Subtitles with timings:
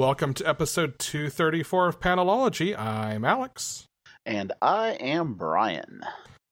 [0.00, 2.74] Welcome to episode 234 of Panelology.
[2.74, 3.86] I'm Alex.
[4.24, 6.00] And I am Brian.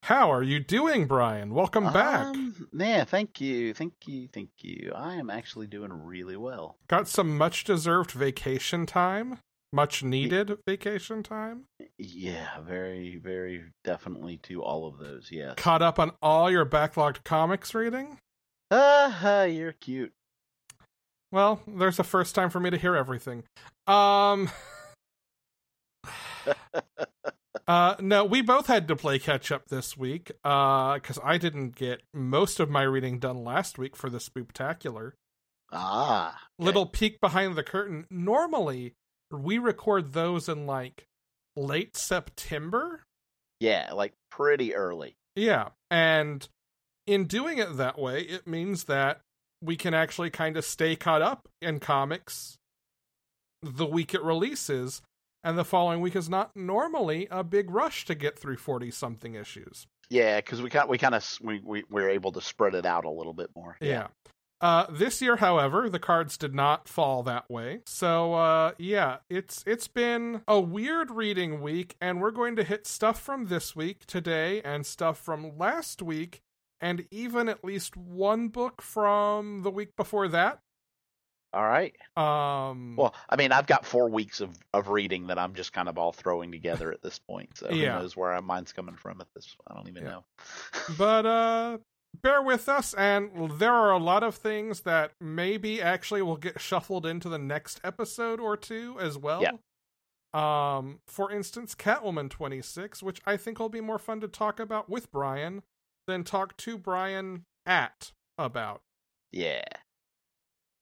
[0.02, 1.54] How are you doing, Brian?
[1.54, 2.26] Welcome back.
[2.26, 4.92] Um, yeah, thank you, thank you, thank you.
[4.94, 6.76] I am actually doing really well.
[6.88, 9.38] Got some much deserved vacation time?
[9.72, 11.64] Much needed vacation time?
[11.96, 15.54] Yeah, very, very definitely to all of those, yes.
[15.56, 18.18] Caught up on all your backlogged comics reading?
[18.70, 20.12] Ah, uh, you're cute.
[21.30, 23.44] Well, there's a first time for me to hear everything.
[23.86, 24.50] Um
[27.66, 31.74] Uh no, we both had to play catch up this week uh cuz I didn't
[31.74, 35.12] get most of my reading done last week for the spooktacular.
[35.70, 36.30] Ah.
[36.30, 36.38] Okay.
[36.66, 38.06] Little peek behind the curtain.
[38.10, 38.94] Normally,
[39.30, 41.04] we record those in like
[41.56, 43.02] late September.
[43.60, 45.16] Yeah, like pretty early.
[45.36, 45.70] Yeah.
[45.90, 46.48] And
[47.06, 49.20] in doing it that way, it means that
[49.62, 52.58] we can actually kind of stay caught up in comics
[53.62, 55.02] the week it releases
[55.44, 59.34] and the following week is not normally a big rush to get through 40 something
[59.34, 59.86] issues.
[60.10, 63.04] Yeah because we kind we kind of we, we we're able to spread it out
[63.04, 63.76] a little bit more.
[63.80, 64.06] Yeah, yeah.
[64.60, 67.80] Uh, this year however the cards did not fall that way.
[67.86, 72.86] So uh, yeah it's it's been a weird reading week and we're going to hit
[72.86, 76.40] stuff from this week today and stuff from last week
[76.80, 80.60] and even at least one book from the week before that.
[81.52, 81.94] All right.
[82.16, 85.88] Um Well, I mean, I've got 4 weeks of of reading that I'm just kind
[85.88, 87.56] of all throwing together at this point.
[87.56, 87.94] So yeah.
[87.94, 90.10] who knows where mine's coming from at this I don't even yeah.
[90.10, 90.24] know.
[90.98, 91.78] but uh
[92.22, 96.60] bear with us and there are a lot of things that maybe actually will get
[96.60, 99.42] shuffled into the next episode or two as well.
[99.42, 99.52] Yeah.
[100.34, 104.90] Um for instance, Catwoman 26, which I think will be more fun to talk about
[104.90, 105.62] with Brian
[106.08, 108.80] then talk to Brian at about.
[109.30, 109.62] Yeah.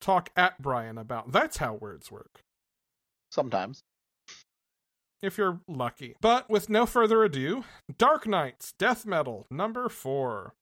[0.01, 1.33] Talk at Brian about.
[1.33, 2.41] That's how words work.
[3.31, 3.83] Sometimes.
[5.23, 6.15] If you're lucky.
[6.21, 7.65] But with no further ado,
[7.99, 10.55] Dark Nights Death Metal number 4.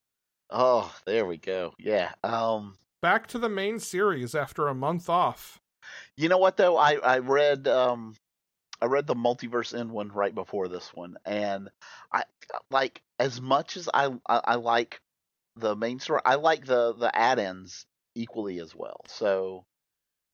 [0.51, 1.75] Oh, there we go.
[1.79, 2.13] Yeah.
[2.23, 5.61] Um back to the main series after a month off.
[6.17, 6.79] You know what though?
[6.79, 8.15] I I read um
[8.81, 11.71] I read the multiverse end one right before this one, and
[12.13, 12.25] I
[12.71, 15.01] like as much as I I, I like
[15.57, 19.01] the main story, I like the the add-ins equally as well.
[19.07, 19.65] So,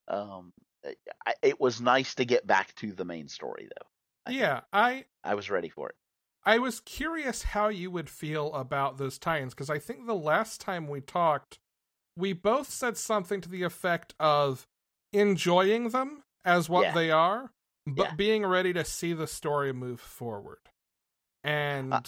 [0.08, 0.52] um,
[0.82, 0.98] it,
[1.42, 3.86] it was nice to get back to the main story though.
[4.26, 4.60] I yeah.
[4.72, 5.94] I I was ready for it.
[6.44, 10.60] I was curious how you would feel about those tie-ins because I think the last
[10.60, 11.58] time we talked,
[12.16, 14.66] we both said something to the effect of
[15.12, 16.94] enjoying them as what yeah.
[16.94, 17.52] they are,
[17.86, 18.14] but Yeah.
[18.14, 20.68] being ready to see the story move forward.
[21.42, 22.00] And Uh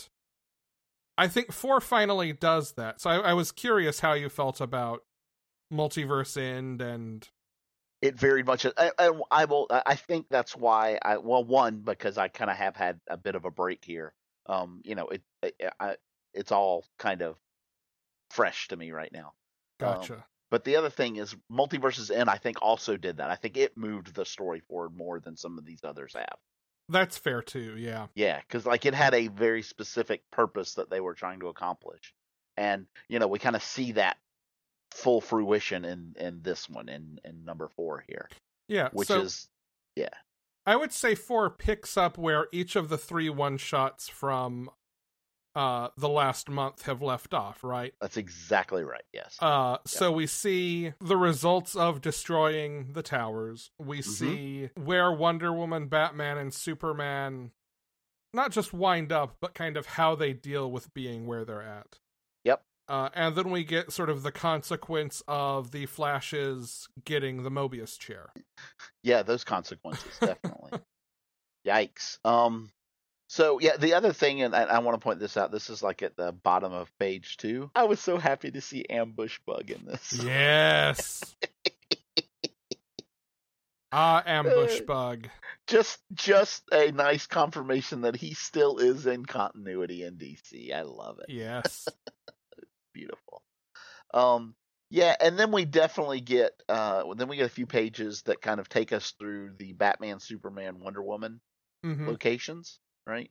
[1.19, 3.01] I think four finally does that.
[3.01, 5.03] So I, I was curious how you felt about
[5.73, 7.29] multiverse end and
[8.01, 8.67] It very much.
[8.67, 9.67] I, I, I will.
[9.71, 11.19] I think that's why I.
[11.19, 14.15] Well, one because I kind of have had a bit of a break here.
[14.47, 15.23] Um, you know, it.
[15.43, 15.97] it I,
[16.35, 17.37] it's all kind of
[18.31, 19.35] fresh to me right now.
[19.81, 20.25] Um, gotcha.
[20.53, 23.31] But the other thing is, Multiverses End, I think, also did that.
[23.31, 26.37] I think it moved the story forward more than some of these others have.
[26.91, 27.75] That's fair too.
[27.79, 28.09] Yeah.
[28.15, 32.13] Yeah, because like it had a very specific purpose that they were trying to accomplish,
[32.59, 34.19] and you know we kind of see that
[34.91, 38.29] full fruition in in this one in in number four here,
[38.69, 38.91] Yeah.
[38.93, 39.49] which so is
[39.97, 40.11] yeah
[40.67, 44.69] I would say four picks up where each of the three one shots from
[45.55, 47.95] uh the last month have left off, right?
[48.01, 49.05] that's exactly right.
[49.13, 49.37] Yes.
[49.41, 53.71] Uh so we see the results of destroying the towers.
[53.79, 54.05] We Mhm.
[54.05, 57.53] see where Wonder Woman, Batman and Superman
[58.35, 61.99] not just wind up, but kind of how they deal with being where they're at.
[62.45, 62.63] Yep.
[62.89, 67.99] Uh, and then we get sort of the consequence of the Flashes getting the Mobius
[67.99, 68.33] chair.
[69.03, 70.81] Yeah, those consequences definitely.
[71.67, 72.19] Yikes.
[72.25, 72.73] Um.
[73.33, 75.51] So yeah, the other thing, and I, I want to point this out.
[75.51, 77.71] This is like at the bottom of page two.
[77.75, 80.13] I was so happy to see Ambush Bug in this.
[80.23, 81.35] Yes.
[83.95, 85.29] Ah, ambush bug.
[85.67, 90.73] just just a nice confirmation that he still is in continuity in DC.
[90.73, 91.27] I love it.
[91.29, 91.89] Yes.
[92.95, 93.43] Beautiful.
[94.15, 94.55] Um
[94.89, 98.61] yeah, and then we definitely get uh then we get a few pages that kind
[98.61, 101.43] of take us through the Batman, Superman, Wonder Woman
[101.85, 103.31] hmm locations, right?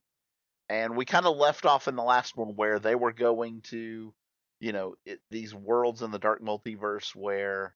[0.69, 4.13] And we kind of left off in the last one where they were going to,
[4.59, 7.75] you know, it, these worlds in the dark multiverse where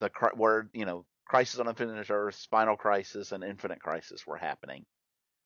[0.00, 4.84] the where you know Crisis on Infinite Earths, Final Crisis, and Infinite Crisis were happening,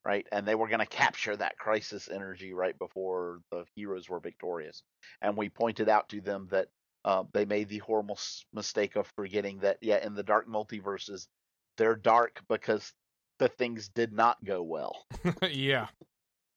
[0.05, 0.27] right?
[0.33, 4.83] And they were going to capture that crisis energy right before the heroes were victorious.
[5.21, 6.69] And we pointed out to them that
[7.05, 8.19] uh, they made the horrible
[8.55, 11.27] mistake of forgetting that, yeah, in the dark multiverses,
[11.77, 12.91] they're dark because
[13.39, 15.05] the things did not go well.
[15.51, 15.89] yeah.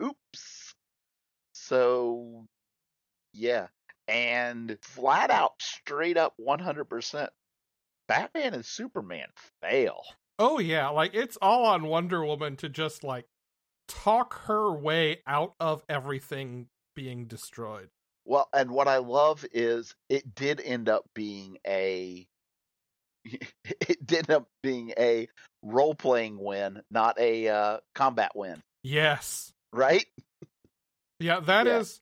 [0.02, 0.76] Oops.
[1.54, 2.46] So,
[3.34, 3.68] yeah.
[4.08, 7.28] And flat out, straight up 100%,
[8.08, 9.28] Batman and Superman
[9.62, 10.02] fail.
[10.40, 13.26] Oh yeah, like it's all on Wonder Woman to just like
[13.88, 17.90] talk her way out of everything being destroyed.
[18.24, 22.28] Well, and what I love is it did end up being a
[23.66, 25.28] it ended up being a
[25.64, 29.52] role playing win, not a uh, combat win, Yes.
[29.74, 30.06] right?
[31.20, 32.00] Yeah, that is.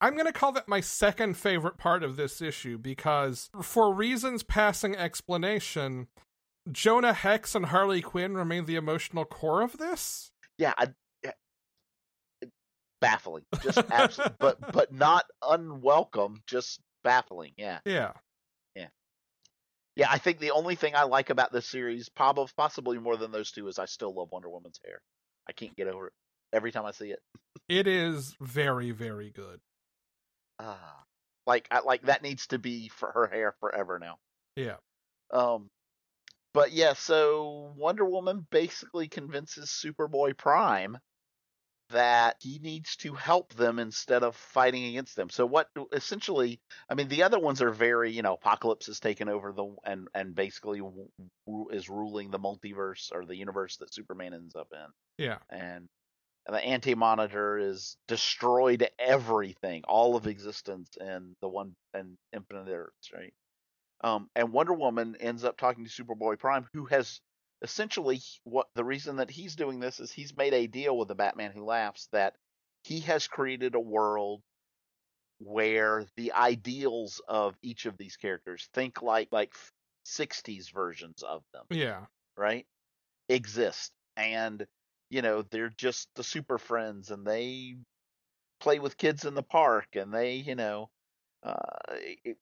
[0.00, 0.08] Yeah.
[0.08, 4.42] I'm going to call that my second favorite part of this issue because, for reasons
[4.42, 6.08] passing explanation,
[6.70, 10.30] Jonah Hex and Harley Quinn remain the emotional core of this.
[10.58, 10.88] Yeah, I,
[11.22, 11.32] yeah,
[13.00, 17.52] baffling, just absolutely, but but not unwelcome, just baffling.
[17.56, 18.12] Yeah, Yeah.
[19.96, 20.08] Yeah.
[20.10, 23.50] I think the only thing I like about this series, probably possibly more than those
[23.50, 25.00] two, is I still love Wonder Woman's hair.
[25.48, 26.12] I can't get over it
[26.52, 27.20] every time I see it.
[27.68, 29.60] It is very, very good.
[30.58, 31.02] Ah,
[31.46, 34.16] like I, like that needs to be for her hair forever now.
[34.56, 34.76] Yeah.
[35.32, 35.68] Um,
[36.52, 40.98] but yeah, so Wonder Woman basically convinces Superboy Prime
[41.90, 45.30] that he needs to help them instead of fighting against them.
[45.30, 49.28] So what essentially, I mean, the other ones are very, you know, Apocalypse has taken
[49.28, 50.80] over the and and basically
[51.70, 55.38] is ruling the multiverse or the universe that Superman ends up in, Yeah.
[55.50, 55.88] and
[56.46, 63.12] and the Anti-Monitor is destroyed everything, all of existence in the one and Infinite Earths,
[63.14, 63.32] right?
[64.02, 67.20] Um, and Wonder Woman ends up talking to Superboy Prime, who has
[67.64, 71.14] essentially what the reason that he's doing this is he's made a deal with the
[71.14, 72.36] Batman Who Laughs that
[72.84, 74.42] he has created a world
[75.40, 79.54] where the ideals of each of these characters think like like
[80.04, 82.04] 60s versions of them Yeah.
[82.36, 82.66] right
[83.30, 84.66] exist and
[85.10, 87.76] you know they're just the super friends and they
[88.60, 90.90] play with kids in the park and they you know
[91.42, 91.54] uh
[92.24, 92.36] it,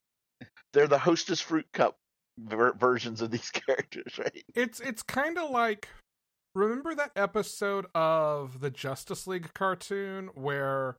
[0.72, 1.96] they're the hostess fruit cup
[2.38, 5.88] ver- versions of these characters right It's it's kind of like
[6.54, 10.96] remember that episode of the Justice League cartoon where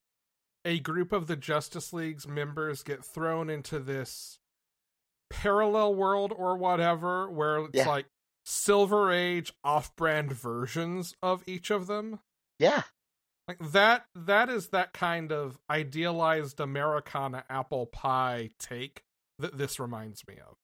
[0.66, 4.38] a group of the Justice League's members get thrown into this
[5.30, 7.88] parallel world or whatever where it's Yeah.
[7.88, 8.06] like
[8.46, 12.20] Silver Age off-brand versions of each of them.
[12.60, 12.84] yeah
[13.48, 19.02] Like that that is that kind of idealized Americana apple pie take
[19.40, 20.56] that this reminds me of.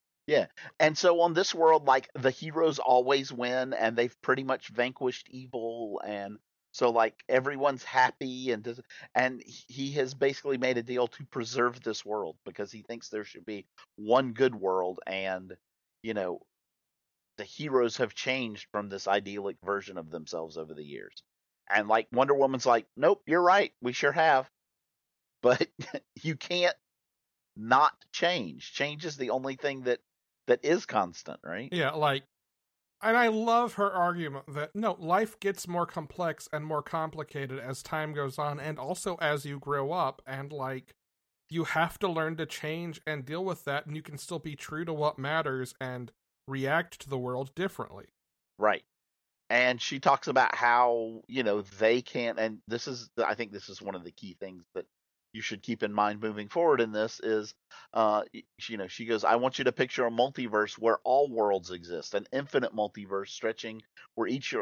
[0.79, 5.27] And so on this world like the heroes always win and they've pretty much vanquished
[5.29, 6.37] evil and
[6.71, 8.79] so like everyone's happy and does,
[9.15, 13.23] and he has basically made a deal to preserve this world because he thinks there
[13.23, 13.65] should be
[13.95, 15.57] one good world and
[16.03, 16.39] you know
[17.37, 21.23] the heroes have changed from this idyllic version of themselves over the years.
[21.69, 24.49] And like wonder woman's like nope you're right we sure have.
[25.41, 25.67] But
[26.21, 26.75] you can't
[27.55, 28.73] not change.
[28.73, 29.99] Change is the only thing that
[30.49, 32.23] that is constant right Yeah, like,
[33.01, 37.81] and I love her argument that no, life gets more complex and more complicated as
[37.81, 40.93] time goes on, and also as you grow up, and like,
[41.49, 44.55] you have to learn to change and deal with that, and you can still be
[44.55, 46.11] true to what matters and
[46.47, 48.07] react to the world differently.
[48.57, 48.83] Right.
[49.49, 53.69] And she talks about how, you know, they can't and this is I think this
[53.69, 54.85] is one of the key things that
[55.33, 57.53] you should keep in mind moving forward in this is
[57.93, 58.23] uh
[58.67, 62.13] you know, she goes, I want you to picture a multiverse where all worlds exist,
[62.13, 63.81] an infinite multiverse stretching
[64.15, 64.55] where each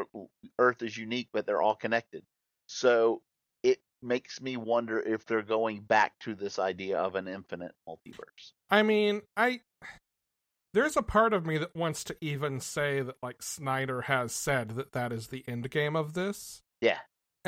[0.58, 2.22] earth is unique but they're all connected.
[2.66, 3.22] So
[3.62, 8.52] it makes me wonder if they're going back to this idea of an infinite multiverse.
[8.70, 9.60] I mean, I.
[10.74, 14.72] There's a part of me that wants to even say that, like, Snyder has said
[14.72, 16.62] that that is the end game of this.
[16.82, 16.98] Yeah.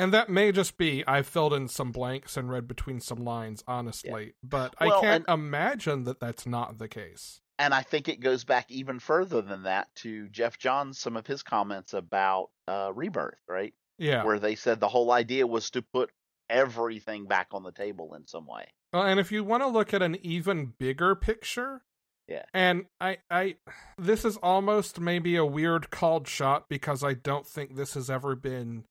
[0.01, 3.63] And that may just be I filled in some blanks and read between some lines,
[3.67, 4.33] honestly.
[4.43, 7.41] But Well, I can't imagine that that's not the case.
[7.59, 11.27] and I think it goes back even further than that to Geoff Johns, some of
[11.27, 13.75] his comments about uh, Rebirth, right?
[13.99, 14.23] Yeah.
[14.23, 16.09] Where they said the whole idea was to put
[16.49, 18.65] everything back on the table in some way.
[18.91, 21.83] Well, and if you want to look at an even bigger picture,
[22.27, 22.45] Yeah.
[22.53, 23.57] And I, I,
[23.97, 28.35] this is almost maybe a weird called shot because I don't think this has ever
[28.35, 28.85] been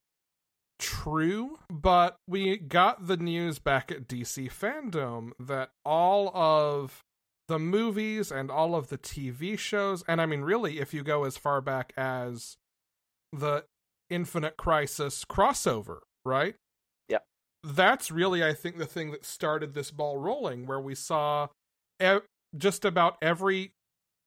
[0.80, 1.58] true.
[1.68, 7.04] But we got the news back at DC Fandom that all of
[7.48, 11.24] the movies and all of the TV shows, and I mean, really, if you go
[11.24, 12.56] as far back as
[13.32, 13.64] the
[14.08, 16.56] Infinite Crisis crossover, right?
[17.08, 17.18] Yeah.
[17.62, 21.48] That's really, I think, the thing that started this ball rolling, where we saw
[22.02, 22.18] e-
[22.56, 23.72] just about every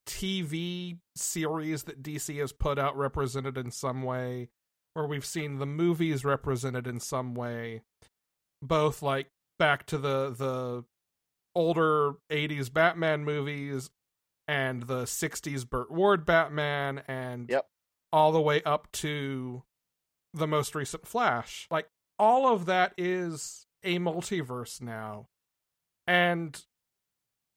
[0.05, 4.50] TV series that DC has put out represented in some way,
[4.94, 7.82] where we've seen the movies represented in some way,
[8.62, 9.28] both like
[9.60, 10.84] back to the the
[11.56, 13.90] older 80s Batman movies
[14.48, 17.68] and the 60s Burt Ward Batman and Yep.
[18.12, 19.64] all the way up to
[20.34, 21.68] the most recent Flash.
[21.70, 25.28] Like all of that is a multiverse now.
[26.08, 26.60] And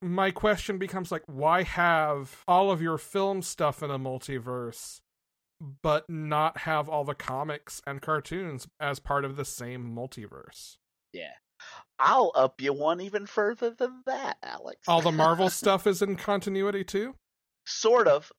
[0.03, 5.01] my question becomes like why have all of your film stuff in a multiverse
[5.61, 10.77] but not have all the comics and cartoons as part of the same multiverse?
[11.13, 11.33] Yeah.
[11.99, 14.81] I'll up you one even further than that, Alex.
[14.87, 17.15] All the Marvel stuff is in continuity too?
[17.69, 18.31] sort of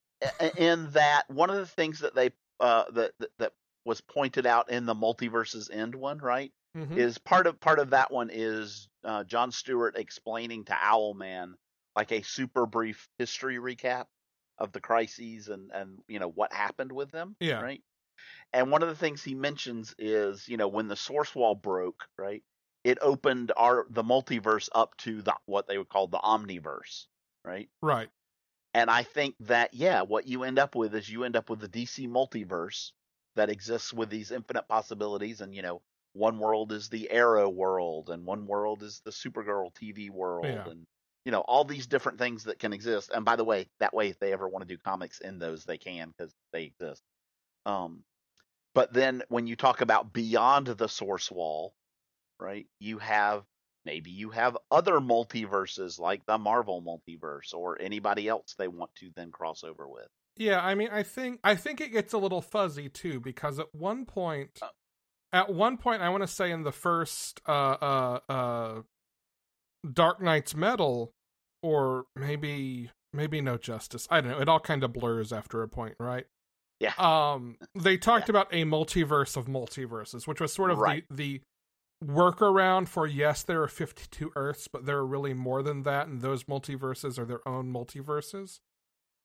[0.56, 2.32] in that one of the things that they
[2.62, 3.52] uh that that,
[3.86, 6.96] was pointed out in the multiverses end one right Mhm.
[6.98, 11.54] is part of part of that one is uh, John Stewart explaining to Owlman
[11.96, 14.06] like a super brief history recap
[14.60, 17.66] of the crises and and you know what happened with them Yeah.
[17.66, 17.84] right
[18.54, 22.08] and one of the things he mentions is you know when the source wall broke
[22.18, 22.44] right
[22.84, 27.08] it opened our the multiverse up to the what they would call the omniverse
[27.46, 28.10] right Right.
[28.74, 31.60] and I think that, yeah, what you end up with is you end up with
[31.60, 32.92] the DC multiverse
[33.36, 35.42] that exists with these infinite possibilities.
[35.42, 35.82] And, you know,
[36.14, 40.68] one world is the Arrow world, and one world is the Supergirl TV world, Yeah.
[40.68, 40.86] and,
[41.28, 43.12] you know, all these different things that can exist.
[43.14, 45.66] And by the way, that way, if they ever want to do comics in those,
[45.66, 47.02] they can because they exist.
[47.66, 48.04] Um,
[48.74, 51.74] but then when you talk about beyond the source wall,
[52.40, 53.44] right, you have
[53.84, 59.12] maybe you have other multiverses like the Marvel multiverse or anybody else they want to
[59.18, 60.08] then cross over with.
[60.38, 63.76] Yeah, I mean, I think I think it gets a little fuzzy too because at
[63.76, 64.70] one point, Uh.
[65.34, 68.82] at one point, I want to say in the first uh, uh, uh,
[69.92, 71.12] Dark Nights Metal,
[71.62, 74.08] or maybe maybe No Justice.
[74.12, 74.40] I don't know.
[74.40, 76.26] It all kind of blurs after a point, right?
[76.80, 76.94] Yeah.
[76.98, 81.04] Um, they talked about a multiverse of multiverses, which was sort of Right.
[81.10, 81.42] the
[82.00, 85.84] the workaround for yes, there are fifty two Earths, but there are really more than
[85.84, 88.60] that, and those multiverses are their own multiverses.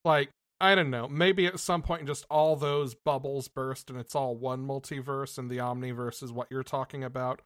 [0.05, 1.09] Like I don't know.
[1.09, 5.51] Maybe at some point, just all those bubbles burst and it's all one multiverse, and
[5.51, 7.43] the omniverse is what you're talking about.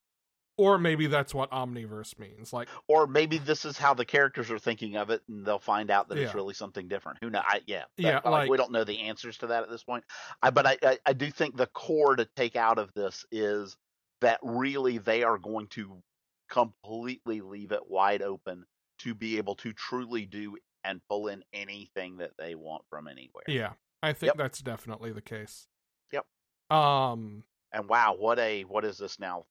[0.58, 2.52] Or maybe that's what omniverse means.
[2.52, 5.90] Like, Or maybe this is how the characters are thinking of it, and they'll find
[5.90, 7.18] out that it's really something different.
[7.20, 7.42] Who know?
[7.44, 10.04] I, yeah, Yeah, but, like, we don't know the answers to that at this point.
[10.42, 13.76] I, but I, I, I do think the core to take out of this is
[14.22, 16.02] that really they are going to
[16.48, 18.64] completely leave it wide open
[19.00, 23.44] to be able to truly do and pull in anything that they want from anywhere.
[23.48, 23.72] yeah,
[24.02, 24.36] I think Yep.
[24.38, 25.66] that's definitely the case.
[26.12, 26.24] Yep.
[26.70, 27.42] Um.
[27.72, 29.44] And wow, what a what is this now?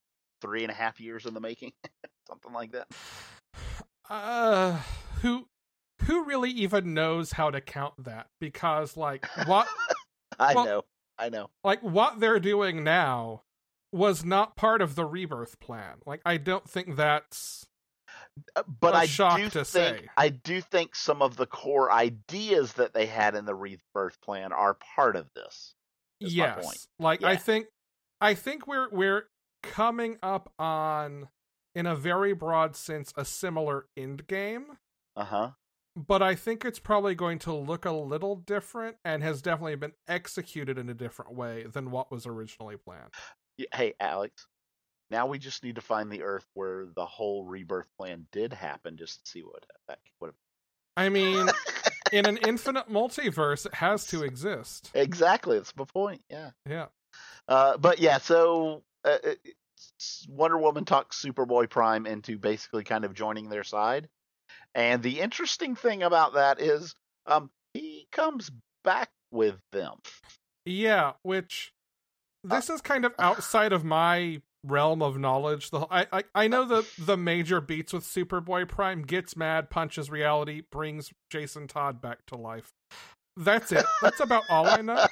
[0.45, 1.73] Three and a half years in the making,
[2.27, 2.87] something like that.
[4.09, 4.79] Uh.
[5.21, 5.47] Who.
[6.07, 8.27] Who really even knows how to count that?
[8.39, 9.67] Because like what
[10.39, 10.81] I Well- know,
[11.17, 11.49] I know.
[11.63, 13.41] like what they're doing now
[13.93, 15.95] was not part of the rebirth plan.
[16.05, 17.65] Like I don't think that's
[18.57, 20.09] Uh, but I do to think say.
[20.17, 24.51] I do think some of the core ideas that they had in the rebirth plan
[24.51, 25.73] are part of this.
[26.19, 26.63] yes.
[26.63, 26.85] point.
[26.99, 27.67] Like I think
[28.19, 29.27] I think we're we're
[29.71, 31.29] coming up on
[31.73, 34.65] in a very broad sense a similar end game,
[35.15, 35.51] Uh huh.
[35.95, 39.93] but I think it's probably going to look a little different and has definitely been
[40.07, 43.09] executed in a different way than what was originally planned.
[43.73, 44.47] Hey, Alex.
[45.11, 48.97] Now we just need to find the Earth where the whole rebirth plan did happen,
[48.97, 50.33] just to see what that would.
[50.97, 51.47] I mean,
[52.11, 54.89] in an infinite multiverse, it has to exist.
[54.95, 56.21] Exactly, that's my point.
[56.29, 56.51] Yeah.
[56.67, 56.87] Yeah.
[57.47, 59.17] Uh, but yeah, so uh,
[60.29, 64.09] Wonder Woman talks Superboy Prime into basically kind of joining their side,
[64.73, 66.95] and the interesting thing about that is,
[67.25, 68.51] um, he comes
[68.83, 69.97] back with them.
[70.65, 71.73] Yeah, which
[72.43, 75.69] this is kind of outside of my realm of knowledge.
[75.69, 80.09] The I I, I know the the major beats with Superboy Prime gets mad, punches
[80.09, 82.71] reality, brings Jason Todd back to life.
[83.37, 83.85] That's it.
[84.01, 85.05] That's about all I know.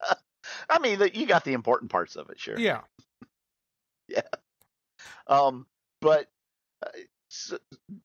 [0.70, 2.58] I mean, you got the important parts of it, sure.
[2.58, 2.80] Yeah.
[5.26, 5.66] Um,
[6.00, 6.28] but
[6.84, 6.90] uh,
[7.28, 7.58] so,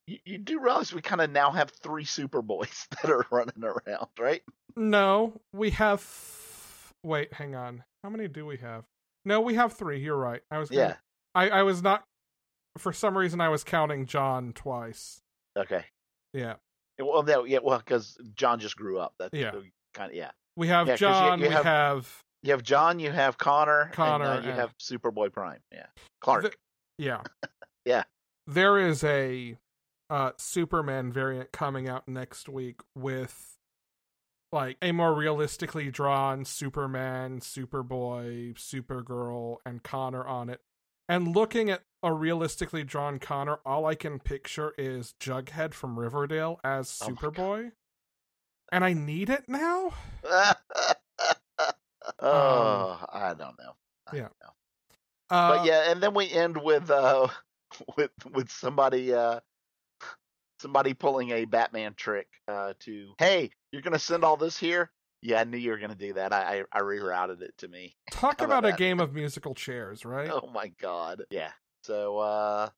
[0.06, 4.08] you, you do realize we kind of now have three Superboys that are running around,
[4.18, 4.42] right?
[4.76, 6.04] No, we have.
[7.02, 7.84] Wait, hang on.
[8.02, 8.84] How many do we have?
[9.24, 10.00] No, we have three.
[10.00, 10.42] You're right.
[10.50, 10.70] I was.
[10.70, 10.80] Yeah.
[10.82, 10.98] Gonna...
[11.34, 12.04] I I was not.
[12.78, 15.20] For some reason, I was counting Jon twice.
[15.56, 15.84] Okay.
[16.32, 16.54] Yeah.
[17.00, 19.14] Well, no, yeah, well, because Jon just grew up.
[19.18, 19.52] That's Yeah.
[19.94, 20.30] kind of yeah.
[20.56, 21.38] We have Yeah, you- Jon.
[21.40, 24.58] you we have- have You have Jon, you have Conner, Conner, and uh, you and-
[24.60, 25.60] have Superboy Prime.
[25.72, 25.86] Yeah,
[26.20, 26.42] Clark.
[26.44, 26.54] The-
[26.98, 27.22] yeah.
[27.84, 28.02] Yeah.
[28.46, 29.56] There is a
[30.10, 33.56] uh Superman variant coming out next week with
[34.52, 40.60] like a more realistically drawn Superman, Superboy, Supergirl, and Conner on it.
[41.08, 46.60] And looking at a realistically drawn Conner, all I can picture is Jughead from Riverdale
[46.62, 47.08] as Oh.
[47.08, 47.72] Superboy.
[48.70, 49.92] And I need it now?
[52.20, 53.72] oh, I don't know.
[54.06, 54.22] I Um, yeah.
[54.22, 54.50] don't know.
[55.30, 57.28] Uh, But yeah, and then we end with uh
[57.96, 59.40] with with somebody uh
[60.60, 64.90] somebody pulling a Batman trick uh to hey, you're gonna send all this here?
[65.20, 66.32] Yeah, I knew you were gonna do that.
[66.32, 67.96] I I, I rerouted it to me.
[68.10, 68.78] talk about about a that?
[68.78, 70.30] game of musical chairs, right?
[70.30, 71.22] Oh my god.
[71.30, 71.50] Yeah.
[71.82, 72.68] So uh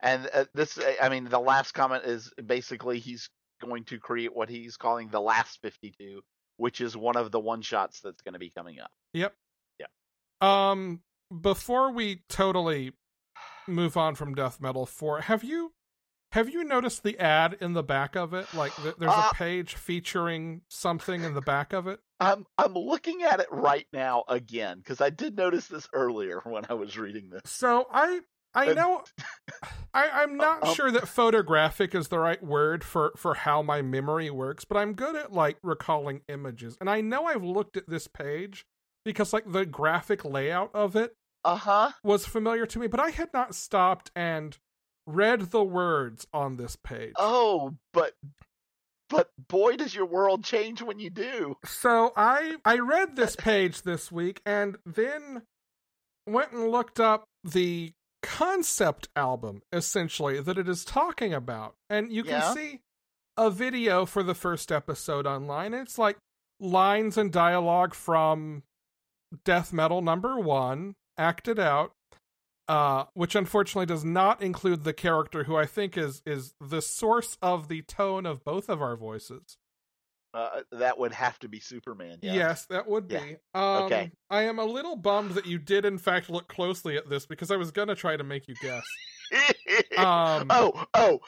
[0.00, 3.28] and uh, this I mean the last comment is basically he's
[3.62, 6.22] going to create what he's calling the last 52,
[6.56, 8.90] which is one of the one shots that's going to be coming up.
[9.14, 9.34] Yep.
[9.80, 9.86] Yeah.
[10.40, 11.00] Um,
[11.40, 12.92] before we totally
[13.66, 15.72] move on from death metal four, have you
[16.32, 18.52] have you noticed the ad in the back of it?
[18.52, 22.00] Like th- there's Uh, a page featuring something in the back of it.
[22.20, 26.64] I'm I'm looking at it right now again because I did notice this earlier when
[26.68, 27.42] I was reading this.
[27.46, 28.20] So I
[28.56, 29.04] I know
[29.94, 33.82] I, I'm not um, sure that photographic is the right word for for how my
[33.82, 37.88] memory works, but I'm good at like recalling images, and I know I've looked at
[37.88, 38.64] this page
[39.04, 41.92] because like the graphic layout of it Uh huh.
[42.02, 44.56] was familiar to me, but I had not stopped and
[45.06, 47.14] read the words on this page.
[47.16, 48.14] Oh, but
[49.08, 51.56] but boy, does your world change when you do.
[51.64, 55.42] So I I read this page this week and then
[56.26, 57.92] went and looked up the
[58.26, 61.74] concept album essentially that it is talking about.
[61.88, 62.54] And you can Yeah.
[62.54, 62.80] see
[63.36, 65.72] a video for the first episode online.
[65.74, 66.18] It's like
[66.58, 68.64] lines and dialogue from
[69.44, 71.92] Death Metal number 1 acted out
[72.68, 77.38] uh, which unfortunately does not include the character who I think is is the source
[77.40, 79.56] of the tone of both of our voices.
[80.36, 82.18] Uh, that would have to be Superman.
[82.20, 82.34] Yeah.
[82.34, 83.24] Yes, that would Yeah.
[83.24, 83.36] be.
[83.54, 84.10] Um, Okay.
[84.28, 87.50] I am a little bummed that you did, in fact, look closely at this because
[87.50, 88.84] I was gonna try to make you guess.
[89.96, 91.20] Um, oh, oh.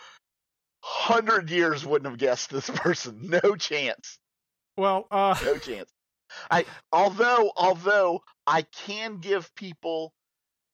[0.83, 3.18] Hundred years wouldn't have guessed this person.
[3.42, 4.18] No chance.
[4.77, 5.90] well, uh, No chance.
[6.51, 10.12] I although although I can give people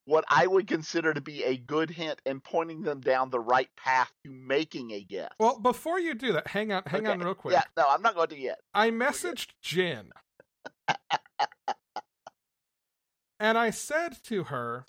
[0.06, 3.70] what I would consider to be a good hint and pointing them down the right
[3.76, 5.30] path to making a guess.
[5.38, 7.52] well, before you do that, hang on, hang on, real quick.
[7.52, 8.60] Yeah, no, I'm not going to yet.
[8.74, 10.10] I messaged Jin,
[13.40, 14.84] and I said to her,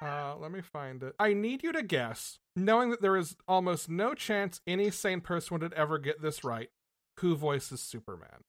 [0.00, 1.14] uh, "Let me find it.
[1.18, 5.58] I need you to guess, knowing that there is almost no chance any sane person
[5.58, 6.70] would ever get this right.
[7.20, 8.44] Who voices Superman?"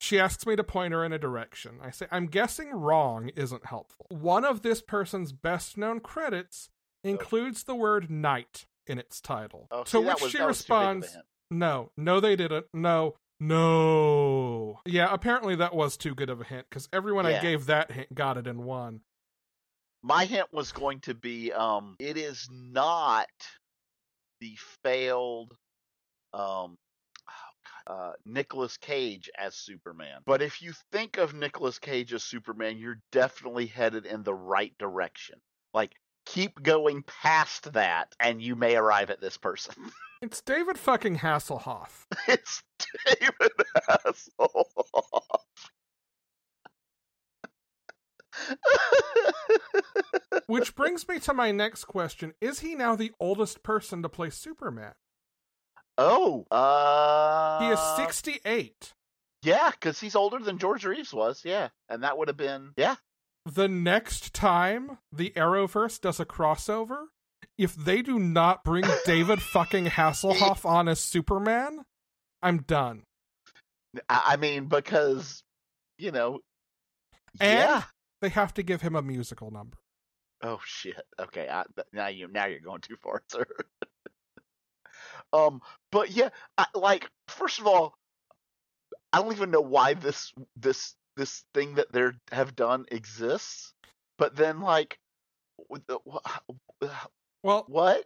[0.00, 1.78] She asks me to point her in a direction.
[1.82, 4.06] I say, I'm guessing wrong isn't helpful.
[4.10, 6.70] One of this person's best known credits
[7.02, 9.66] includes the word knight in its title.
[9.70, 11.18] Oh, to which was, she that was too big of a responds.
[11.50, 12.66] No, no, they didn't.
[12.72, 14.80] No, no.
[14.84, 18.14] Yeah, apparently that was too good of a hint because everyone I gave that hint
[18.14, 19.00] got it in one.
[20.02, 23.26] My hint was going to be um it is not
[24.40, 25.56] the failed
[26.32, 26.76] um oh
[27.88, 30.20] uh Nicolas Cage as Superman.
[30.24, 34.76] But if you think of Nicolas Cage as Superman, you're definitely headed in the right
[34.78, 35.40] direction.
[35.72, 35.94] Like
[36.26, 39.74] keep going past that and you may arrive at this person.
[40.20, 42.06] It's David fucking Hasselhoff.
[42.26, 42.64] it's
[43.06, 43.52] David
[43.88, 45.22] Hasselhoff.
[50.46, 52.34] Which brings me to my next question.
[52.40, 54.94] Is he now the oldest person to play Superman?
[55.98, 58.94] Oh, uh He is 68.
[59.42, 61.42] Yeah, because he's older than George Reeves was.
[61.44, 62.96] Yeah, and that would have been yeah.
[63.44, 67.06] The next time the Arrowverse does a crossover,
[67.56, 71.84] if they do not bring David fucking Hasselhoff on as Superman,
[72.42, 73.04] I'm done.
[74.08, 75.42] I, I mean because
[75.98, 76.40] you know,
[77.40, 77.82] And yeah,
[78.22, 79.76] they have to give him a musical number.
[80.42, 81.00] Oh shit.
[81.20, 83.46] Okay, I, now you now you're going too far, sir.
[85.32, 85.60] Um,
[85.92, 87.94] but yeah, I, like first of all,
[89.12, 93.72] I don't even know why this this this thing that they have done exists.
[94.18, 94.98] But then, like,
[97.42, 98.04] well, what?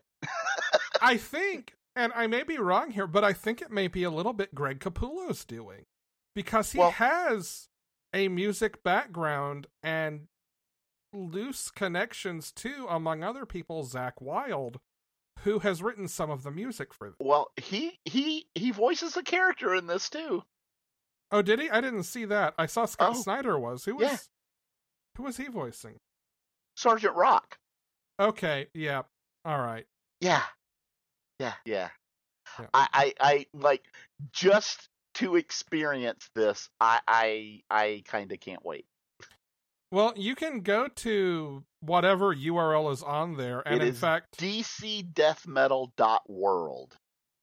[1.00, 4.10] I think, and I may be wrong here, but I think it may be a
[4.10, 5.84] little bit Greg Capullo's doing
[6.34, 7.68] because he Well- has
[8.12, 10.28] a music background and
[11.14, 14.80] loose connections to, among other people, Zakk Wylde,
[15.42, 17.14] who has written some of the music for.
[17.20, 20.42] Well, he he he voices a character in this too.
[21.30, 21.70] Oh, did he?
[21.70, 22.54] I didn't see that.
[22.58, 23.20] I saw Scott Oh.
[23.22, 23.84] Snyder was.
[23.84, 24.16] Who was Yeah.
[25.16, 25.96] who was he voicing?
[26.76, 27.56] Sergeant Rock.
[28.20, 29.02] Okay, yeah.
[29.44, 29.86] All right.
[30.20, 30.42] Yeah.
[31.38, 31.54] Yeah.
[31.64, 31.88] Yeah.
[32.58, 32.66] Yeah.
[32.74, 33.82] I, I I like
[34.32, 36.68] just to experience this.
[36.80, 38.84] I I I kind of can't wait.
[39.92, 46.96] Well, you can go to whatever URL is on there, and It in fact, DCDeathMetal.world.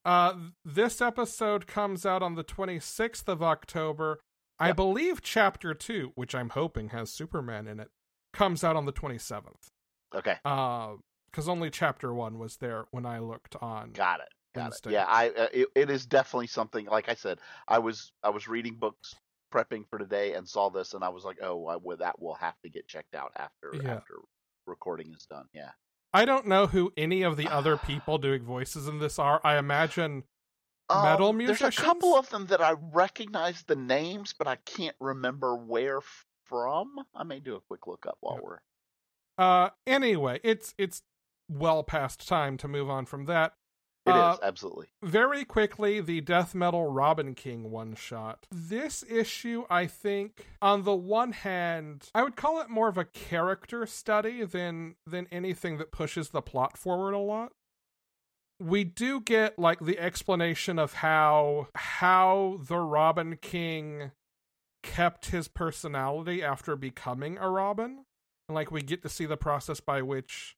[0.06, 0.34] Uh,
[0.66, 4.20] this episode comes out on the 26th of October.
[4.58, 7.90] I believe chapter 2, which I'm hoping has Superman in it,
[8.34, 9.68] comes out on the 27th.
[10.16, 10.94] Okay, Uh,
[11.32, 13.92] cuz only chapter 1 was there when I looked on.
[13.92, 14.30] got it.
[14.56, 14.90] Got Wednesday.
[14.90, 14.94] it.
[14.94, 16.88] Yeah, I uh, it, it is definitely something.
[16.88, 19.14] Like I said, I was I was reading books,
[19.54, 22.36] prepping for today, and saw this, and I was like, oh, I, well, that will
[22.36, 23.96] have to get checked out after Yeah.
[23.96, 24.16] after
[24.66, 25.46] recording is done.
[25.54, 25.72] Yeah.
[26.14, 29.42] I don't know who any of the other people doing voices in this are.
[29.44, 30.24] I imagine
[30.92, 34.96] Metal Um, There's a couple of them that I recognize the names, but I can't
[35.00, 36.00] remember where
[36.46, 36.96] from.
[37.16, 38.42] I may do a quick look up while Yeah.
[38.42, 38.60] we're.
[39.38, 41.04] uh anyway, it's it's
[41.48, 43.54] well past time to move on from that.
[44.06, 44.88] It is Uh, absolutely.
[45.04, 48.48] very quickly the death metal robin king one shot.
[48.52, 53.06] This issue i think on the one hand i would call it more of a
[53.06, 57.52] character study than than anything that pushes the plot forward a lot.
[58.62, 64.12] We do get like the explanation of how how the robin king
[64.84, 68.06] kept his personality after becoming a robin.
[68.48, 70.56] And like we get to see the process by which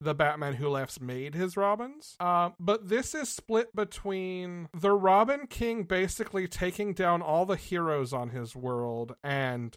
[0.00, 2.16] the Batman Who Laughs made his Robins.
[2.20, 8.12] Uh, but this is split between the Robin King basically taking down all the heroes
[8.12, 9.76] on his world and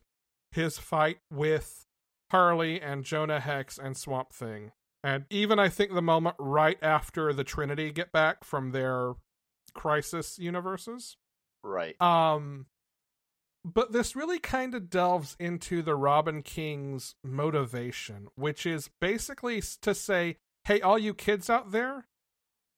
[0.51, 1.85] his fight with
[2.29, 4.71] Harley and Jonah Hex and Swamp Thing.
[5.03, 9.13] And even I think the moment right after the Trinity get back from their
[9.73, 11.17] crisis universes.
[11.63, 11.99] Right.
[12.01, 12.67] Um
[13.63, 19.93] but this really kind of delves into the Robin King's motivation, which is basically to
[19.93, 22.07] say, hey, all you kids out there,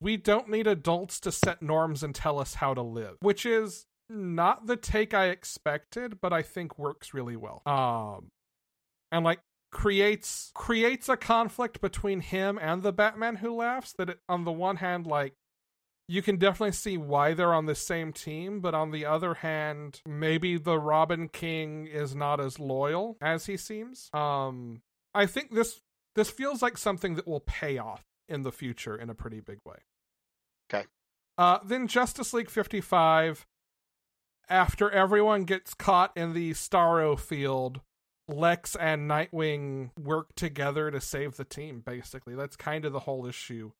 [0.01, 3.85] we don't need adults to set norms and tell us how to live, which is
[4.09, 7.61] not the take I expected, but I think works really well.
[7.65, 8.31] Um,
[9.11, 9.39] and like
[9.71, 14.51] creates creates a conflict between him and the Batman who laughs that it, on the
[14.51, 15.33] one hand like
[16.07, 20.01] you can definitely see why they're on the same team, but on the other hand,
[20.05, 24.09] maybe the Robin King is not as loyal as he seems.
[24.13, 24.81] Um,
[25.13, 25.79] I think this
[26.15, 29.59] this feels like something that will pay off in the future in a pretty big
[29.65, 29.77] way.
[30.71, 30.85] Okay.
[31.37, 33.47] Uh, then Justice League 55,
[34.49, 37.81] after everyone gets caught in the Starro field,
[38.27, 42.35] Lex and Nightwing work together to save the team, basically.
[42.35, 43.71] That's kind of the whole issue.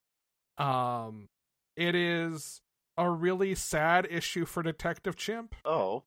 [0.57, 1.29] Um,
[1.75, 2.61] it is
[2.97, 5.55] a really sad issue for Detective Chimp.
[5.65, 6.03] Oh.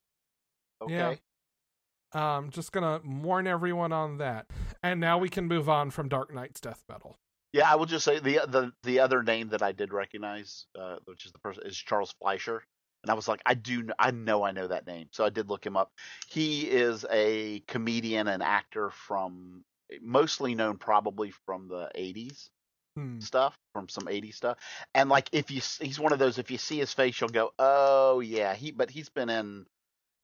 [0.83, 0.95] Okay.
[2.15, 2.37] Yeah.
[2.37, 4.47] Um, just gonna warn everyone on that.
[4.83, 7.17] And now we can move on from Dark Nights death metal.
[7.53, 10.97] Yeah, I will just say the the the other name that I did recognize, uh,
[11.05, 12.63] which is the person, is Charles Fleischer,
[13.03, 15.49] and I was like, I do, I know, I know that name, so I did
[15.49, 15.91] look him up.
[16.29, 19.65] He is a comedian and actor from,
[20.01, 22.51] mostly known probably from the '80s
[22.97, 23.21] Hmm.
[23.21, 24.57] stuff, from some '80s stuff,
[24.95, 27.51] and like if you, he's one of those, if you see his face, you'll go,
[27.59, 29.67] oh yeah, he, but he's been in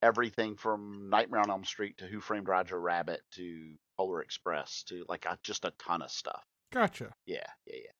[0.02, 5.04] everything from Nightmare on Elm Street to Who Framed Roger Rabbit to Polar Express to
[5.08, 6.42] like a, just a ton of stuff.
[6.72, 7.12] Gotcha.
[7.26, 7.90] Yeah, yeah, yeah.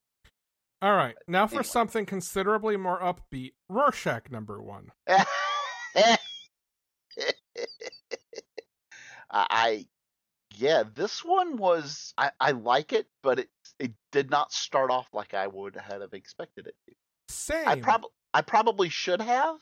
[0.81, 1.65] All right, now for Anyway.
[1.65, 3.53] something considerably more upbeat.
[3.69, 4.91] Rorschach number one.
[5.07, 6.17] I,
[9.31, 9.87] I
[10.57, 13.49] yeah, this one was I, I like it, but it
[13.83, 16.95] it did not start off like I would have expected it to.
[17.29, 17.67] Same.
[17.67, 19.59] I probably I probably should have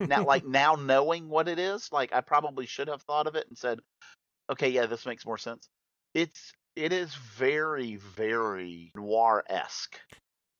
[0.00, 3.46] now like now knowing what it is, like I probably should have thought of it
[3.48, 3.78] and said,
[4.50, 5.68] okay, yeah, this makes more sense.
[6.14, 10.00] It's it is very very noir esque.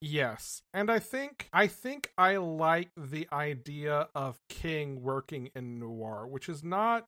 [0.01, 0.63] Yes.
[0.73, 6.49] And I think I think I like the idea of King working in noir, which
[6.49, 7.07] is not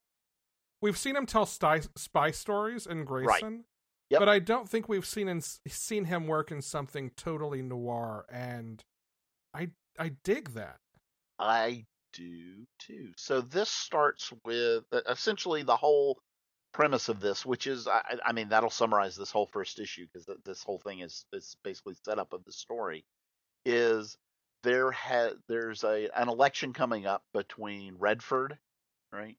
[0.81, 3.65] we've seen him tell spy, spy stories in Grayson,
[4.13, 4.21] Yep.
[4.21, 8.83] but I don't think we've seen in, seen him work in something totally noir, and
[9.55, 10.77] I I dig that.
[11.39, 13.13] I do too.
[13.17, 16.19] So this starts with essentially the whole
[16.73, 20.27] premise of this, which is, I, I- mean, that'll summarize this whole first issue because
[20.45, 23.05] this whole thing is is basically set up of the story.
[23.65, 24.17] Is
[24.63, 28.59] there had there's a an election coming up between Redford,
[29.13, 29.37] right,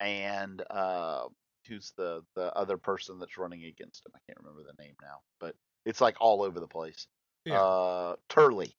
[0.00, 1.26] and uh,
[1.70, 4.12] who's the the other person that's running against him?
[4.16, 5.56] I can't remember the name now, but
[5.86, 7.08] it's like all over the place
[7.46, 7.60] Yeah.
[7.60, 8.76] uh, Turley,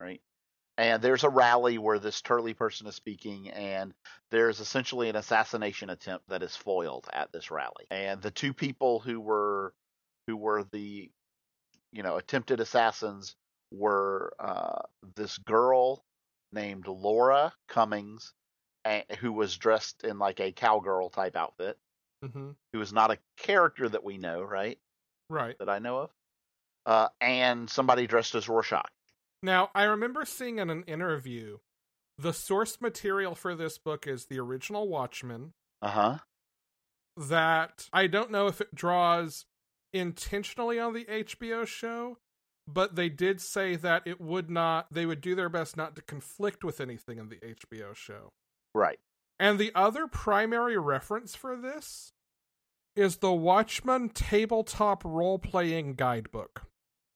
[0.00, 0.22] right?
[0.78, 3.94] And there's a rally where this Turley person is speaking, and
[4.30, 7.86] there's essentially an assassination attempt that is foiled at this rally.
[7.90, 9.74] And the two people who were
[10.26, 11.10] who were the
[11.92, 13.36] you know attempted assassins
[13.72, 14.82] were uh,
[15.16, 16.04] this girl
[16.52, 18.34] named Laura Cummings,
[19.20, 21.78] who was dressed in like a cowgirl type outfit,
[22.22, 24.78] hmm who is not a character that we know, right?
[25.28, 25.56] Right.
[25.58, 26.10] That I know of,
[26.86, 28.90] uh, and somebody dressed as Rorschach.
[29.42, 31.58] Now, I remember seeing in an interview
[32.18, 35.52] the source material for this book is the original Watchmen.
[35.80, 36.18] Uh huh.
[37.16, 39.44] That I don't know if it draws
[39.92, 42.18] intentionally on the HBO show,
[42.66, 46.02] but they did say that it would not, they would do their best not to
[46.02, 48.30] conflict with anything in the HBO show.
[48.74, 48.98] Right.
[49.42, 52.12] And the other primary reference for this
[52.94, 56.62] is the Watchmen tabletop role playing guidebook.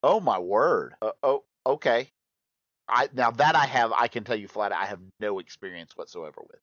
[0.02, 0.94] Oh my word.
[1.00, 2.10] Uh, oh, okay.
[2.88, 4.72] I now that I have, I can tell you flat.
[4.72, 6.58] out, I have no experience whatsoever with.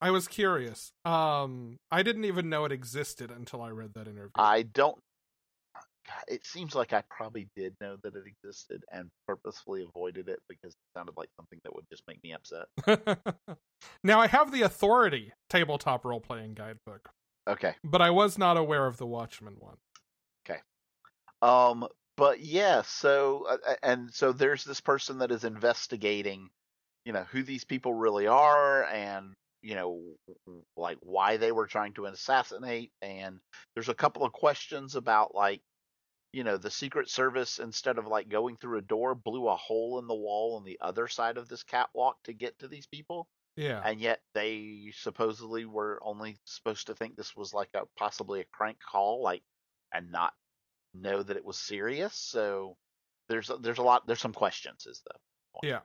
[0.00, 0.92] I was curious.
[1.04, 4.30] Um, I didn't even know it existed until I read that interview.
[4.34, 4.96] I don't.
[6.06, 10.40] God, It seems like I probably did know that it existed and purposefully avoided it
[10.48, 12.66] because it sounded like something that would just make me upset.
[14.04, 17.08] now I have the Authority tabletop role playing guidebook,
[17.48, 17.74] Okay.
[17.84, 19.76] but I was not aware of the Watchmen one.
[20.44, 20.60] Okay.
[21.40, 21.86] Um,
[22.16, 26.50] but yeah, so uh, uh, and so there's this person that is investigating,
[27.04, 30.02] you know, who these people really are, and you know,
[30.76, 32.90] like why they were trying to assassinate.
[33.00, 33.38] And
[33.74, 35.60] there's a couple of questions about like,
[36.32, 39.98] you know, the Secret Service instead of like going through a door, blew a hole
[39.98, 43.28] in the wall on the other side of this catwalk to get to these people,
[43.56, 43.82] Yeah.
[43.84, 48.44] and yet they supposedly were only supposed to think this was like a possibly a
[48.52, 49.42] crank call, like,
[49.92, 50.32] and not
[50.94, 52.14] know that it was serious.
[52.14, 52.76] So
[53.28, 55.14] there's there's a lot there's some questions is the
[55.54, 55.70] point.
[55.70, 55.80] Yeah.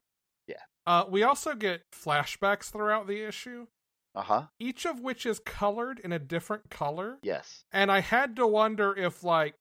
[0.47, 0.63] Yeah.
[0.85, 3.67] Uh, we also get flashbacks throughout the issue,
[4.15, 7.19] uh huh each of which is colored in a different color.
[7.21, 9.55] yes And I had to wonder if, like,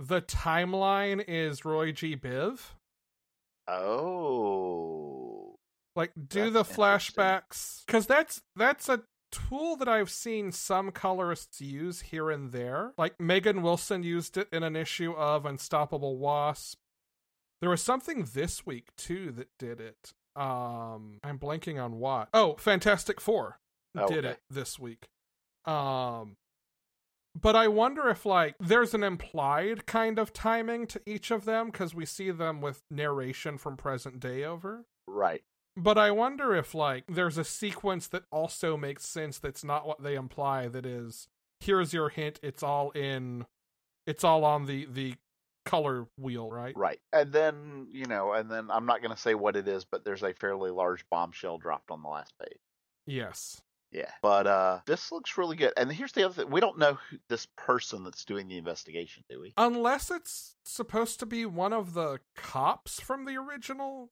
[0.00, 2.16] the timeline is Roy G.
[2.16, 2.60] Biv.
[3.68, 5.56] oh
[5.94, 12.00] Like, do the flashbacks because that's that's a tool that I've seen some colorists use
[12.00, 12.92] here and there.
[12.98, 16.78] Like Megan Wilson used it in an issue of Unstoppable Wasp.
[17.60, 20.12] There was something this week too that did it.
[20.34, 22.28] Um, I'm blanking on what.
[22.32, 23.58] Oh, Fantastic Four
[23.96, 24.28] Oh, did okay.
[24.28, 25.08] it this week.
[25.66, 26.36] Um,
[27.34, 31.66] but I wonder if like there's an implied kind of timing to each of them
[31.66, 34.84] because we see them with narration from present day over.
[35.06, 35.42] right
[35.76, 40.02] But I wonder if like there's a sequence that also makes sense that's not what
[40.02, 41.28] they imply that is
[41.60, 43.46] here's your hint it's all in
[44.06, 45.14] it's all on the the
[45.66, 46.74] color wheel, right?
[46.76, 50.04] right and then you know and then I'm not gonna say what it is but
[50.04, 52.58] there's a fairly large bombshell dropped on the last page
[53.06, 53.60] Yes.
[53.92, 56.94] Yeah but uh this looks really good and here's the other thing we don't know
[57.10, 61.72] who this person that's doing the investigation do we Unless it's supposed to be one
[61.72, 64.10] of the cops from the original.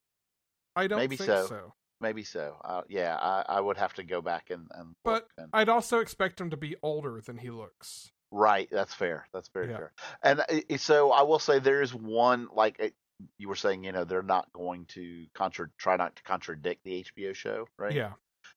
[0.75, 1.47] I don't Maybe think so.
[1.47, 1.75] so.
[2.01, 5.49] maybe so uh, yeah I, I would have to go back and and But and...
[5.53, 8.11] I'd also expect him to be older than he looks.
[8.31, 9.27] Right, that's fair.
[9.33, 9.77] That's very Yeah.
[9.79, 9.93] fair.
[10.23, 12.95] And i- so I will say there is one like it,
[13.39, 17.05] you were saying, you know, they're not going to contra- try not to contradict the
[17.05, 17.95] HBO show, right?
[17.95, 18.13] Yeah.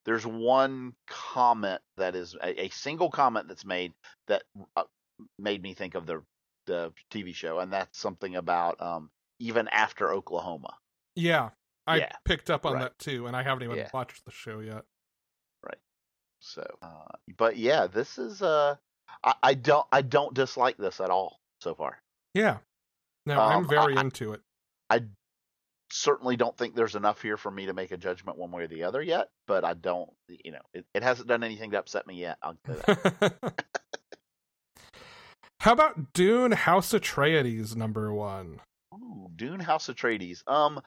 [0.06, 3.94] There's one comment that is a, a single comment that's made
[4.28, 4.44] that
[4.76, 4.84] uh,
[5.38, 6.24] made me think of the
[6.68, 9.10] the TV show, and that's something about um
[9.40, 10.74] even after Oklahoma.
[11.16, 11.50] Yeah.
[11.88, 12.12] I Yeah.
[12.26, 12.82] picked up on Right.
[12.84, 13.90] that too, and I haven't even Yeah.
[13.94, 14.84] watched the show yet.
[15.64, 15.80] Right.
[16.40, 18.76] So, uh, but yeah, this is uh,
[19.24, 22.02] I, I don't I don't dislike this at all so far.
[22.34, 22.60] Yeah.
[23.26, 24.42] No, I'm Um, very I- into it.
[24.90, 25.02] I
[25.92, 28.68] certainly don't think there's enough here for me to make a judgment one way or
[28.68, 32.08] the other yet, but I don't, you know, it, it hasn't done anything to upset
[32.08, 32.38] me yet.
[32.42, 33.56] I'll that.
[35.60, 38.62] How about Dune House Atreides number one?
[38.94, 40.42] Ooh, Dune House Atreides.
[40.48, 40.82] Um,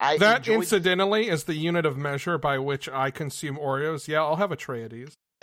[0.00, 4.08] I that enjoyed, incidentally is the unit of measure by which I consume Oreos.
[4.08, 5.12] Yeah, I'll have Atreides.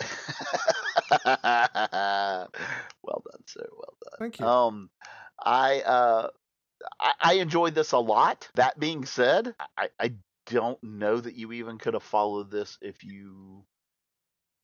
[1.24, 2.48] well
[3.04, 3.66] done, sir.
[3.72, 4.18] Well done.
[4.18, 4.46] Thank you.
[4.46, 4.90] Um,
[5.44, 6.28] I uh,
[7.00, 8.48] I, I enjoyed this a lot.
[8.54, 10.14] That being said, I, I
[10.46, 13.64] don't know that you even could have followed this if you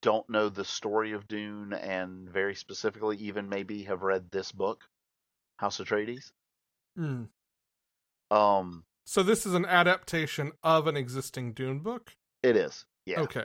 [0.00, 4.84] don't know the story of Dune and very specifically even maybe have read this book,
[5.58, 6.32] House Atreides.
[6.96, 7.24] Hmm.
[8.30, 12.16] Um, So this is an adaptation of an existing Dune book.
[12.42, 12.84] it is.
[13.06, 13.20] Yeah.
[13.20, 13.44] Okay.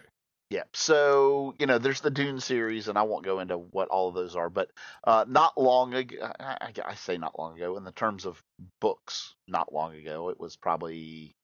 [0.50, 0.64] Yeah.
[0.74, 4.16] So, you know, there's the Dune series, and I won't go into what all of
[4.16, 4.70] those are, but
[5.04, 8.42] uh, not long ago, I, I, say not long ago, in the terms of
[8.80, 11.36] books, not long ago, it was probably,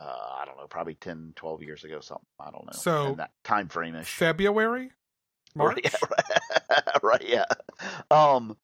[0.00, 2.26] uh, I don't know, probably 10, 12 years ago, something.
[2.40, 2.72] I don't know.
[2.72, 4.12] So, in that time frame ish.
[4.12, 4.90] February,
[5.54, 5.78] March.
[5.84, 6.24] Right,
[6.70, 7.44] yeah, right, yeah.
[8.10, 8.56] Um,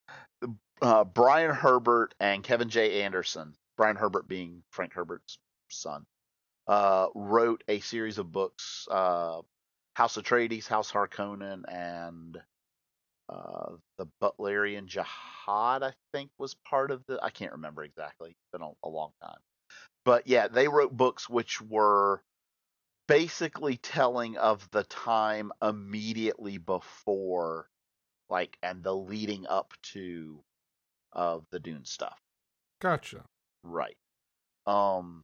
[0.83, 3.03] uh, Brian Herbert and Kevin J.
[3.03, 5.39] Anderson, Brian Herbert being Frank Herbert's
[5.71, 6.07] son,
[6.67, 9.41] uh, wrote a series of books, uh,
[9.95, 12.39] House Atreides, House Harkonnen, and
[13.29, 17.19] uh, the Butlerian Jihad, I think, was part of the.
[17.23, 18.31] I can't remember exactly.
[18.31, 19.39] It's been a, a long time.
[20.05, 22.23] But yeah, they wrote books which were
[23.07, 27.69] basically telling of the time immediately before
[28.31, 30.41] like and the leading up to
[31.13, 32.19] of the dune stuff
[32.81, 33.25] Gotcha.
[33.63, 33.97] right
[34.67, 35.23] um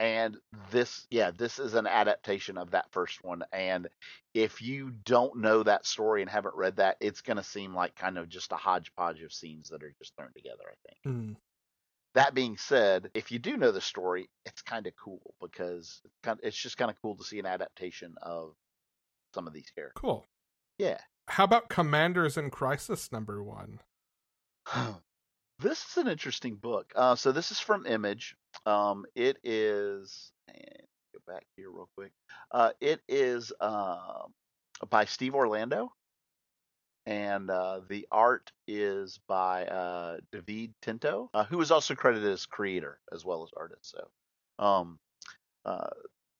[0.00, 0.36] and
[0.72, 3.86] this yeah this is an adaptation of that first one and
[4.34, 7.94] if you don't know that story and haven't read that it's going to seem like
[7.94, 11.32] kind of just a hodgepodge of scenes that are just thrown together i think Hmm.
[12.14, 16.40] that being said, if you do know the story, it's kind of cool because it's,
[16.42, 18.54] it's just kind of cool to see an adaptation of
[19.32, 20.00] some of these characters.
[20.00, 20.26] Cool.
[20.76, 20.98] Yeah.
[21.28, 23.78] How about Commanders in Crisis number one?
[25.60, 26.92] this is an interesting book.
[26.94, 28.34] Uh, so this is from Image.
[28.66, 30.32] Um, it is.
[30.48, 32.12] And go back here real quick.
[32.50, 34.32] Uh, it is um,
[34.88, 35.92] by Steve Orlando,
[37.06, 42.46] and uh, the art is by uh, David Tinto, uh, who is also credited as
[42.46, 43.90] creator as well as artist.
[43.90, 44.98] So, um,
[45.64, 45.88] uh,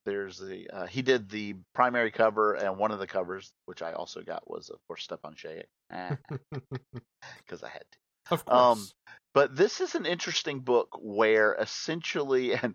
[0.07, 3.93] there's the uh, he did the primary cover, and one of the covers, which I
[3.93, 5.65] also got, was of course Stjepan Sejic,
[7.39, 7.99] because I had to.
[8.31, 8.61] Of course.
[8.61, 8.91] Um,
[9.35, 12.75] But this is an interesting book where essentially, and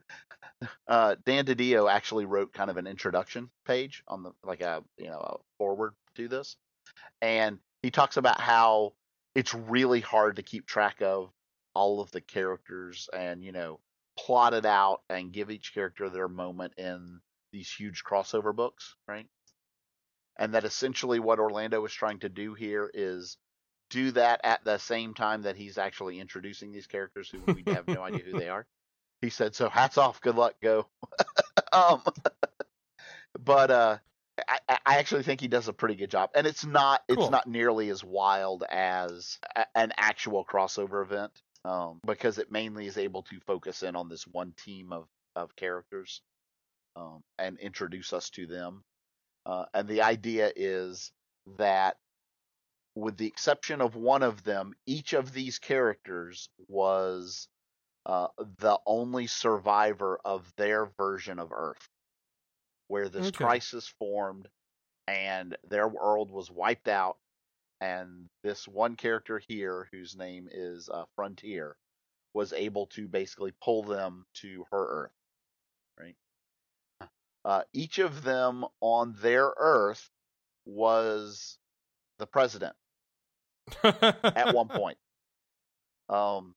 [0.87, 5.07] uh, Dan DiDio actually wrote kind of an introduction page on the like a you
[5.09, 6.57] know a forward to this,
[7.21, 8.93] and he talks about how
[9.35, 11.31] it's really hard to keep track of
[11.75, 13.79] all of the characters and you know
[14.17, 19.27] plot it out and give each character their moment in these huge crossover books, right?
[20.37, 23.37] And that essentially what Orlando is trying to do here is
[23.89, 27.87] do that at the same time that he's actually introducing these characters who we have
[27.87, 28.65] no idea who they are.
[29.21, 30.87] He said, "So hats off, good luck, go."
[31.73, 32.01] um,
[33.39, 33.97] but uh,
[34.47, 37.47] I, I actually think he does a pretty good job, and it's not it's not
[37.47, 41.31] nearly as wild as a, an actual crossover event
[41.63, 45.55] um, because it mainly is able to focus in on this one team of of
[45.55, 46.21] characters
[46.95, 48.83] um, and introduce us to them.
[49.45, 51.11] Uh, and the idea is
[51.57, 51.97] that
[52.95, 57.49] with the exception of one of them, each of these characters was
[58.05, 58.27] uh,
[58.59, 61.89] the only survivor of their version of Earth,
[62.87, 63.35] where this Okay.
[63.35, 64.47] crisis formed
[65.07, 67.17] and their world was wiped out.
[67.81, 71.75] And this one character here, whose name is uh, Frontier,
[72.33, 75.11] was able to basically pull them to her Earth.
[75.99, 76.15] Right.
[77.43, 80.09] Uh, each of them on their Earth
[80.65, 81.57] was
[82.17, 82.75] the president
[83.83, 84.97] at one point.
[86.09, 86.55] Um,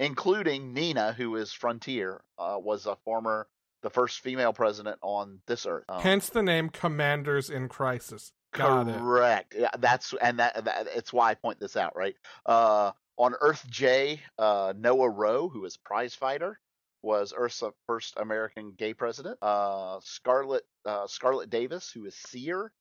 [0.00, 3.46] including Nina, who is Frontier, uh, was a former,
[3.82, 5.84] the first female president on this Earth.
[5.88, 8.32] Um, Hence the name Commanders in Crisis.
[8.52, 8.98] Got it.
[8.98, 9.54] correct.
[9.56, 12.16] Yeah, that's and that, that it's why I point this out, right?
[12.46, 16.58] Uh, on Earth J, uh, Noah Rowe, who is prize fighter,
[17.02, 19.38] was Earth's first American gay president.
[19.42, 22.72] Uh, Scarlett uh, Scarlett Davis, who is Seer,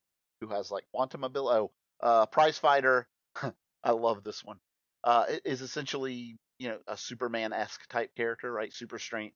[0.42, 1.60] who has like quantum ability.
[1.60, 3.08] Oh, uh, prize fighter.
[3.86, 4.58] I love this one.
[5.04, 8.74] Uh, it is essentially you know a Superman esque type character, right?
[8.74, 9.36] Super strength,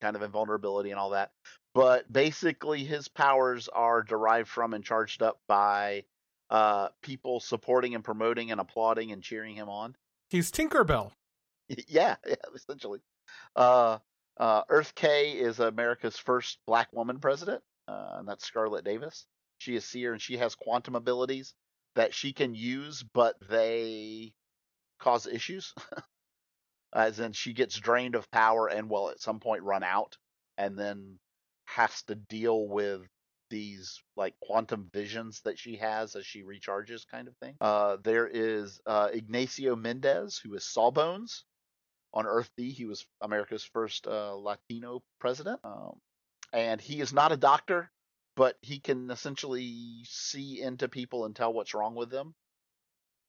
[0.00, 1.32] kind of invulnerability and all that.
[1.74, 6.04] But basically, his powers are derived from and charged up by
[6.50, 9.96] uh, people supporting and promoting and applauding and cheering him on.
[10.30, 11.12] He's Tinkerbell.
[11.88, 13.00] yeah, yeah, essentially.
[13.56, 13.98] Uh,
[14.38, 19.26] uh, Earth K is America's first black woman president, uh, and that's Scarlett Davis.
[19.58, 21.54] She is seer and she has quantum abilities
[21.94, 24.32] that she can use, but they
[24.98, 25.74] cause issues.
[26.94, 30.16] As in, she gets drained of power and will at some point run out,
[30.58, 31.18] and then
[31.64, 33.00] has to deal with
[33.52, 37.54] these like quantum visions that she has as she recharges, kind of thing.
[37.60, 41.44] Uh, there is uh, Ignacio Mendez, who is Sawbones.
[42.14, 45.98] On Earth D, he was America's first uh, Latino president, um,
[46.52, 47.90] and he is not a doctor,
[48.36, 52.34] but he can essentially see into people and tell what's wrong with them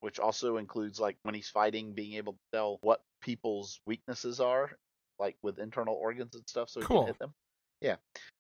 [0.03, 4.69] which also includes like when he's fighting, being able to tell what people's weaknesses are,
[5.17, 7.03] like with internal organs and stuff, so he Cool.
[7.03, 7.33] can hit them.
[7.79, 7.95] Yeah.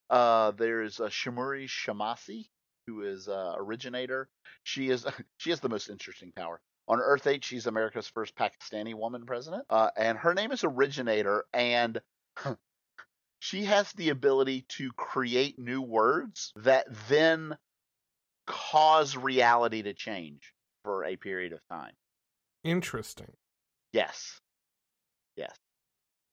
[0.09, 2.49] Uh, there's uh, Shimuri Shamasi,
[2.85, 4.27] who is uh, originator.
[4.63, 5.05] She is
[5.37, 6.59] she has the most interesting power.
[6.89, 11.45] On Earth 8, she's America's first Pakistani woman president, uh, and her name is Originator,
[11.53, 12.01] and
[13.43, 17.53] she has the ability to create new words that then
[18.47, 20.53] cause reality to change
[20.85, 21.91] for a period of time.
[22.63, 23.33] Interesting.
[23.91, 24.39] Yes.
[25.35, 25.53] Yes.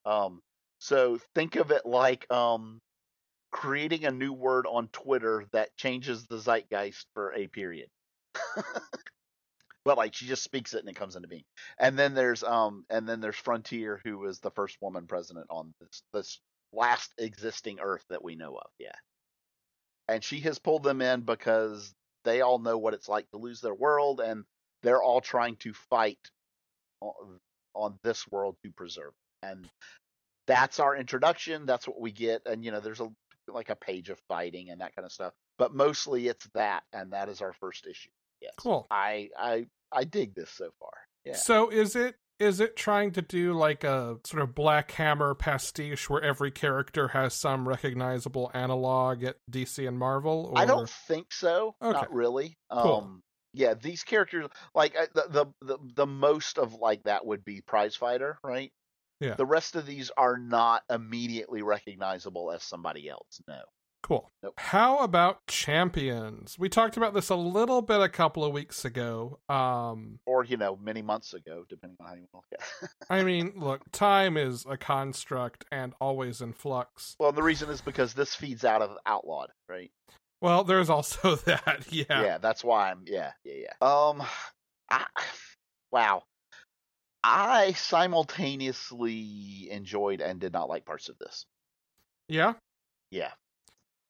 [0.07, 0.41] Um
[0.79, 2.79] so think of it like um
[3.51, 7.89] creating a new word on Twitter that changes the zeitgeist for a period.
[9.85, 11.43] but like she just speaks it and it comes into being.
[11.77, 15.75] And then there's um and then there's Frontier who was the first woman president on
[15.81, 16.41] this this
[16.73, 18.93] last existing earth that we know of, yeah.
[20.09, 21.95] And she has pulled them in because
[22.25, 24.45] they all know what it's like to lose their world and
[24.83, 26.19] they're all trying to fight
[27.01, 27.39] on,
[27.75, 29.13] on this world to preserve.
[29.43, 29.47] it.
[29.47, 29.69] And
[30.47, 31.67] that's our introduction.
[31.67, 32.43] That's what we get.
[32.47, 33.09] And you know, there's a
[33.49, 35.33] like a page of fighting and that kind of stuff.
[35.59, 38.11] But mostly it's that, and that is our first issue.
[38.41, 38.53] Yes.
[38.57, 38.87] Cool.
[38.91, 40.93] I I I dig this so far.
[41.25, 41.37] Yeah.
[41.37, 46.09] So is it is it trying to do like a sort of Black Hammer pastiche
[46.09, 50.51] where every character has some recognizable analog at DC and Marvel?
[50.53, 50.59] Or...
[50.59, 51.77] I don't think so.
[51.83, 51.93] Okay.
[51.93, 52.57] Not really.
[52.73, 52.97] Cool.
[52.97, 53.23] Um
[53.53, 57.97] yeah, these characters like the, the the the most of like that would be Prize
[57.97, 58.73] Fighter, right?
[59.21, 59.35] Yeah.
[59.35, 63.43] The rest of these are not immediately recognizable as somebody else.
[63.47, 63.61] No.
[64.03, 64.31] Cool.
[64.43, 64.55] Nope.
[64.59, 66.59] How about champions?
[66.59, 69.39] We talked about this a little bit a couple of weeks ago.
[69.49, 72.91] Um, Or, you know, many months ago, depending on how you look at it.
[73.11, 77.15] I mean, look, time is a construct and always in flux.
[77.19, 79.91] well, the reason is because this feeds out of Outlawed, right?
[80.41, 81.85] Well, there's also that.
[81.91, 82.05] Yeah.
[82.09, 83.73] Yeah, that's why I'm yeah, yeah, yeah.
[83.87, 84.23] Um
[84.89, 85.05] I,
[85.93, 86.23] wow.
[87.23, 91.45] I simultaneously enjoyed and did not like parts of this.
[92.29, 92.55] Yeah.
[93.11, 93.33] Yeah.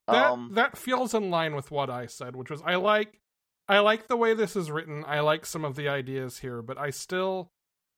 [0.08, 3.20] That um that feels in line with what I said, which was I like
[3.68, 5.04] I like the way this is written.
[5.06, 7.52] I like some of the ideas here, but I still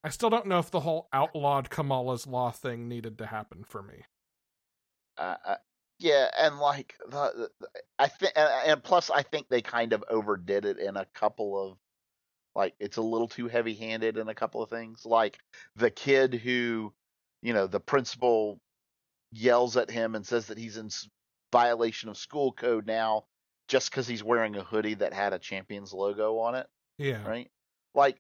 [0.05, 3.83] I still don't know if the whole outlawed Kamala's law thing needed to happen for
[3.83, 4.05] me.
[5.19, 5.57] uh, uh,
[5.99, 10.05] yeah, and like the, the I think and, and plus I think they kind of
[10.11, 11.79] overdid it in a couple of
[12.55, 15.07] like it's a little too heavy-handed in a couple of things.
[15.07, 15.39] Like
[15.77, 16.93] the kid who,
[17.43, 18.61] you know, the principal
[19.33, 20.91] yells at him and says that he's in
[21.53, 23.25] violation of school code now
[23.69, 26.67] just because he's wearing a hoodie that had a champions logo on it,
[26.99, 27.27] Yeah.
[27.27, 27.51] right?
[27.95, 28.19] Like,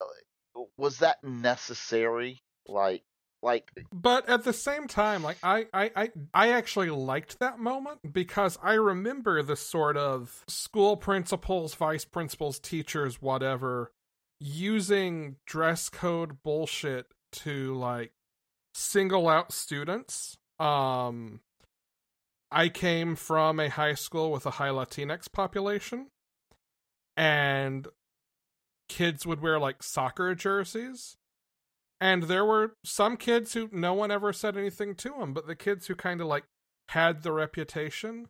[0.00, 2.42] uh, was that necessary?
[2.66, 3.02] Like,
[3.42, 8.12] like But at the same time, like I, I, I, I actually liked that moment
[8.12, 13.92] because I remember the sort of school principals, vice principals, teachers, whatever,
[14.40, 18.12] using dress code bullshit to like
[18.74, 20.36] single out students.
[20.58, 21.40] Um
[22.52, 26.08] I came from a high school with a high Latinx population
[27.16, 27.86] and
[28.88, 31.16] kids would wear like soccer jerseys
[32.00, 35.54] and there were some kids who no one ever said anything to them but the
[35.54, 36.44] kids who kind of like
[36.88, 38.26] had the reputation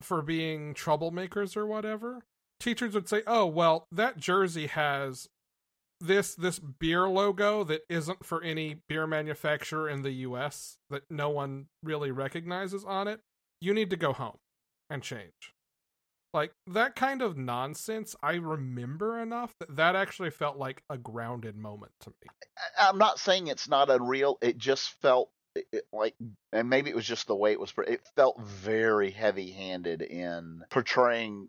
[0.00, 2.24] for being troublemakers or whatever
[2.58, 5.28] teachers would say oh well that jersey has
[6.02, 11.30] this this beer logo that isn't for any beer manufacturer in the US that no
[11.30, 13.20] one really recognizes on it
[13.60, 14.38] you need to go home
[14.90, 15.54] and change
[16.34, 21.56] like that kind of nonsense i remember enough that that actually felt like a grounded
[21.56, 22.28] moment to me
[22.78, 24.38] I'm not saying it's not unreal.
[24.40, 26.14] It just felt it, like,
[26.52, 27.72] and maybe it was just the way it was.
[27.86, 31.48] It felt very heavy-handed in portraying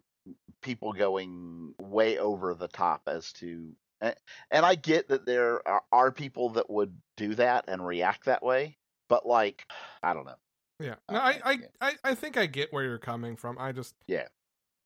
[0.61, 3.71] people going way over the top as to.
[4.03, 4.15] And,
[4.51, 8.43] and I get that there are, are people that would do that and react that
[8.43, 8.77] way,
[9.07, 9.65] but like,
[10.03, 10.35] I don't know.
[10.79, 11.57] Yeah, no, I, I.
[11.79, 13.57] I, I think I get where you're coming from.
[13.57, 14.27] I just, Yeah.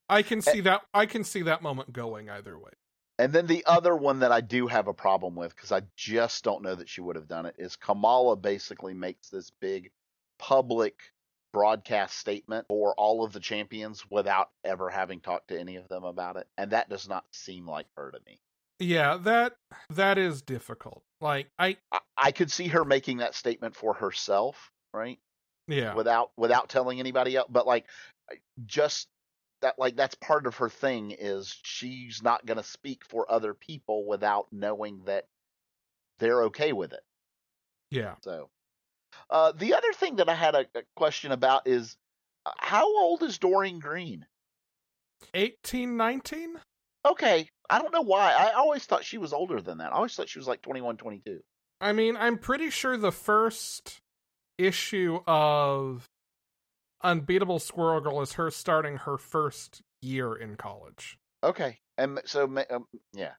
[0.07, 0.83] I can see that.
[0.93, 2.71] I can see that moment going either way.
[3.19, 6.43] And then the other one that I do have a problem with because I just
[6.43, 9.89] don't know that she would have done it is Kamala basically makes this big
[10.37, 10.93] public
[11.51, 16.03] broadcast statement for all of the champions without ever having talked to any of them
[16.03, 16.47] about it.
[16.57, 18.39] And that does not seem like her to me.
[18.79, 19.53] Yeah, that
[19.89, 21.03] that is difficult.
[21.19, 25.19] Like I, I, I could see her making that statement for herself, right?
[25.67, 27.49] yeah, Without without telling anybody else.
[27.51, 27.85] But like
[28.65, 29.07] just
[29.61, 33.53] that like that's part of her thing is she's not going to speak for other
[33.53, 35.25] people without knowing that
[36.19, 37.01] they're okay with it.
[37.89, 38.15] Yeah.
[38.23, 38.49] So,
[39.29, 41.95] uh, the other thing that I had a, a question about is
[42.45, 44.25] uh, how old is Doreen Green?
[45.33, 46.59] 18, 19?
[47.07, 48.33] Okay, I don't know why.
[48.33, 49.93] I always thought she was older than that.
[49.93, 51.39] I always thought she was like 21, 22.
[51.79, 54.01] I mean, I'm pretty sure the first
[54.57, 56.05] issue of
[57.03, 61.17] Unbeatable Squirrel Girl is her starting her first year in college.
[61.43, 63.33] Okay, and so um, yeah.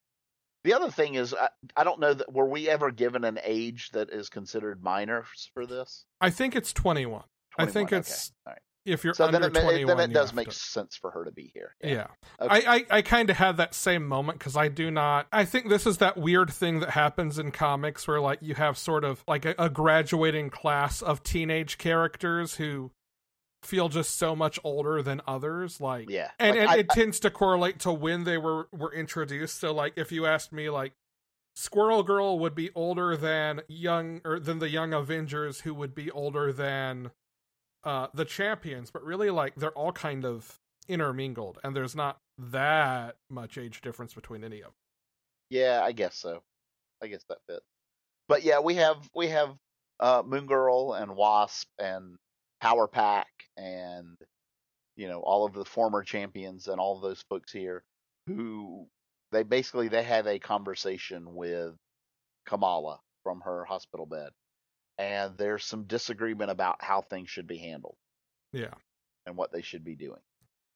[0.65, 3.91] The other thing is, I, I don't know that were we ever given an age
[3.93, 6.05] that is considered minor for this.
[6.21, 7.23] I think it's 21.
[7.55, 7.69] 21?
[7.69, 7.99] I think okay.
[7.99, 8.63] it's All right.
[8.85, 9.87] If you're So under then it, 21.
[9.97, 11.75] then it does make to- sense for her to be here.
[11.83, 12.07] Yeah.
[12.41, 12.67] Okay.
[12.67, 15.27] I, I, I kind of had that same moment because I do not.
[15.33, 18.79] I think this is that weird thing that happens in comics where, like, you have
[18.79, 22.91] sort of like a, a graduating class of teenage characters who
[23.63, 25.81] feel just so much older than others.
[25.81, 28.93] Like, Yeah, and, Like, and I- it tends to correlate to when they were were
[28.95, 29.59] introduced.
[29.61, 30.93] So, like, if you asked me, like,
[31.57, 36.09] Squirrel Girl would be older than young or than the Young Avengers, who would be
[36.11, 37.11] older than
[37.85, 40.59] uh the Champions, but really, like, they're all kind of
[40.89, 44.75] intermingled, and there's not that much age difference between any of them.
[45.51, 46.43] Yeah, I guess so.
[47.03, 47.65] I guess that fits.
[48.29, 49.55] But yeah, we have we have
[50.01, 52.17] uh, Moon Girl and Wasp and
[52.61, 54.17] Power Pack and
[54.97, 57.85] you know all of the former champions and all of those folks here
[58.27, 58.87] who
[59.33, 61.75] they basically they have a conversation with
[62.47, 64.31] Kamala from her hospital bed,
[64.99, 67.97] and there's some disagreement about how things should be handled
[68.53, 68.75] Yeah.
[69.27, 70.21] and what they should be doing,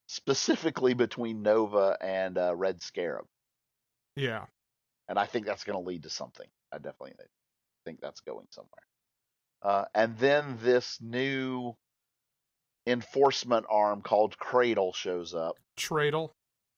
[0.07, 3.27] specifically between Nova and uh, Red Scarab
[4.16, 4.47] Yeah.
[5.09, 6.47] and I think that's going to lead to something.
[6.73, 7.14] I definitely
[7.85, 8.70] think that's going somewhere.
[9.62, 11.77] Uh, and then this new
[12.87, 15.57] enforcement arm called Cradle shows up.
[15.77, 16.31] Tradle.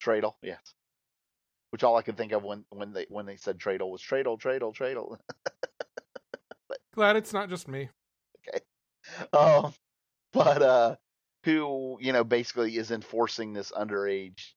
[0.03, 0.59] Tradle, yes.
[1.71, 4.39] Which all I could think of when when they when they said Tradle was Tradle,
[4.39, 5.17] Tradle, Tradle.
[6.95, 7.89] Glad it's not just me.
[8.47, 8.59] Okay.
[9.37, 9.73] Um,
[10.33, 10.95] but uh,
[11.43, 14.53] who you know basically is enforcing this underage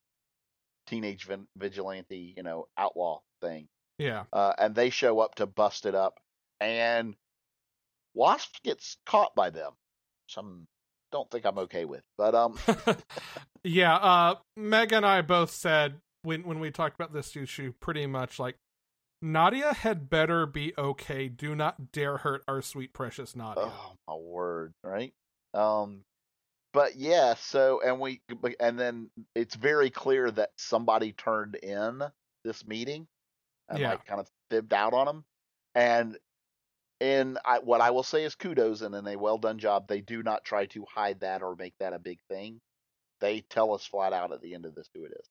[0.87, 3.69] teenage vin- vigilante you know outlaw thing.
[3.99, 4.25] Yeah.
[4.33, 6.15] uh, and they show up to bust it up,
[6.61, 7.17] and
[8.15, 9.73] Wasp gets caught by them.
[10.29, 10.67] Some
[11.11, 12.59] don't think I'm okay with, but um,
[13.65, 13.97] yeah.
[13.97, 18.39] Uh, Meg and I both said when when we talked about this issue, pretty much
[18.39, 18.57] like
[19.21, 21.29] Nadia had better be okay.
[21.29, 23.65] Do not dare hurt our sweet precious Nadia.
[23.67, 25.13] oh my word, right?
[25.55, 26.03] Um,
[26.73, 28.21] but yeah, so and we
[28.61, 32.03] and then it's very clear that somebody turned in
[32.45, 33.07] this meeting
[33.69, 33.91] and Yeah.
[33.91, 35.25] like kind of fibbed out on them,
[35.75, 36.17] and
[37.01, 39.89] and I, what I will say is kudos and in a well done job.
[39.89, 42.61] They do not try to hide that or make that a big thing.
[43.21, 45.27] They tell us flat out at the end of this who it is.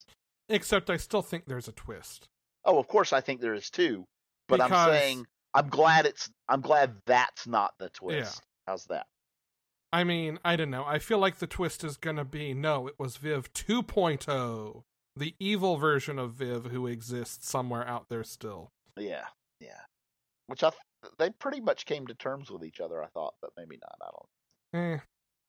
[0.50, 2.28] Except I still think there's a twist.
[2.68, 4.04] Oh, of course, I think there is too.
[4.46, 8.42] But I'm saying I'm glad it's I'm glad that's not the twist.
[8.66, 9.06] How's that?
[9.90, 10.84] I mean, I don't know.
[10.84, 14.82] I feel like the twist is gonna be no, it was Viv 2.0,
[15.16, 18.68] the evil version of Viv who exists somewhere out there still.
[18.98, 19.24] Yeah,
[19.60, 19.80] yeah.
[20.46, 23.02] Which I th- they pretty much came to terms with each other.
[23.02, 23.96] I thought, but maybe not.
[24.02, 24.94] I don't.
[24.94, 25.00] Eh,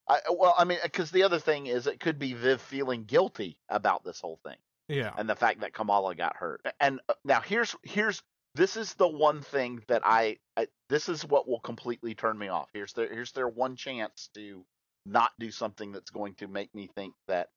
[0.08, 3.58] I well, I mean, because the other thing is, it could be Viv feeling guilty
[3.68, 4.56] about this whole thing
[4.90, 5.12] yeah.
[5.16, 6.64] and the fact that Kamala got hurt.
[6.80, 8.22] And uh, now here's here's
[8.54, 12.48] this is the one thing that I, I this is what will completely turn me
[12.48, 12.68] off.
[12.72, 14.64] Here's their here's their one chance to
[15.06, 17.48] not do something that's going to make me think that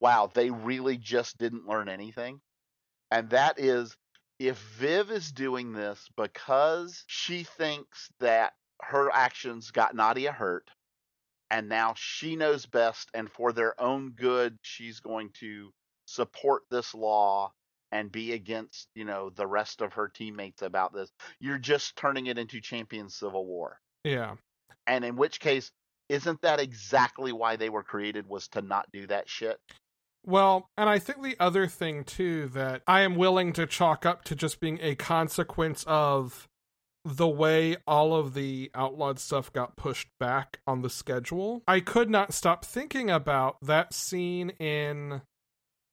[0.00, 2.40] wow, they really just didn't learn anything.
[3.10, 3.96] And that is
[4.38, 10.70] if Viv is doing this because she thinks that her actions got Nadia hurt
[11.50, 15.70] and now she knows best and for their own good she's going to
[16.10, 17.52] support this law
[17.92, 22.26] and be against you know the rest of her teammates about this you're just turning
[22.26, 24.34] it into champion civil war Yeah.
[24.86, 25.70] and in which case
[26.08, 29.58] isn't that exactly why they were created was to not do that shit
[30.26, 34.24] Well, and I think the other thing too that I am willing to chalk up
[34.24, 36.46] to just being a consequence of
[37.04, 41.62] the way all of the outlawed stuff got pushed back on the schedule.
[41.66, 45.22] I could not stop thinking about that scene in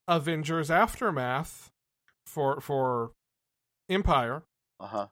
[0.07, 1.69] Avengers Aftermath
[2.25, 3.11] for for
[3.89, 4.43] Empyre
[4.79, 5.07] uh-huh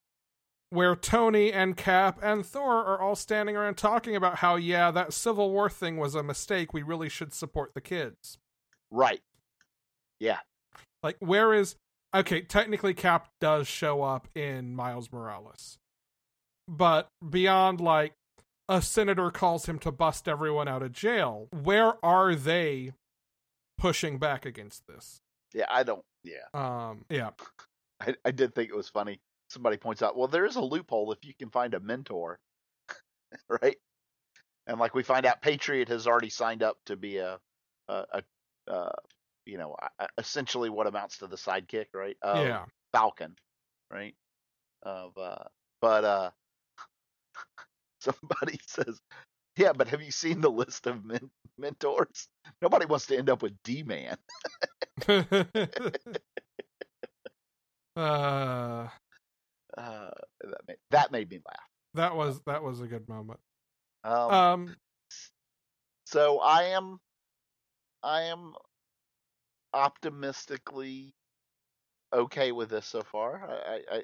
[0.76, 5.14] where Tony and Cap and Thor are all standing around talking about how yeah, that
[5.14, 6.74] Civil War thing was a mistake.
[6.74, 8.38] We really should support the kids.
[8.92, 9.22] right
[10.20, 10.40] yeah
[11.02, 11.76] Like, where is
[12.14, 12.42] okay?
[12.42, 15.78] Technically, Cap does show up in Miles Morales,
[16.68, 18.14] but beyond like
[18.68, 21.48] a senator calls him to bust everyone out of jail.
[21.52, 22.94] Where are they
[23.78, 25.22] pushing back against this?
[25.54, 26.04] Yeah, I don't.
[26.24, 27.32] Yeah, Um, yeah.
[28.02, 29.20] I, I did think it was funny.
[29.50, 32.40] Somebody points out, well, there is a loophole if you can find a mentor,
[33.50, 33.78] right?
[34.68, 37.40] And like we find out, Patriot has already signed up to be a,
[37.88, 38.24] a, a
[38.72, 38.92] uh,
[39.46, 42.18] you know, a- essentially what amounts to the sidekick, right?
[42.22, 42.66] Of yeah.
[42.92, 43.36] Falcon,
[43.92, 44.16] right?
[44.84, 45.44] Of uh,
[45.82, 46.32] but uh,
[48.00, 49.00] somebody says,
[49.58, 52.28] yeah, but have you seen the list of men- mentors?
[52.62, 54.18] Nobody wants to end up with D Man.
[57.98, 58.88] uh,
[59.78, 60.10] Uh,
[60.42, 61.70] that made that made me laugh.
[61.96, 63.40] that was that was a good moment.
[64.04, 64.76] Um, Um,
[66.06, 67.00] so I am,
[68.04, 68.54] I am
[69.74, 71.14] optimistically
[72.14, 73.44] okay with this so far.
[73.50, 74.04] I, I, I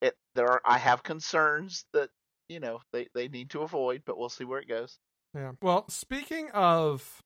[0.00, 2.10] it there are I have concerns that
[2.52, 4.98] you know they they need to avoid, but we'll see where it goes.
[5.34, 5.52] yeah.
[5.60, 7.22] Well, speaking of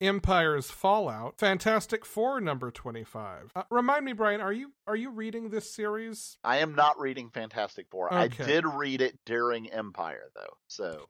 [0.00, 3.50] Empyre's Fallout, Fantastic Four number twenty five.
[3.54, 6.36] Uh, remind me, Brian, are you are you reading this series?
[6.42, 8.12] I am not reading Fantastic Four.
[8.12, 11.06] I did read it during Empire though, so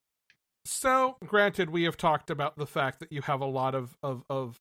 [0.67, 4.25] So, granted, we have talked about the fact that you have a lot of, of,
[4.29, 4.61] of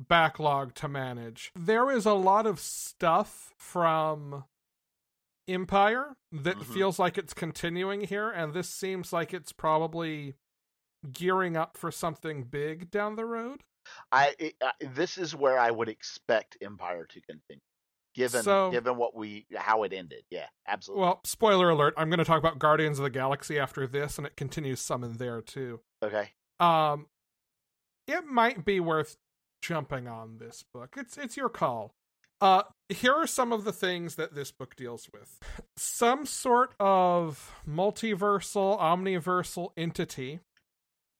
[0.00, 1.50] backlog to manage.
[1.56, 4.44] There is a lot of stuff from
[5.48, 6.64] Empyre that Mhm.
[6.74, 10.34] feels like it's continuing here, and this seems like it's probably
[11.10, 13.64] gearing up for something big down the road.
[14.12, 17.60] I, it, I this is where I would expect Empyre to continue,
[18.14, 20.24] given So- given what we how it ended.
[20.30, 21.02] Yeah, absolutely.
[21.02, 24.26] Well, spoiler alert, I'm going to talk about Guardians of the Galaxy after this, and
[24.26, 25.80] it continues some in there too.
[26.02, 26.32] okay.
[26.60, 27.08] Um,
[28.06, 29.16] it might be worth
[29.62, 30.94] jumping on this book.
[30.96, 31.94] It's it's your call.
[32.42, 35.38] Uh, here are some of the things that this book deals with.
[35.76, 40.40] Some sort of multiversal, omniversal entity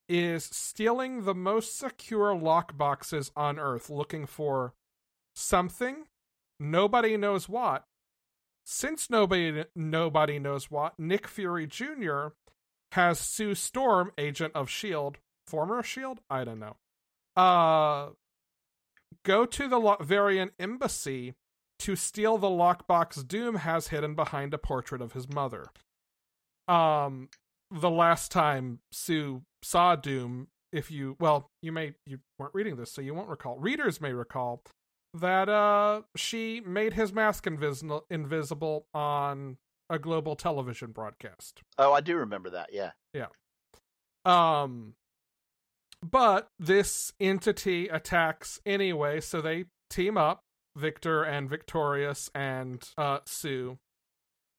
[0.08, 4.74] is stealing the most secure lockboxes on Earth, looking for
[5.36, 6.06] something.
[6.58, 7.84] Nobody knows what.
[8.64, 12.28] Since nobody nobody knows what, Nick Fury Jr.
[12.92, 16.76] has Sue Storm, agent of Shield, former Shield, I don't know.
[17.36, 18.10] Uh,
[19.24, 21.34] go to the Latverian embassy
[21.80, 25.66] to steal the lockbox Doom has hidden behind a portrait of his mother.
[26.68, 27.28] Um,
[27.70, 32.92] the last time Sue saw Doom, if you well, you may you weren't reading this,
[32.92, 33.58] so you won't recall.
[33.58, 34.62] Readers may recall
[35.14, 39.58] that uh she made his mask invisible invisible on
[39.90, 41.62] a global television broadcast.
[41.78, 42.70] Oh, I do remember that.
[42.72, 42.92] Yeah.
[43.12, 43.26] Yeah.
[44.24, 44.94] Um,
[46.02, 50.40] but this entity attacks anyway, so they team up,
[50.76, 53.78] Victor and Victorious and uh, Sue.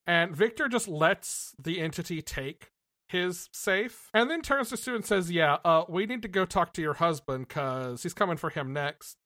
[0.05, 2.69] And Victor just lets the entity take
[3.09, 6.45] his safe and then turns to Sue and says, Yeah, uh, we need to go
[6.45, 9.17] talk to your husband because he's coming for him next.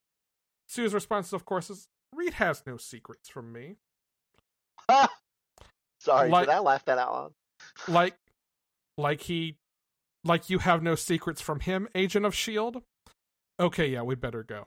[0.68, 3.76] Sue's response, of course, is Reed has no secrets from me.
[6.00, 7.32] Sorry, Like- did I laugh that out loud?
[7.88, 8.14] like
[8.96, 9.56] like he
[10.24, 12.82] like you have no secrets from him agent of shield
[13.60, 14.66] okay yeah we better go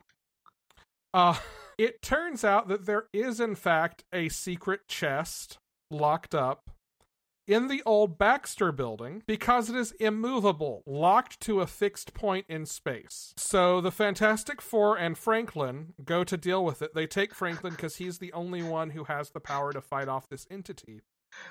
[1.14, 1.36] uh
[1.78, 5.58] it turns out that there is in fact a secret chest
[5.90, 6.70] locked up
[7.48, 12.66] in the old Baxter building because it is immovable, locked to a fixed point in
[12.66, 13.34] space.
[13.36, 16.94] So the Fantastic Four and Franklin go to deal with it.
[16.94, 20.30] They take Franklin because he's the only one who has the power to fight off
[20.30, 21.02] this entity.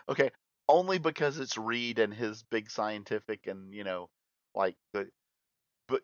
[0.09, 0.31] Okay,
[0.71, 4.09] only because it's Reed and his big scientific and you know,
[4.55, 5.09] like the,
[5.89, 6.03] but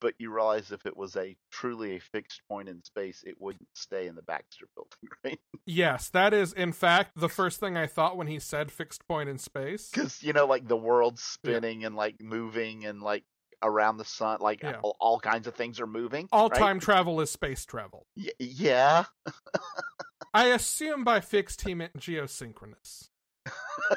[0.00, 3.66] but you realize if it was a truly a fixed point in space, it wouldn't
[3.74, 5.40] stay in the Baxter building, right?
[5.66, 9.28] Yes, that is in fact the first thing I thought when he said fixed point
[9.28, 9.90] in space.
[9.92, 13.24] Because you know, like the world's spinning and like moving and like
[13.60, 14.76] around the sun, like Yeah.
[14.82, 16.28] all, all kinds of things are moving.
[16.30, 16.58] All right?
[16.58, 18.06] time travel is space travel.
[18.16, 19.04] Y- yeah.
[20.34, 23.07] I assume by fixed he meant geosynchronous.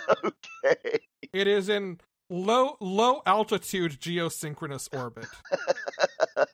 [0.25, 0.99] okay.
[1.33, 1.99] It is in
[2.29, 5.27] low low altitude geosynchronous orbit.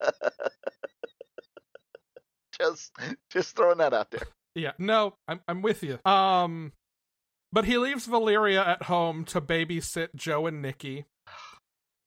[2.59, 2.91] just
[3.29, 4.27] just throwing that out there.
[4.55, 5.99] Yeah, no, I'm I'm with you.
[6.09, 6.73] Um
[7.51, 11.05] but he leaves Valeria at home to babysit Joe and Nikki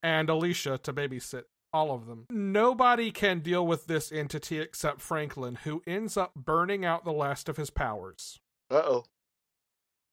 [0.02, 2.26] and Alicia to babysit all of them.
[2.30, 7.48] Nobody can deal with this entity except Franklin, who ends up burning out the last
[7.48, 8.40] of his powers.
[8.70, 9.04] Uh oh.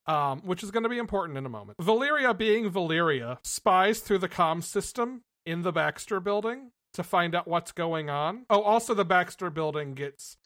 [0.08, 1.78] Um, which is going to be important in a moment.
[1.82, 7.48] Valeria, being Valeria, spies through the comm system in the Baxter building to find out
[7.48, 8.46] what's going on.
[8.50, 10.38] Oh, also, the Baxter building gets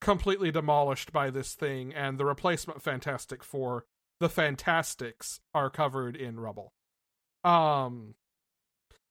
[0.00, 3.86] completely demolished by this thing, and the replacement Fantastic Four,
[4.20, 6.72] the Fantastics, are covered in rubble.
[7.42, 8.14] Um,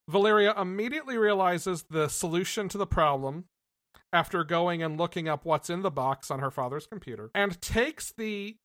[0.08, 3.46] Valeria immediately realizes the solution to the problem
[4.14, 8.14] after going and looking up what's in the box on her father's computer and takes
[8.14, 8.58] the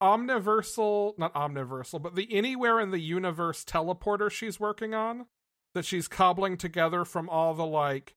[0.00, 5.26] omniversal, not omniversal, but the anywhere in the universe teleporter she's working on
[5.74, 8.14] that she's cobbling together from all the like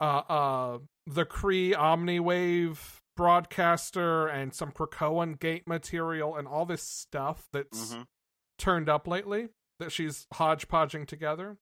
[0.00, 2.78] uh uh the Kree Omniwave
[3.16, 8.06] broadcaster and some Krakoan gate material and all this stuff that's Mhm.
[8.58, 9.48] turned up lately
[9.80, 11.58] that she's hodgepodging together.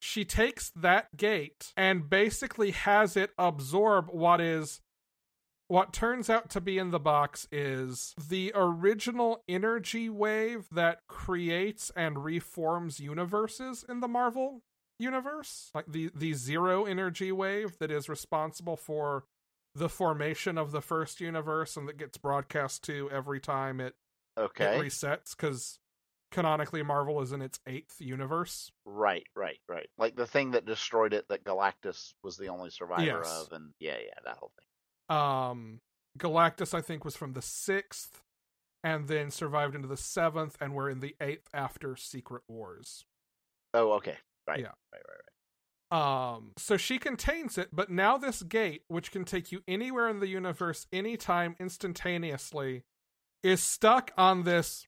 [0.00, 4.80] She takes that gate and basically has it absorb what is
[5.68, 11.90] what turns out to be in the box is the original energy wave that creates
[11.96, 14.62] and reforms universes in the Marvel
[14.98, 15.70] universe.
[15.74, 19.24] Like the the zero energy wave that is responsible for
[19.74, 23.94] the formation of the first universe and that gets broadcast to every time it
[24.38, 24.76] Okay.
[24.78, 25.78] it resets because
[26.30, 28.70] canonically Marvel is in its eighth universe.
[28.84, 29.88] Right, right, right.
[29.98, 33.46] Like the thing that destroyed it that Galactus was the only survivor Yes.
[33.46, 34.65] of, and yeah, yeah, that whole thing.
[35.08, 35.80] Um,
[36.18, 38.22] Galactus, I think, was from the sixth,
[38.82, 43.04] and then survived into the seventh, and we're in the eighth after Secret Wars.
[43.74, 44.16] Oh, okay.
[44.46, 44.60] Right.
[44.60, 44.66] Yeah.
[44.92, 45.26] Right, right, right.
[45.92, 50.18] Um, so she contains it, but now this gate, which can take you anywhere in
[50.18, 52.82] the universe, anytime, instantaneously,
[53.42, 54.86] is stuck on this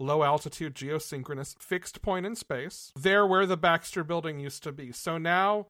[0.00, 4.92] low altitude geosynchronous fixed point in space, there where the Baxter building used to be.
[4.92, 5.66] So now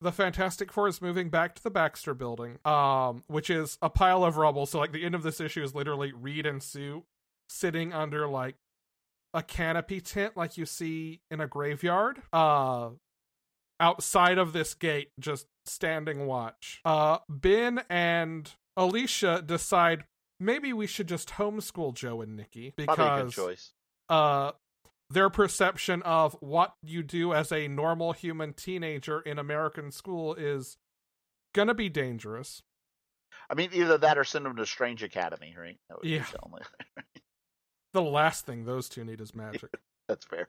[0.00, 4.24] the Fantastic Four is moving back to the Baxter building, um, which is a pile
[4.24, 4.66] of rubble.
[4.66, 7.04] So like the end of this issue is literally Reed and Sue
[7.48, 8.54] sitting under like
[9.34, 12.22] a canopy tent like you see in a graveyard.
[12.32, 12.90] Uh
[13.78, 16.80] outside of this gate just standing watch.
[16.84, 20.04] Uh Ben and Alicia decide
[20.38, 23.72] maybe we should just homeschool Joe and Nikki Probably a good because choice.
[24.08, 24.52] uh
[25.10, 30.76] their perception of what you do as a normal human teenager in American school is
[31.54, 32.62] gonna be dangerous.
[33.48, 35.76] I mean, either that or send them to Strange Academy, right?
[35.88, 36.26] That would be Yeah.
[36.30, 36.62] the only-
[37.92, 39.70] The last thing those two need is magic.
[40.08, 40.48] That's fair.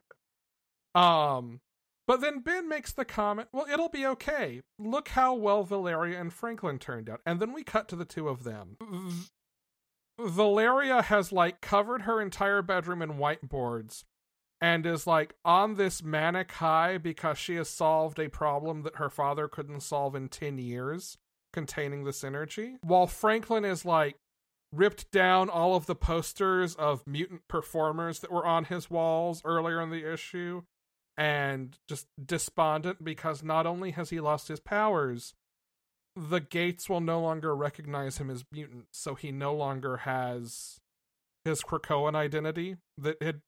[0.93, 1.61] Um,
[2.05, 4.61] but then Ben makes the comment, "Well, it'll be okay.
[4.77, 8.27] Look how well Valeria and Franklin turned out." And then we cut to the two
[8.29, 8.77] of them.
[8.79, 9.29] V-
[10.19, 14.03] Valeria has like covered her entire bedroom in whiteboards
[14.61, 19.09] and is like on this manic high because she has solved a problem that her
[19.09, 21.17] father couldn't solve in 10 years
[21.51, 22.77] containing this energy.
[22.81, 24.15] While Franklin is like
[24.71, 29.81] ripped down all of the posters of mutant performers that were on his walls earlier
[29.81, 30.61] in the issue
[31.17, 35.33] and just despondent because not only has he lost his powers,
[36.15, 40.79] the gates will no longer recognize him as mutant, so he no longer has
[41.43, 43.41] his Krakoan identity that had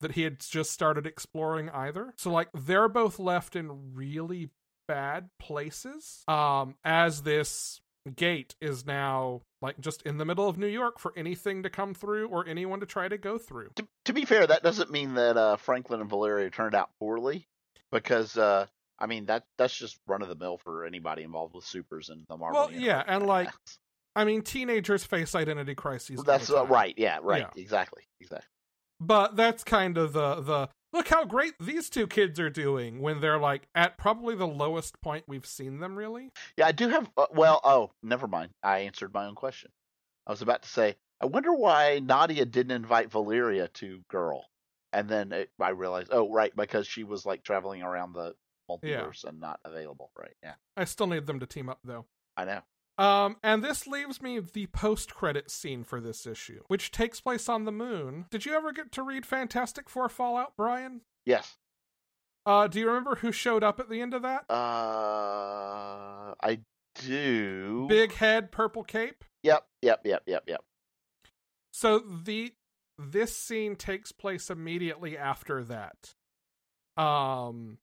[0.00, 2.14] that he had just started exploring either.
[2.16, 4.50] So like they're both left in really
[4.88, 6.24] bad places.
[6.28, 7.80] Um as this
[8.16, 11.94] gate is now like just in the middle of New York for anything to come
[11.94, 13.70] through or anyone to try to go through.
[13.76, 17.46] To, to be fair, that doesn't mean that uh, Franklin and Valeria turned out poorly,
[17.92, 18.66] because uh,
[18.98, 22.24] I mean that that's just run of the mill for anybody involved with supers and
[22.28, 22.68] the Marvel.
[22.68, 23.50] Well, yeah, and, like.
[24.16, 26.18] I mean, teenagers face identity crises.
[26.18, 26.92] all that's uh, right.
[26.96, 27.46] Yeah, right.
[27.54, 27.62] Yeah.
[27.62, 28.02] Exactly.
[28.20, 28.48] Exactly.
[29.00, 33.20] But that's kind of the the look how great these two kids are doing when
[33.20, 36.32] they're like at probably the lowest point we've seen them really.
[36.56, 37.10] Yeah, I do have.
[37.16, 38.50] Uh, well, oh, never mind.
[38.62, 39.70] I answered my own question.
[40.26, 44.44] I was about to say, I wonder why Nadia didn't invite Valeria to Girl,
[44.92, 48.34] and then it, I realized, oh, right, because she was like traveling around the
[48.70, 50.10] multiverse and not available.
[50.18, 50.36] Right?
[50.42, 52.04] Yeah, I still need them to team up though.
[52.36, 52.60] I know.
[53.00, 57.64] Um, and this leaves me the post-credit scene for this issue, which takes place on
[57.64, 58.26] the moon.
[58.30, 61.00] Did you ever get to read Fantastic Four Fallout, Brian?
[61.24, 61.56] Yes.
[62.44, 64.44] Uh, do you remember who showed up at the end of that?
[64.50, 66.60] Uh, I
[66.94, 67.86] do.
[67.88, 69.24] Big head, purple cape.
[69.42, 69.64] Yep.
[69.80, 70.00] Yep.
[70.04, 70.22] Yep.
[70.26, 70.44] Yep.
[70.46, 70.64] Yep.
[71.72, 72.52] So the
[72.98, 76.14] this scene takes place immediately after that.
[77.02, 77.78] Um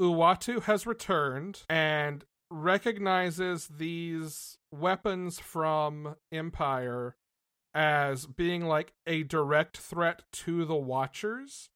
[0.00, 7.12] Uatu has returned and recognizes these weapons from Empyre
[7.74, 11.68] as being like a direct threat to the Watchers,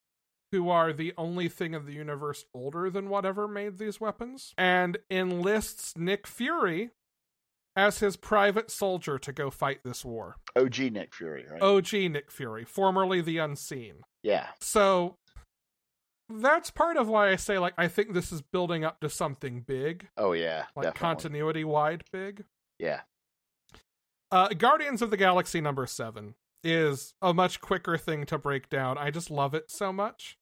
[0.53, 4.99] who are the only thing in the universe older than whatever made these weapons, and
[5.11, 6.91] enlists Nick Fury
[7.77, 10.37] as his private soldier to go fight this war.
[10.57, 11.47] OG Nick Fury.
[11.51, 11.63] Right.
[11.63, 14.03] OG Nick Fury, formerly the Unseen.
[14.23, 14.47] Yeah.
[14.61, 15.17] So
[16.31, 19.61] that's part of why I say like I think this is building up to something
[19.61, 20.67] big, Oh yeah.
[20.77, 22.45] like continuity wide big.
[22.79, 23.01] Yeah.
[24.31, 28.97] Uh Guardians of the Galaxy number 7 is a much quicker thing to break down.
[28.99, 30.37] I just love it so much.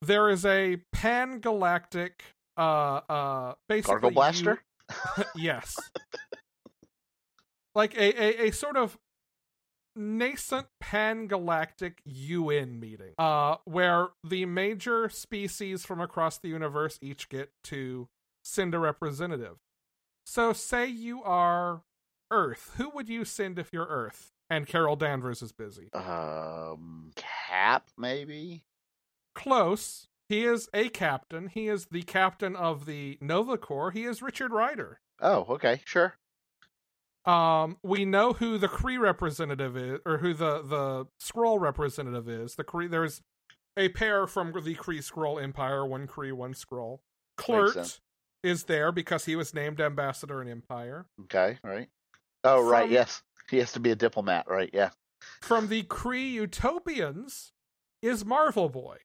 [0.00, 2.24] there is a pan galactic
[2.56, 4.62] uh uh basically Gargle blaster.
[5.16, 5.76] you- yes.
[7.74, 8.98] like a, a, a sort of
[9.94, 13.14] nascent pan galactic UN meeting.
[13.18, 18.08] Uh where the major species from across the universe each get to
[18.42, 19.56] send a representative.
[20.26, 21.82] So say you are
[22.30, 22.72] Earth.
[22.76, 24.32] Who would you send if you're Earth?
[24.48, 25.90] And Carol Danvers is busy.
[25.92, 28.64] Um, Cap maybe.
[29.34, 30.08] Close.
[30.28, 31.48] He is a captain.
[31.48, 33.90] He is the captain of the Nova Corps.
[33.90, 35.00] He is Richard Rider.
[35.20, 36.14] Oh, okay, sure.
[37.24, 42.56] Um, we know who the Kree representative is, or who the the Skrull representative is.
[42.56, 42.90] The Kree.
[42.90, 43.22] There's
[43.76, 45.86] a pair from the Kree Skrull Empire.
[45.86, 46.98] One Kree, one Skrull.
[47.38, 48.00] Kl'rt
[48.42, 51.04] is there because he was named ambassador in Empyre.
[51.22, 51.88] Okay, right.
[52.44, 52.90] Oh, right.
[52.90, 54.70] Yes, he has to be a diplomat, right?
[54.72, 54.90] Yeah.
[55.40, 57.52] From the Kree Utopians
[58.02, 58.96] is Marvel Boy,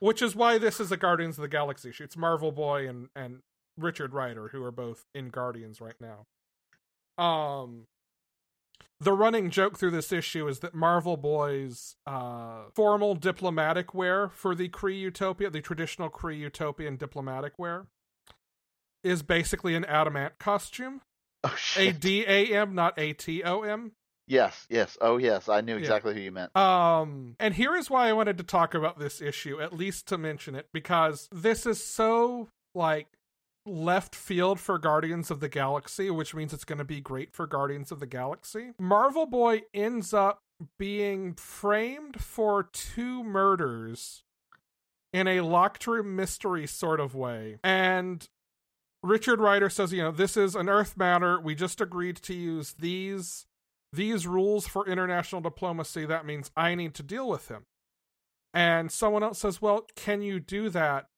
[0.00, 2.04] which is why this is a Guardians of the Galaxy issue.
[2.04, 3.40] It's Marvel Boy and and
[3.76, 6.26] Richard Rider who are both in Guardians right now.
[7.22, 7.86] Um,
[9.00, 14.54] the running joke through this issue is that Marvel Boy's uh, formal diplomatic wear for
[14.54, 17.86] the Kree Utopia, the traditional Kree Utopian diplomatic wear,
[19.02, 21.00] is basically an Adam Ant costume.
[21.44, 21.98] Oh shit.
[22.00, 23.92] D A M, not A T O M.
[24.28, 24.96] yes, yes.
[25.00, 25.80] Oh yes, I knew Yeah.
[25.80, 26.56] exactly who you meant.
[26.56, 30.18] Um, and here is why I wanted to talk about this issue, at least to
[30.18, 33.08] mention it, because this is so like
[33.64, 37.46] left field for Guardians of the Galaxy, which means it's going to be great for
[37.46, 38.72] Guardians of the Galaxy.
[38.78, 40.42] Marvel Boy ends up
[40.78, 44.24] being framed for two murders
[45.12, 47.58] in a locked room mystery sort of way.
[47.62, 48.26] And
[49.02, 51.40] Richard Rider says, you know, this is an Earth matter.
[51.40, 53.46] We just agreed to use these
[53.94, 56.06] these rules for international diplomacy.
[56.06, 57.66] That means I need to deal with him.
[58.54, 61.08] And someone else says, well, can you do that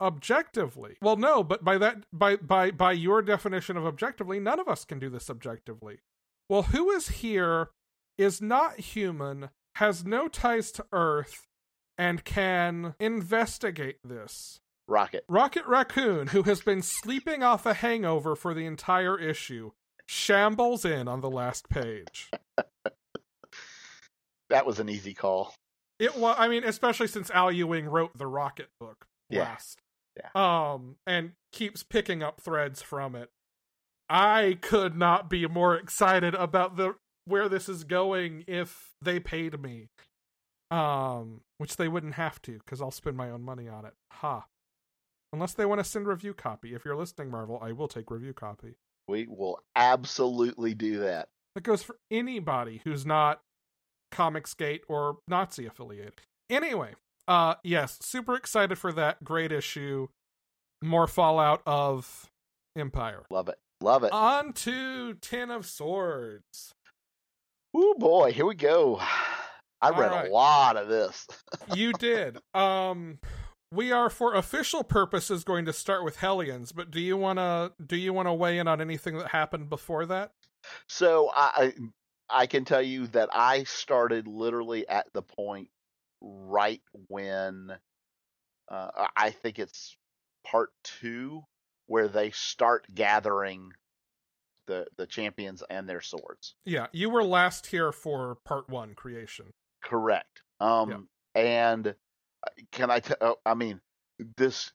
[0.00, 0.96] objectively?
[1.02, 4.84] Well, no, but by that by by by your definition of objectively, none of us
[4.84, 5.98] can do this objectively.
[6.48, 7.70] Well, who is here
[8.18, 11.46] is not human, has no ties to Earth,
[11.96, 14.60] and can investigate this.
[14.88, 15.24] Rocket.
[15.28, 19.70] Rocket Raccoon, who has been sleeping off a hangover for the entire issue,
[20.08, 22.30] shambles in on the last page.
[24.48, 25.54] That was an easy call.
[26.00, 29.42] It was, I mean, especially since Al Ewing wrote the Rocket book Yeah.
[29.42, 29.78] last.
[30.16, 30.30] Yeah.
[30.72, 33.30] Um, and keeps picking up threads from it.
[34.08, 36.94] I could not be more excited about the
[37.26, 39.88] where this is going if they paid me.
[40.70, 43.94] Um, which they wouldn't have to because I'll spend my own money on it.
[44.12, 44.46] Ha.
[45.32, 46.74] Unless they want to send review copy.
[46.74, 48.74] If you're listening, Marvel, I will take review copy.
[49.08, 51.28] We will absolutely do that.
[51.54, 53.40] That goes for anybody who's not
[54.12, 56.14] Comicsgate or Nazi affiliated.
[56.48, 56.94] Anyway,
[57.30, 60.08] uh yes, super excited for that great issue.
[60.82, 62.28] More fallout of
[62.76, 63.22] Empyre.
[63.30, 63.58] Love it.
[63.80, 64.12] Love it.
[64.12, 66.74] On to Ten of Swords.
[67.72, 69.00] Oh boy, here we go.
[69.80, 70.28] I read right.
[70.28, 71.26] a lot of this.
[71.74, 72.38] You did.
[72.52, 73.20] Um
[73.72, 77.96] we are for official purposes going to start with Hellions, but do you wanna do
[77.96, 80.32] you wanna weigh in on anything that happened before that?
[80.88, 81.74] So I
[82.28, 85.68] I can tell you that I started literally at the point
[86.20, 87.70] right when
[88.70, 89.96] uh, I- think it's
[90.44, 91.42] part two
[91.86, 93.72] where they start gathering
[94.66, 96.54] the the champions and their swords.
[96.64, 99.52] Yeah, you were last here for part one creation.
[99.82, 100.42] Correct.
[100.60, 103.00] Um, and uh, can I?
[103.00, 103.80] T- oh, I mean,
[104.36, 104.72] this.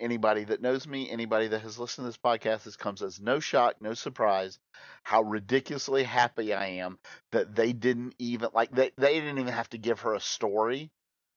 [0.00, 3.38] Anybody that knows me, anybody that has listened to this podcast, this comes as no
[3.40, 4.58] shock, no surprise.
[5.04, 6.98] How ridiculously happy I am
[7.32, 10.90] that they didn't even like they they didn't even have to give her a story.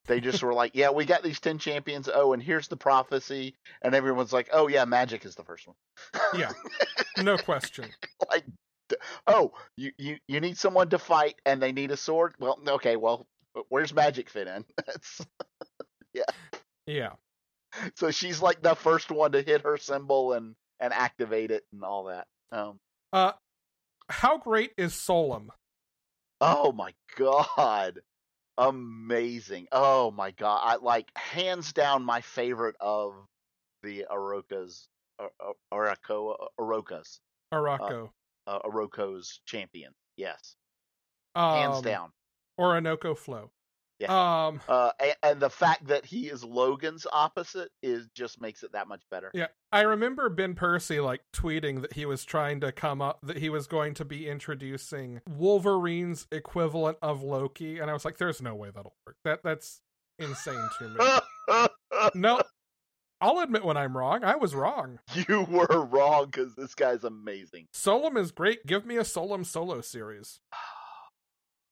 [0.06, 2.10] They just were like, "Yeah, we got these ten champions.
[2.14, 5.76] Oh, and here's the prophecy." And everyone's like, "Oh yeah, magic is the first one."
[6.38, 6.52] Yeah.
[7.24, 7.86] No question.
[8.32, 8.44] like
[9.28, 12.96] oh you, you you need someone to fight and they need a sword well okay
[12.96, 13.26] well
[13.70, 15.22] where's magic fit in That's-
[16.14, 16.24] yeah.
[16.88, 17.12] Yeah.
[17.96, 21.84] so she's like the first one to hit her symbol and and activate it and
[21.84, 22.80] all that um
[23.12, 23.32] Uh,
[24.10, 25.52] how great is Solem?
[26.42, 28.02] oh my god
[28.58, 33.14] amazing oh my god i like hands down my favorite of
[33.82, 34.88] the Arokas
[35.20, 37.20] or Arako Arokas
[37.54, 38.10] Arako.
[38.48, 40.56] uh, Aroko's champion yes
[41.36, 42.12] um, hands down
[42.60, 43.50] Orinoco Flow.
[44.10, 48.74] Um, Uh, and, and the fact that he is Logan's opposite is just makes it
[48.74, 49.32] that much better.
[49.34, 53.38] yeah, I remember Ben Percy like tweeting that he was trying to come up that
[53.38, 58.42] he was going to be introducing Wolverine's equivalent of Loki, and I was like, "There's
[58.42, 59.16] no way that'll work.
[59.24, 59.82] That that's
[60.20, 61.68] insane to me."
[62.16, 62.42] no,
[63.22, 64.24] I'll admit when I'm wrong.
[64.24, 65.00] I was wrong.
[65.28, 67.68] you were wrong because this guy's amazing.
[67.74, 68.66] Solem is great.
[68.66, 70.40] Give me a Solem solo series.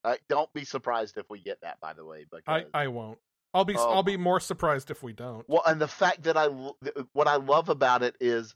[0.04, 2.26] Uh, don't be surprised if we get that, by the way.
[2.30, 3.18] Because I, I won't.
[3.54, 3.92] I'll be Oh.
[3.92, 5.48] I'll be more surprised if we don't.
[5.50, 6.48] well, and the fact that I
[7.14, 8.56] what I love about it is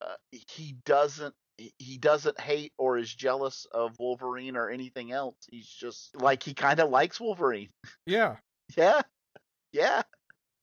[0.00, 5.36] uh, he doesn't he- he doesn't hate or is jealous of Wolverine or anything else.
[5.50, 7.70] He's just like he kind of likes Wolverine.
[8.06, 8.36] Yeah.
[8.76, 9.02] Yeah,
[9.72, 10.02] yeah,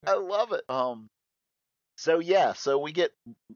[0.05, 0.63] I love it.
[0.67, 1.07] Um,
[1.97, 3.11] so yeah, so we get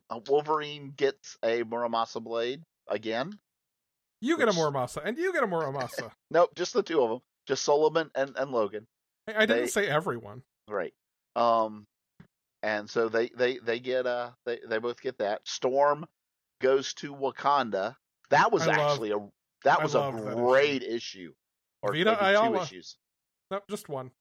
[0.09, 3.37] uh, Wolverine gets a Muramasa blade again.
[4.21, 6.11] You get a Muramasa, and you get a Muramasa.
[6.31, 8.85] Nope, just the two of them, just Solomon and and Logan.
[9.27, 10.43] I I didn't They- say everyone.
[10.69, 10.93] Right.
[11.35, 11.85] Um,
[12.63, 15.41] and so they they they get uh they they both get that.
[15.47, 16.05] Storm
[16.61, 17.95] goes to Wakanda.
[18.31, 19.19] That was I love- actually a
[19.63, 20.35] that was a that issue.
[20.35, 21.33] great issue.
[21.83, 22.63] Or Vita maybe two Ayala.
[22.63, 22.97] issues.
[23.51, 24.11] No, just one.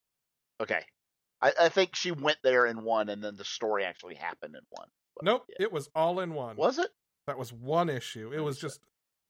[0.61, 0.83] Okay.
[1.43, 4.63] I, I think she went there in one, and then the story actually happened in
[4.71, 4.89] one.
[5.17, 5.57] But, Nope, yeah.
[5.61, 6.57] it was all in one.
[6.57, 6.91] Was it?
[7.27, 8.33] That was one issue.
[8.35, 8.81] It was just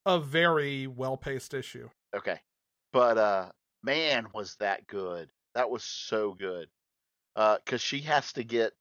[0.06, 1.90] a very well paced issue.
[2.14, 2.40] Okay.
[2.92, 3.50] But uh
[3.82, 5.28] man was that good.
[5.54, 6.68] That was so good.
[7.34, 8.72] Uh cuz she has to get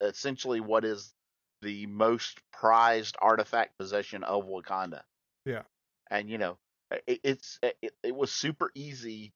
[0.00, 1.12] essentially what is
[1.60, 5.02] the most prized artifact possession of Wakanda.
[5.44, 5.62] Yeah.
[6.10, 6.58] And you know,
[7.06, 9.32] it, it's it, it was super easy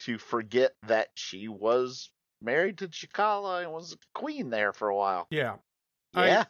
[0.00, 2.10] to forget that she was
[2.40, 5.26] married to T'Challa and was a queen there for a while.
[5.30, 5.56] Yeah.
[6.14, 6.44] Yeah.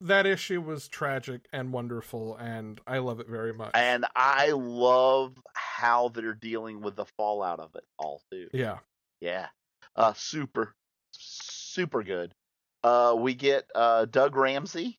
[0.00, 3.72] That issue was tragic and wonderful, and I love it very much.
[3.74, 8.48] and I love how they're dealing with the fallout of it all too.
[8.52, 8.78] yeah.
[9.20, 9.48] Yeah.
[9.96, 10.74] Uh super
[11.12, 12.32] super good.
[12.84, 14.98] Uh we get uh Doug Ramsey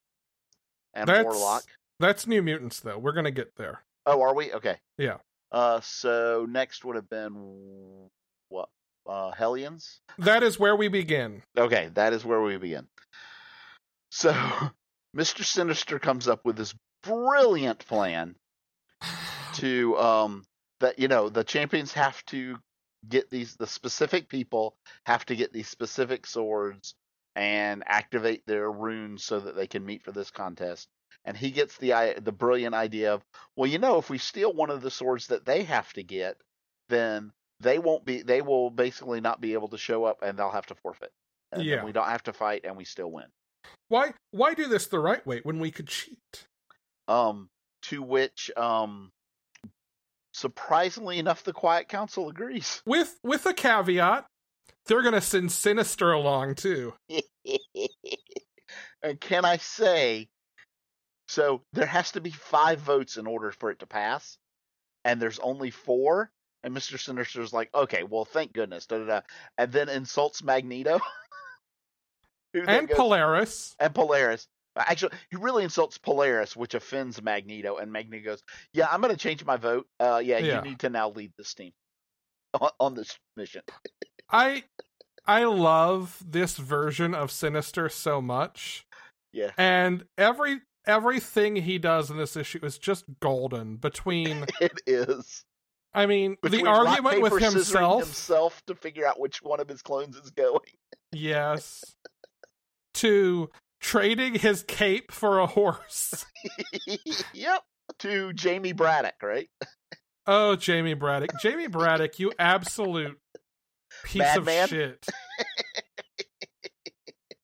[0.93, 1.63] and That's- Warlock.
[2.01, 2.97] That's New Mutants, though.
[2.97, 3.83] We're going to get there.
[4.05, 4.53] Oh, are we?
[4.53, 4.77] Okay.
[4.97, 5.17] Yeah.
[5.51, 8.09] Uh so next would have been
[8.49, 8.67] what?
[9.07, 9.99] Uh Hellions?
[10.17, 11.43] That is where we begin.
[11.57, 12.87] Okay, that is where we begin.
[14.11, 14.33] So
[15.15, 15.43] Mr.
[15.43, 18.35] Sinister comes up with this brilliant plan
[19.53, 20.43] to um
[20.79, 22.57] that you know the champions have to
[23.07, 26.95] get these the specific people have to get these specific swords
[27.35, 30.87] and activate their runes so that they can meet for this contest
[31.23, 33.23] and he gets the the brilliant idea of
[33.55, 36.35] well you know if we steal one of the swords that they have to get
[36.89, 37.31] then
[37.61, 40.65] they won't be they will basically not be able to show up and they'll have
[40.65, 41.11] to forfeit
[41.53, 41.85] and Yeah.
[41.85, 43.27] we don't have to fight and we still win
[43.87, 46.47] Why why do this the right way when we could cheat?
[47.09, 47.49] um
[47.81, 49.11] to which um
[50.33, 54.25] surprisingly enough the quiet council agrees With with a caveat,
[54.85, 56.93] they're going to send Sinister along too.
[59.03, 60.29] and can I say,
[61.27, 64.37] so there has to be five votes in order for it to pass,
[65.03, 66.31] and there's only four.
[66.63, 66.99] And Mr.
[66.99, 69.21] Sinister's like, okay, well, thank goodness, da da da,
[69.57, 70.99] and then insults Magneto
[72.53, 73.75] And goes- Polaris.
[73.79, 74.47] and Polaris.
[74.75, 77.77] Actually, he really insults Polaris, which offends Magneto.
[77.77, 79.87] And Magneto goes, "Yeah, I'm going to change my vote.
[79.99, 80.57] Uh, yeah, Yeah.
[80.63, 81.73] you need to now lead this team
[82.59, 83.61] on, on this mission."
[84.29, 84.63] I
[85.25, 88.85] I love this version of Sinister so much.
[89.33, 95.43] Yeah, And every everything he does in this issue is just golden between it is.
[95.93, 99.81] I mean Between the argument with himself himself to figure out which one of his
[99.81, 100.59] clones is going.
[101.11, 101.95] yes
[102.99, 103.49] to
[103.81, 106.25] trading his cape for a horse.
[107.33, 107.63] yep.
[107.99, 109.49] To Jamie Braddock, right?
[110.27, 111.31] Oh, Jamie Braddock.
[111.41, 113.17] Jamie Braddock, you absolute
[114.03, 114.63] piece Madman?
[114.63, 115.05] of shit.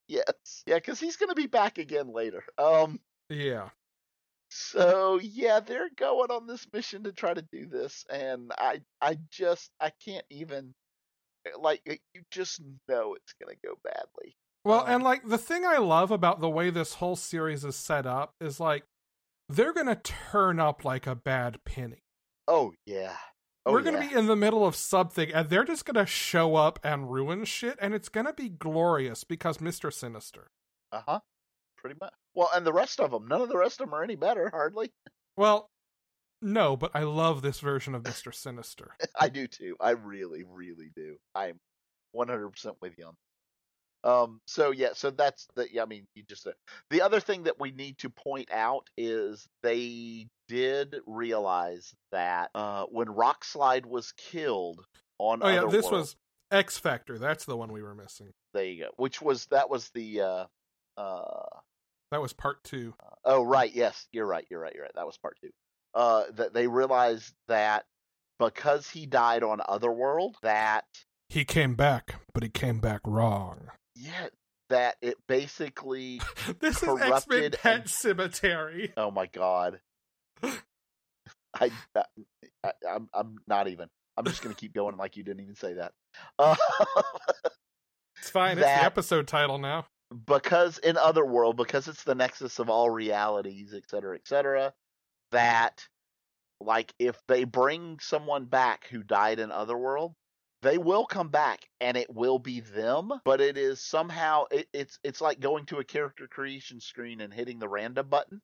[0.08, 0.64] Yes.
[0.68, 2.44] Yeah, because he's going to be back again later.
[2.58, 3.00] Um.
[3.30, 3.70] Yeah.
[4.50, 9.18] So yeah, they're going on this mission to try to do this, and I, I
[9.32, 10.74] just, I can't even,
[11.60, 14.38] like, you just know it's going to go badly.
[14.66, 17.76] Well, Um, and like the thing I love about the way this whole series is
[17.76, 18.84] set up is like
[19.48, 22.04] they're going to turn up like a bad penny.
[22.48, 23.16] Oh yeah.
[23.66, 24.04] Oh, We're going yeah.
[24.04, 27.12] to be in the middle of something and they're just going to show up and
[27.12, 29.94] ruin shit and it's going to be glorious because Mr.
[29.94, 30.48] Sinister.
[30.92, 31.20] Uh huh.
[31.78, 32.14] Pretty much.
[32.34, 34.50] Well, and the rest of them, none of the rest of them are any better,
[34.54, 34.92] hardly.
[35.38, 35.70] Well,
[36.42, 38.34] no, but I love this version of Mr.
[38.34, 38.96] Sinister.
[39.20, 39.76] I do too.
[39.80, 41.18] I really, really do.
[41.36, 41.60] I'm
[42.16, 42.52] 100%
[42.82, 43.14] with you on.
[44.06, 44.40] Um.
[44.46, 44.90] So yeah.
[44.94, 45.68] So that's the.
[45.72, 45.84] Yeah.
[45.84, 46.48] I mean, you just.
[46.48, 46.52] Uh,
[46.90, 52.86] the other thing that we need to point out is they did realize that uh,
[52.86, 54.86] when Rockslide was killed
[55.18, 55.40] on.
[55.42, 56.16] Oh yeah, this was
[56.52, 57.18] X Factor.
[57.18, 58.32] That's the one we were missing.
[58.54, 58.90] There you go.
[58.98, 60.22] Which was that was the.
[60.22, 60.46] Uh,
[60.98, 61.60] uh,
[62.12, 62.94] That was part 2.
[63.26, 63.74] Oh, right.
[63.74, 64.46] Yes, you're right.
[64.50, 64.74] You're right.
[64.74, 64.96] You're right.
[64.96, 65.50] That was part two.
[65.94, 67.86] Uh, that they realized that
[68.40, 70.86] because he died on Otherworld, that
[71.30, 73.70] he came back, but he came back wrong.
[73.96, 74.28] Yeah,
[74.70, 76.22] that it basically.
[76.60, 78.94] this is X Men Corrupted Pet and- Cemetery.
[78.98, 79.80] Oh my god.
[80.44, 83.88] I, I I'm I'm not even.
[84.18, 85.94] I'm just gonna keep going like you didn't even say that.
[86.40, 86.56] Uh,
[88.18, 88.58] It's fine.
[88.58, 89.86] It's the episode title now.
[90.26, 94.74] because in Otherworld, because it's the nexus of all realities, et cetera, et cetera,
[95.32, 95.86] that
[96.62, 100.14] like if they bring someone back who died in Otherworld,
[100.66, 104.98] they will come back and it will be them, but it is somehow it, it's
[105.04, 108.42] it's like going to a character creation screen and hitting the random button.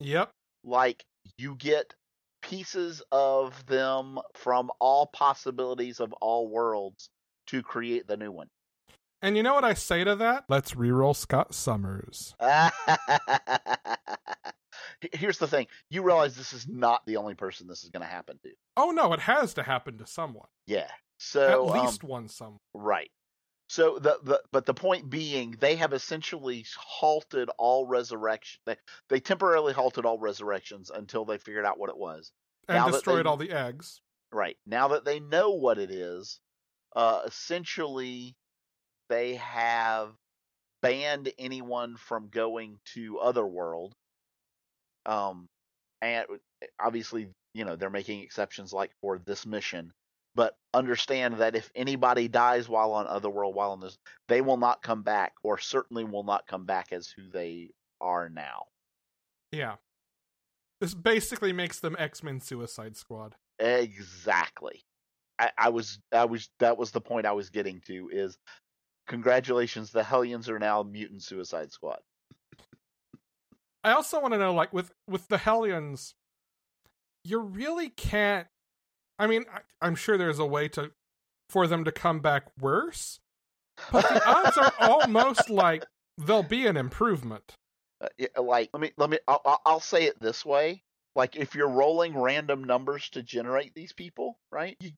[0.00, 0.30] Yep.
[0.62, 1.04] Like
[1.38, 1.94] you get
[2.42, 7.08] pieces of them from all possibilities of all worlds
[7.46, 8.48] to create the new one.
[9.22, 10.44] And you know what I say to that?
[10.50, 12.34] Let's reroll Scott Summers.
[15.12, 18.06] Here's the thing: you realize this is not the only person this is going to
[18.06, 18.50] happen to.
[18.76, 20.48] Oh no, it has to happen to someone.
[20.66, 20.90] Yeah.
[21.18, 22.58] So At um, least one someone.
[22.74, 23.10] right.
[23.68, 28.60] So the, the but the point being, they have essentially halted all resurrection.
[28.66, 28.76] They
[29.08, 32.30] they temporarily halted all resurrections until they figured out what it was.
[32.68, 34.00] And now destroyed they- all the eggs.
[34.32, 34.56] Right.
[34.66, 36.40] Now that they know what it is,
[36.96, 38.34] uh, essentially
[39.08, 40.12] they have
[40.82, 43.94] banned anyone from going to Otherworld.
[45.06, 45.46] Um,
[46.02, 46.26] and
[46.80, 49.92] obviously, you know, they're making exceptions like for this mission.
[50.34, 53.96] But understand that if anybody dies while on Otherworld, while on this,
[54.28, 57.70] they will not come back, or certainly will not come back as who they
[58.00, 58.64] are now.
[59.52, 59.76] Yeah.
[60.80, 63.36] This basically makes them X Men Suicide Squad.
[63.60, 64.82] Exactly.
[65.38, 68.36] I, I was I was that was the point I was getting to is
[69.06, 72.00] congratulations, the Hellions are now mutant suicide squad.
[73.82, 76.14] I also want to know, like with with the Hellions,
[77.24, 78.46] you really can't.
[79.18, 80.90] I mean, I, I'm sure there's a way to
[81.50, 83.20] for them to come back worse,
[83.92, 85.84] but the odds are almost like
[86.18, 87.54] there'll be an improvement.
[88.00, 90.82] Uh, yeah, like let me let me I'll, I'll- say it this way
[91.16, 94.90] like if you're rolling random numbers to generate these people right you,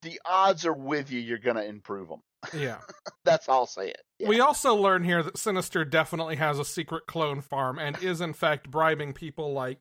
[0.00, 2.20] the odds are with you you're gonna improve them
[2.58, 2.78] Yeah.
[3.26, 4.28] that's all i'll say it yeah.
[4.28, 8.32] We also learn here that Sinister definitely has a secret clone farm and is in
[8.32, 9.78] fact bribing people like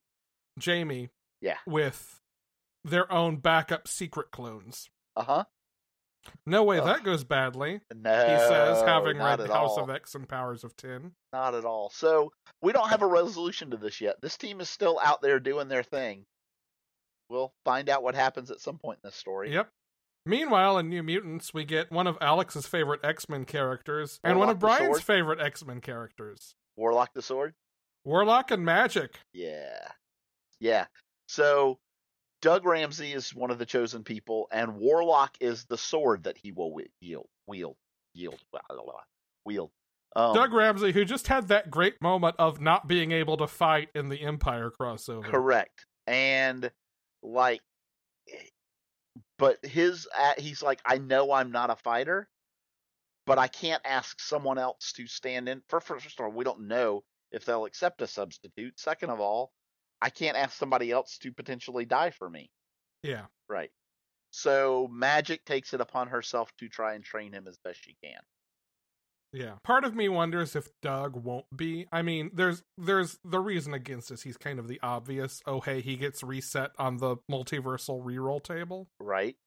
[0.59, 1.09] Jamie
[1.41, 1.57] Yeah.
[1.65, 2.19] with
[2.83, 4.89] their own backup secret clones.
[5.15, 5.43] uh-huh
[6.45, 6.85] No way Ugh.
[6.85, 7.81] that goes badly.
[7.93, 9.83] no He says, having read House all.
[9.83, 11.11] of X and Powers of Ten.
[11.31, 12.31] not at all so
[12.61, 15.67] we don't have a resolution to this yet this team is still out there doing
[15.67, 16.25] their thing
[17.29, 19.69] we'll find out what happens at some point in this story Yep.
[20.25, 24.47] Meanwhile, in New Mutants, we get one of Alex's favorite X Men characters and one
[24.47, 27.53] of Brian's favorite X Men characters warlock the sword
[28.05, 29.15] Warlock and Magik.
[29.33, 29.85] Yeah.
[30.61, 30.85] Yeah.
[31.27, 31.77] So
[32.43, 36.51] Doug Ramsey is one of the chosen people, and Warlock is the sword that he
[36.51, 37.77] will wi- yield, wield,
[38.13, 38.37] yield,
[39.45, 39.71] wield.
[40.13, 43.87] Um, Doug Ramsey, who just had that great moment of not being able to fight
[43.95, 45.23] in the Empyre crossover.
[45.23, 46.69] correct, and
[47.21, 47.61] like,
[49.39, 50.05] but his
[50.37, 52.27] he's like, I know I'm not a fighter,
[53.25, 55.61] but I can't ask someone else to stand in.
[55.69, 58.77] For first of all, we don't know if they'll accept a substitute.
[58.77, 59.53] Second of all,
[60.03, 62.51] I can't ask somebody else to potentially die for me.
[63.03, 63.27] Yeah.
[63.47, 63.71] Right.
[64.31, 68.19] So Magik takes it upon herself to try and train him as best she can.
[69.31, 69.53] Yeah.
[69.63, 71.87] Part of me wonders if Doug won't be.
[71.89, 74.23] I mean, there's there's the reason against this.
[74.23, 78.89] He's kind of the obvious, oh hey, he gets reset on the multiversal reroll table.
[78.99, 79.37] Right.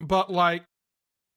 [0.00, 0.64] But like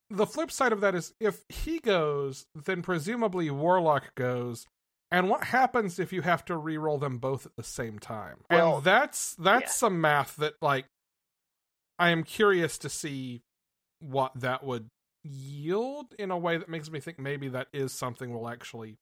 [0.10, 4.68] the flip side of that is if he goes, then presumably Warlock goes.
[5.12, 8.38] And what happens if you have to reroll them both at the same time?
[8.50, 9.68] Well, and that's that's yeah.
[9.70, 10.86] some math that like
[12.00, 13.44] I am curious to see
[14.00, 14.88] what that would
[15.24, 18.98] yield in a way that makes me think maybe that is something we'll actually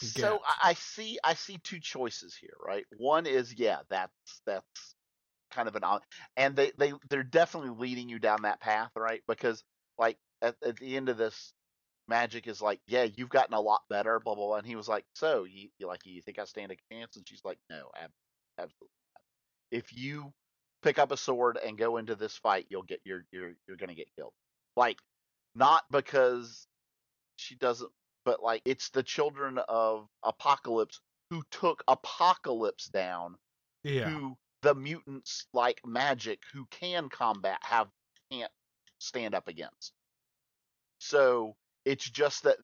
[0.00, 0.22] Get.
[0.22, 2.84] so I see I see two choices here, right?
[2.98, 4.12] One is yeah, that's
[4.46, 4.94] that's
[5.52, 6.02] kind of an odd
[6.36, 9.22] and they, they they're definitely leading you down that path, right?
[9.28, 9.62] Because
[9.98, 11.52] like at, at the end of this
[12.10, 14.56] Magik is like, yeah, you've gotten a lot better, blah blah blah.
[14.56, 17.16] And he was like, so you, you like you think I stand a chance?
[17.16, 18.10] And she's like, no, ab-
[18.58, 19.22] absolutely not.
[19.70, 20.32] If you
[20.82, 23.94] pick up a sword and go into this fight, you'll get you're you're you're gonna
[23.94, 24.32] get killed.
[24.76, 24.98] Like
[25.54, 26.66] not because
[27.36, 27.90] she doesn't,
[28.24, 31.00] but like it's the children of Apocalypse
[31.30, 33.36] who took Apocalypse down,
[33.84, 34.08] Yeah.
[34.10, 37.88] who the mutants like Magik who can combat have
[38.30, 38.50] can't
[38.98, 39.92] stand up against.
[40.98, 42.56] So it's just that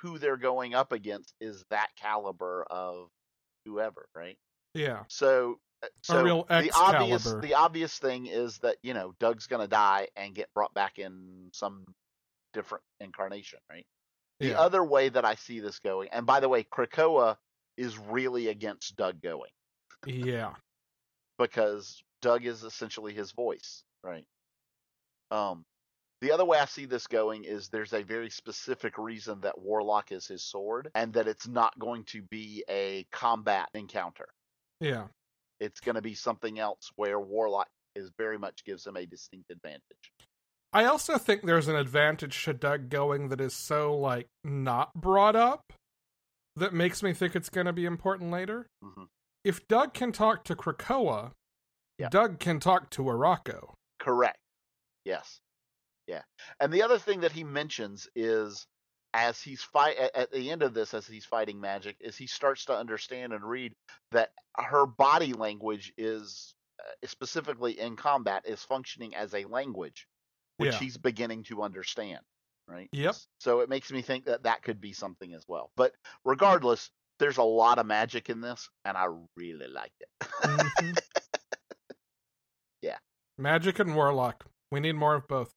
[0.00, 3.08] who they're going up against is that caliber of
[3.64, 4.36] whoever, right?
[4.74, 5.04] Yeah.
[5.08, 10.08] So, uh, so the obvious the obvious thing is that you know Doug's gonna die
[10.16, 11.84] and get brought back in some
[12.52, 13.86] different incarnation, right?
[14.40, 14.60] The Yeah.
[14.60, 17.36] other way that I see this going, and by the way, Krakoa
[17.76, 19.50] is really against Doug going
[20.06, 20.54] yeah.
[21.38, 24.26] because Doug is essentially his voice, right?
[25.30, 25.64] Um,
[26.20, 30.10] the other way I see this going is there's a very specific reason that Warlock
[30.12, 34.28] is his sword, and that it's not going to be a combat encounter.
[34.80, 35.04] Yeah.
[35.60, 39.50] It's going to be something else where Warlock is very much gives him a distinct
[39.50, 39.82] advantage.
[40.72, 45.34] I also think there's an advantage to Doug going that is so like not brought
[45.34, 45.72] up
[46.56, 48.66] that makes me think it's going to be important later.
[48.82, 49.04] hmm
[49.44, 51.32] If Doug can talk to Krakoa,
[51.98, 52.08] Yeah.
[52.10, 53.72] Doug can talk to Arakko.
[53.98, 54.38] Correct.
[55.04, 55.40] Yes.
[56.08, 56.22] Yeah.
[56.58, 58.66] And the other thing that he mentions is
[59.14, 62.64] as he's fight at, the end of this as he's fighting Magik is he starts
[62.66, 63.74] to understand and read
[64.12, 70.06] that her body language is uh, specifically in combat is functioning as a language
[70.56, 70.78] which Yeah.
[70.78, 72.20] he's beginning to understand
[72.68, 73.16] right Yep.
[73.38, 75.92] so it makes me think that that could be something as well but
[76.24, 79.06] regardless there's a lot of magic in this and i
[79.36, 80.08] really like it
[80.42, 80.98] Mhm.
[82.82, 82.98] Yeah.
[83.40, 84.44] Magik and Warlock.
[84.70, 85.52] We need more of both.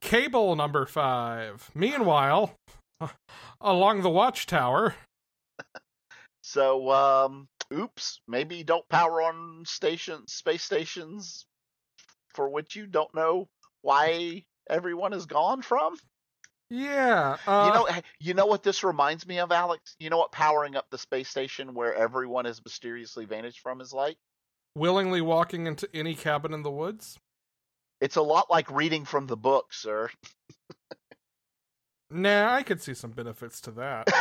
[0.00, 1.70] Cable number five.
[1.74, 2.54] Meanwhile,
[3.60, 4.94] along the watchtower.
[6.42, 11.46] So, um, oops, maybe don't power on station space stations
[12.34, 13.48] for which you don't know
[13.82, 15.96] why everyone is gone from.
[16.70, 17.36] Yeah.
[17.46, 19.96] Uh, you know, you know what this reminds me of, Alex.
[19.98, 23.92] You know what powering up the space station where everyone has mysteriously vanished from is
[23.92, 24.16] like.
[24.76, 27.18] willingly walking into any cabin in the woods.
[28.00, 30.08] It's a lot like reading from the book, sir.
[32.10, 34.08] Nah, I could see some benefits to that.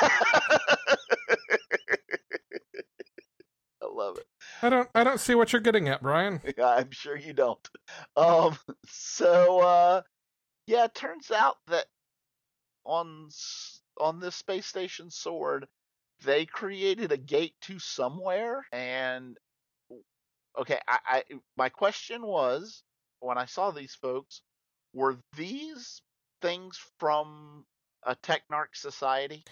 [3.81, 4.27] I love it.
[4.61, 4.89] I don't.
[4.93, 6.41] I don't see what you're getting at, Brian.
[6.57, 7.67] Yeah, I'm sure you don't.
[8.15, 10.01] Um, so uh,
[10.67, 11.85] yeah, it turns out that
[12.85, 13.29] on
[13.99, 15.67] on this space station sword,
[16.23, 19.37] they created a gate to somewhere, and
[20.59, 21.23] okay, I, I
[21.57, 22.83] my question was
[23.19, 24.41] when I saw these folks,
[24.93, 26.01] were these
[26.41, 27.65] things from
[28.03, 29.43] a Technarch society?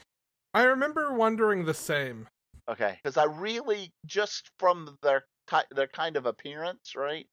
[0.53, 2.27] I remember wondering the same.
[2.69, 5.26] Okay, because I really just from their
[5.72, 7.27] their kind of appearance, right?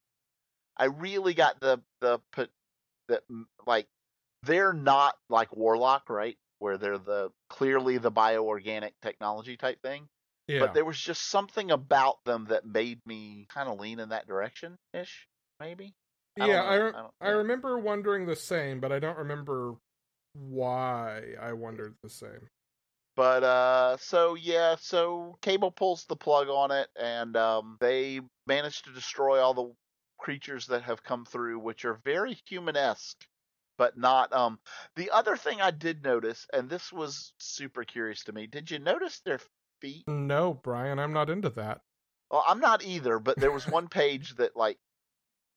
[0.76, 2.50] I really got the the put
[3.08, 3.22] that
[3.66, 3.86] like
[4.42, 6.36] they're not like Warlock, right?
[6.58, 10.08] Where they're the clearly the bioorganic technology type thing,
[10.46, 10.60] Yeah.
[10.60, 14.26] but there was just something about them that made me kind of lean in that
[14.26, 15.26] direction ish,
[15.60, 15.94] maybe.
[16.36, 16.62] Yeah.
[16.62, 19.74] I, re- I I remember wondering the same, but I don't remember
[20.34, 22.48] why I wondered the same.
[23.16, 28.82] But uh so yeah, so Cable pulls the plug on it and um they manage
[28.82, 29.72] to destroy all the
[30.18, 33.26] creatures that have come through which are very humanesque
[33.76, 34.58] but not um
[34.96, 38.46] the other thing I did notice and this was super curious to me.
[38.46, 39.40] Did you notice their
[39.80, 40.04] feet?
[40.08, 41.80] No, Brian, I'm not into that.
[42.30, 44.78] Well, I'm not either, but there was one page that like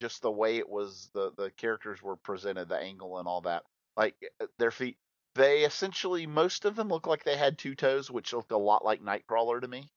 [0.02, 3.64] just the way it was the the characters were presented, the angle and all that.
[3.96, 4.98] Like uh, their feet
[5.36, 8.84] they essentially most of them look like they had two toes, which looked a lot
[8.84, 9.88] like Nightcrawler to me.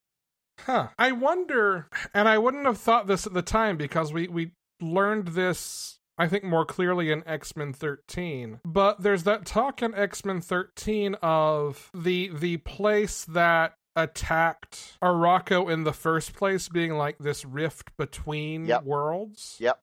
[0.60, 0.89] Huh.
[0.98, 5.28] I wonder, and I wouldn't have thought this at the time because we we learned
[5.28, 5.97] this.
[6.18, 10.43] I think more clearly in X Men 13, but there's that talk in X Men
[10.43, 17.44] 13 of the the place that attacked Arakko in the first place being like this
[17.44, 18.85] rift between Yep.
[18.85, 19.56] worlds.
[19.60, 19.81] Yep.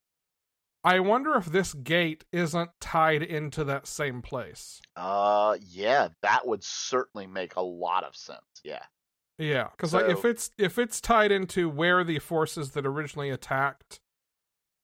[0.84, 4.82] I wonder if this gate isn't tied into that same place.
[4.96, 8.40] Uh, yeah, that would certainly make a lot of sense.
[8.64, 8.84] Yeah.
[9.40, 14.00] Yeah, because like if it's if it's tied into where the forces that originally attacked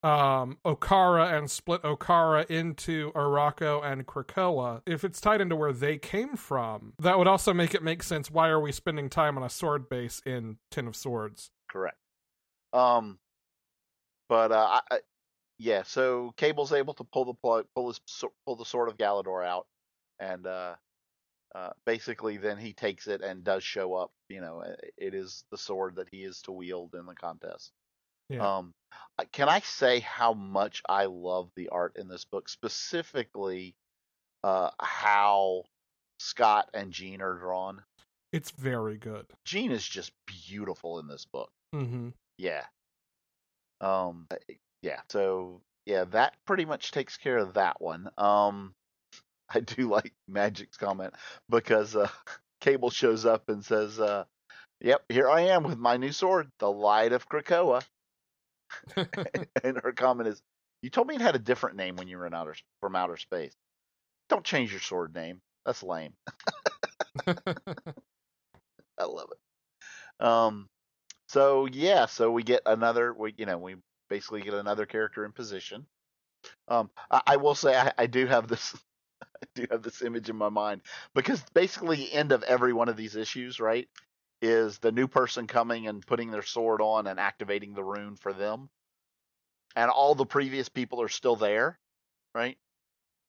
[0.04, 5.98] um Okkara and split Okkara into Arakko and Krakoa, if it's tied into where they
[5.98, 8.30] came from, that would also make it make sense.
[8.30, 11.50] Why are we spending time on a sword base in Ten of Swords?
[11.68, 11.98] Correct.
[12.72, 13.18] Um,
[14.28, 14.98] but uh, I, I,
[15.58, 15.82] yeah.
[15.84, 18.00] So Cable's able to pull the plug, pull his,
[18.46, 19.66] pull the sword of Galador out,
[20.18, 20.74] and uh,
[21.54, 24.10] uh, basically then he takes it and does show up.
[24.28, 24.64] You know,
[24.96, 27.72] it is the sword that he is to wield in the contest.
[28.28, 28.56] Yeah.
[28.56, 28.72] Um,
[29.32, 33.74] can I say how much I love the art in this book, specifically
[34.42, 35.64] uh, how
[36.18, 37.82] Scott and Jean are drawn?
[38.32, 39.26] It's very good.
[39.44, 41.50] Jean is just beautiful in this book.
[41.74, 42.08] Mm-hmm.
[42.38, 42.64] Yeah.
[43.80, 44.26] Um
[44.84, 48.08] yeah, so yeah, that pretty much takes care of that one.
[48.18, 48.74] Um
[49.54, 51.14] I do like Magik's comment
[51.48, 52.08] because uh
[52.60, 54.24] Cable shows up and says uh
[54.80, 57.82] Yep, here I am with my new sword, the Light of Krakoa.
[58.96, 60.42] and her comment is,
[60.82, 63.16] "You told me it had a different name when you were in outer from outer
[63.16, 63.54] space."
[64.28, 65.40] don't change your sword name.
[65.64, 66.12] That's lame.
[67.26, 67.34] I
[69.04, 70.24] love it.
[70.24, 70.68] Um,
[71.28, 73.12] so yeah, so we get another.
[73.12, 73.76] We you know we
[74.08, 75.86] basically get another character in position.
[76.68, 78.74] Um, I, I will say I, I do have this.
[79.22, 80.82] I do have this image in my mind
[81.14, 83.88] because basically the end of every one of these issues, right,
[84.42, 88.32] is the new person coming and putting their sword on and activating the rune for
[88.32, 88.68] them,
[89.76, 91.78] and all the previous people are still there,
[92.34, 92.58] right?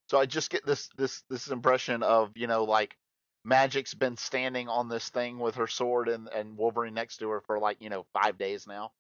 [0.10, 2.97] So I just get this this this impression of you know like
[3.45, 7.41] Magik's been standing on this thing with her sword and, and Wolverine next to her
[7.41, 8.91] for like, you know, five days now.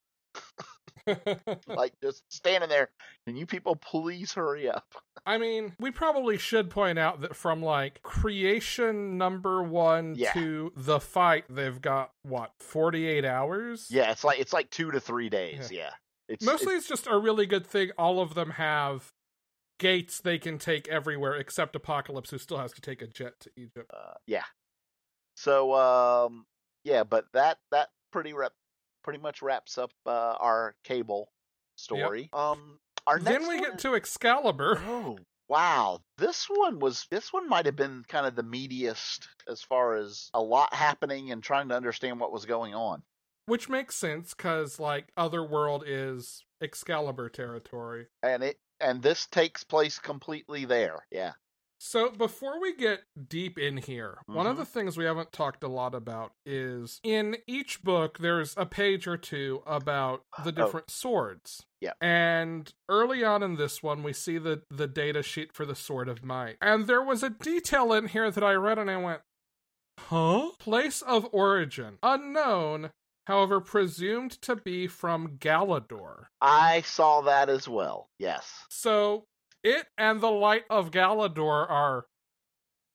[1.67, 2.89] like just standing there.
[3.27, 4.85] Can you people please hurry up?
[5.25, 10.33] I mean, we probably should point out that from like creation number one Yeah.
[10.33, 13.87] to the fight, they've got what, 48 hours?
[13.89, 15.71] Yeah, it's like it's like two to three days.
[15.71, 15.91] Yeah.
[16.27, 17.91] It's Mostly it's just a really good thing.
[17.97, 19.11] All of them have
[19.79, 23.51] gates they can take everywhere except Apocalypse, who still has to take a jet to
[23.57, 23.91] Egypt.
[23.93, 24.43] uh, yeah.
[25.35, 26.45] So um
[26.83, 28.53] yeah, but that that pretty rep
[29.05, 31.29] pretty much wraps up uh, our cable
[31.77, 32.29] story.
[32.33, 34.81] Um our next Then we one get to Excalibur.
[34.85, 35.17] Oh
[35.47, 39.95] wow, this one was this one might have been kind of the meatiest as far
[39.95, 43.03] as a lot happening and trying to understand what was going on.
[43.47, 48.07] Which makes sense because, like, Otherworld is Excalibur territory.
[48.23, 51.05] And it and this takes place completely there.
[51.11, 51.33] Yeah.
[51.77, 54.59] So, before we get deep in here, one of Mhm.
[54.59, 59.07] the things we haven't talked a lot about is in each book, there's a page
[59.07, 60.51] or two about the Oh.
[60.51, 61.65] different swords.
[61.81, 61.93] Yeah.
[62.01, 66.07] And early on in this one, we see the, the data sheet for the Sword
[66.09, 66.57] of Might.
[66.61, 69.21] And there was a detail in here that I read and I went,
[69.99, 70.51] huh?
[70.57, 72.91] Place of origin unknown,
[73.27, 76.27] however, presumed to be from Galador.
[76.41, 78.09] I saw that as well.
[78.17, 78.65] Yes.
[78.69, 79.25] So
[79.65, 82.05] it and the Light of Galador are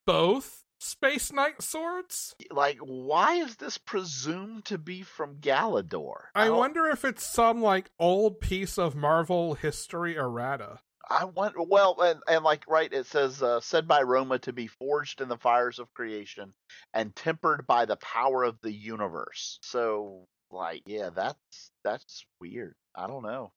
[0.07, 2.35] both Space Knight swords.
[2.51, 6.15] Like why is this presumed to be from Galador?
[6.35, 10.81] I don't- wonder if it's some like old piece of Marvel history errata.
[11.13, 14.69] I want, Well, and, and like right, it says uh, said by Roma to be
[14.69, 16.55] forged in the fires of creation
[16.95, 19.59] and tempered by the power of the universe.
[19.61, 22.77] So, like, yeah, that's that's weird.
[22.95, 23.51] I don't know.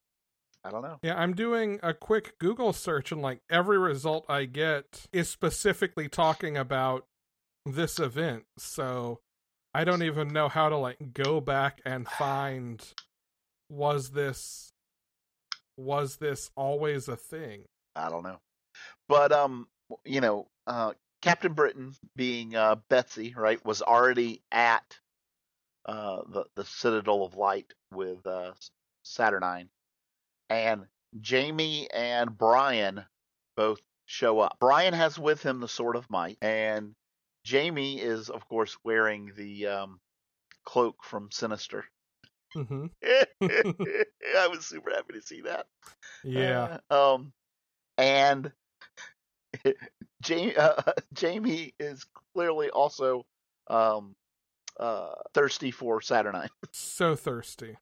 [0.64, 0.98] I don't know.
[1.02, 6.08] Yeah, I'm doing a quick Google search and like every result I get is specifically
[6.08, 7.06] talking about
[7.66, 8.44] this event.
[8.56, 9.20] So
[9.74, 12.82] I don't even know how to like go back and find
[13.68, 14.72] was this
[15.76, 17.64] was this always a thing?
[17.96, 18.38] I don't know.
[19.08, 19.68] But um,
[20.04, 24.98] you know, uh, Captain Britain being uh, Betsy, right, was already at
[25.86, 28.52] uh, the the Citadel of Light with uh,
[29.02, 29.68] Saturnine,
[30.54, 30.86] and
[31.20, 33.04] Jamie and Brian
[33.56, 34.56] both show up.
[34.60, 36.94] Brian has with him the Sword of Might, and
[37.44, 40.00] Jamie is, of course, wearing the um,
[40.64, 41.84] cloak from Sinister.
[42.52, 43.26] hmm I
[44.48, 45.66] was super happy to see that.
[46.22, 46.78] Yeah.
[46.90, 47.32] Uh, um,
[47.98, 48.50] and
[50.22, 50.82] Jamie, uh,
[51.12, 53.24] Jamie is clearly also
[53.68, 54.14] um,
[54.78, 56.48] uh, thirsty for Saturnine.
[56.72, 57.76] so thirsty.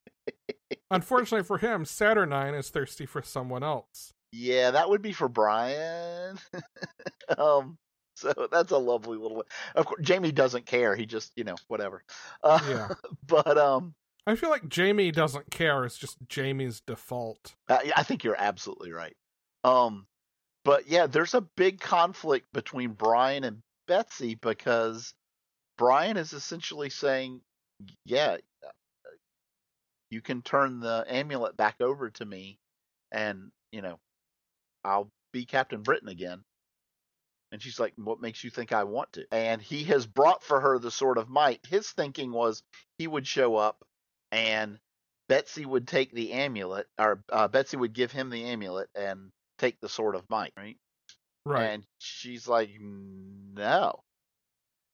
[0.93, 4.12] Unfortunately for him, Saturnine is thirsty for someone else.
[4.32, 6.39] Yeah, that would be for Brian.
[7.39, 7.77] um,
[8.16, 9.44] so that's a lovely little.
[9.74, 10.94] Of course, Jamie doesn't care.
[10.97, 12.02] He just, you know, whatever.
[12.43, 12.89] Uh, Yeah.
[13.27, 13.94] But um,
[14.27, 15.85] I feel like Jamie doesn't care.
[15.85, 17.55] It's just Jamie's default.
[17.69, 19.16] I, I think you're absolutely right.
[19.64, 20.06] Um,
[20.64, 23.59] but yeah, there's a big conflict between Brian and
[23.89, 25.14] Betsy because
[25.78, 27.40] Brian is essentially saying,
[28.05, 28.70] "Yeah, uh,
[30.13, 32.59] you can turn the amulet back over to me,
[33.11, 33.99] and you know,
[34.85, 36.45] I'll be Captain Britain again."
[37.51, 40.61] And she's like, "What makes you think I want to?" And he has brought for
[40.61, 41.67] her the Sword of Might.
[41.67, 42.63] His thinking was
[42.99, 43.85] he would show up
[44.31, 44.79] and
[45.29, 49.81] Betsy would take the amulet, or uh, Betsy would give him the amulet and take
[49.81, 50.77] the sword of might, right?
[51.47, 51.65] Right.
[51.65, 54.03] And she's like, no.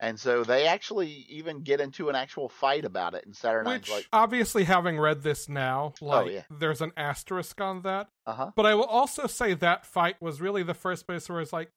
[0.00, 3.26] And so they actually even get into an actual fight about it.
[3.26, 6.42] And Saturnine's Which, like, obviously, having read this now, like, Oh, yeah.
[6.50, 8.08] there's an asterisk on that.
[8.24, 8.50] uh huh.
[8.54, 11.70] But I will also say that fight was really the first place where it's like,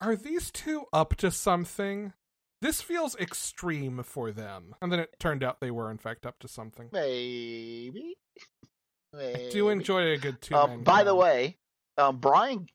[0.00, 2.14] are these two up to something?
[2.62, 4.74] This feels extreme for them.
[4.80, 6.88] And then it turned out they were, in fact, up to something.
[6.92, 8.16] Maybe.
[9.14, 11.58] I do enjoy a good two Um, by the way,
[11.98, 12.66] um, Brian,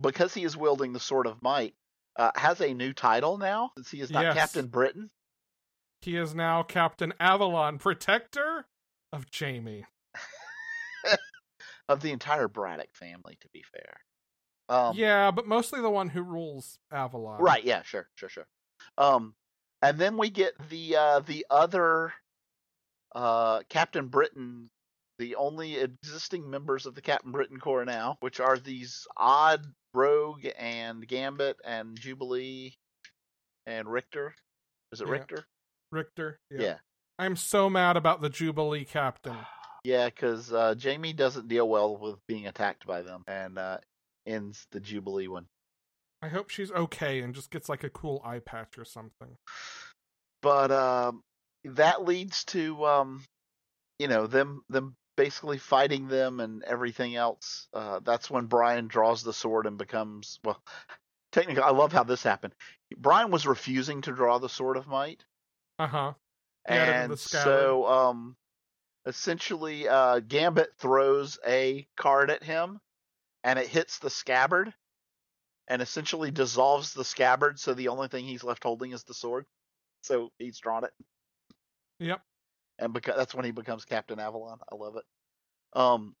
[0.00, 1.74] because he is wielding the sword of might,
[2.16, 4.34] uh, has a new title now since he is not Yes.
[4.34, 5.10] Captain Britain.
[6.02, 8.66] he is now Captain Avalon, protector
[9.12, 9.84] of Jamie.
[11.88, 14.00] of the entire Braddock family, to be fair.
[14.68, 17.40] Um, yeah, but mostly the one who rules Avalon.
[17.40, 17.64] Right.
[17.64, 17.82] Yeah.
[17.82, 18.08] Sure.
[18.14, 18.28] Sure.
[18.28, 18.46] Sure.
[18.96, 19.34] Um,
[19.82, 22.12] and then we get the uh, the other
[23.14, 24.70] uh, Captain Britain,
[25.20, 30.46] the only existing members of the Captain Britain Corps now, which are these odd Rogue
[30.58, 32.72] and Gambit and Jubilee
[33.66, 34.34] and Rictor.
[34.92, 35.12] Is it Yeah.
[35.12, 35.44] Rictor?
[35.92, 36.38] Rictor.
[36.50, 36.60] Yeah.
[36.62, 36.78] Yeah.
[37.18, 39.36] I'm so mad about the Jubilee captain.
[39.82, 43.78] Yeah, because uh, Jamie doesn't deal well with being attacked by them, and uh,
[44.26, 45.46] ends the Jubilee one.
[46.20, 49.36] I hope she's okay and just gets like a cool eye patch or something.
[50.42, 51.22] but um,
[51.64, 53.24] that leads to um,
[53.98, 57.68] you know them them basically fighting them and everything else.
[57.74, 60.62] Uh, that's when Brian draws the sword and becomes well.
[61.30, 62.54] Technically, I love how this happened.
[62.96, 65.22] Brian was refusing to draw the sword of might,
[65.78, 66.12] Uh huh.
[66.66, 68.36] It in and so um,
[69.04, 72.80] essentially, uh, Gambit throws a card at him,
[73.44, 74.72] and it hits the scabbard,
[75.68, 77.60] and essentially dissolves the scabbard.
[77.60, 79.44] So the only thing he's left holding is the sword.
[80.02, 80.92] So he's drawn it
[81.98, 82.22] Yep.
[82.80, 84.58] And because that's when he becomes Captain Avalon.
[84.70, 85.04] I love it.
[85.78, 86.14] Um,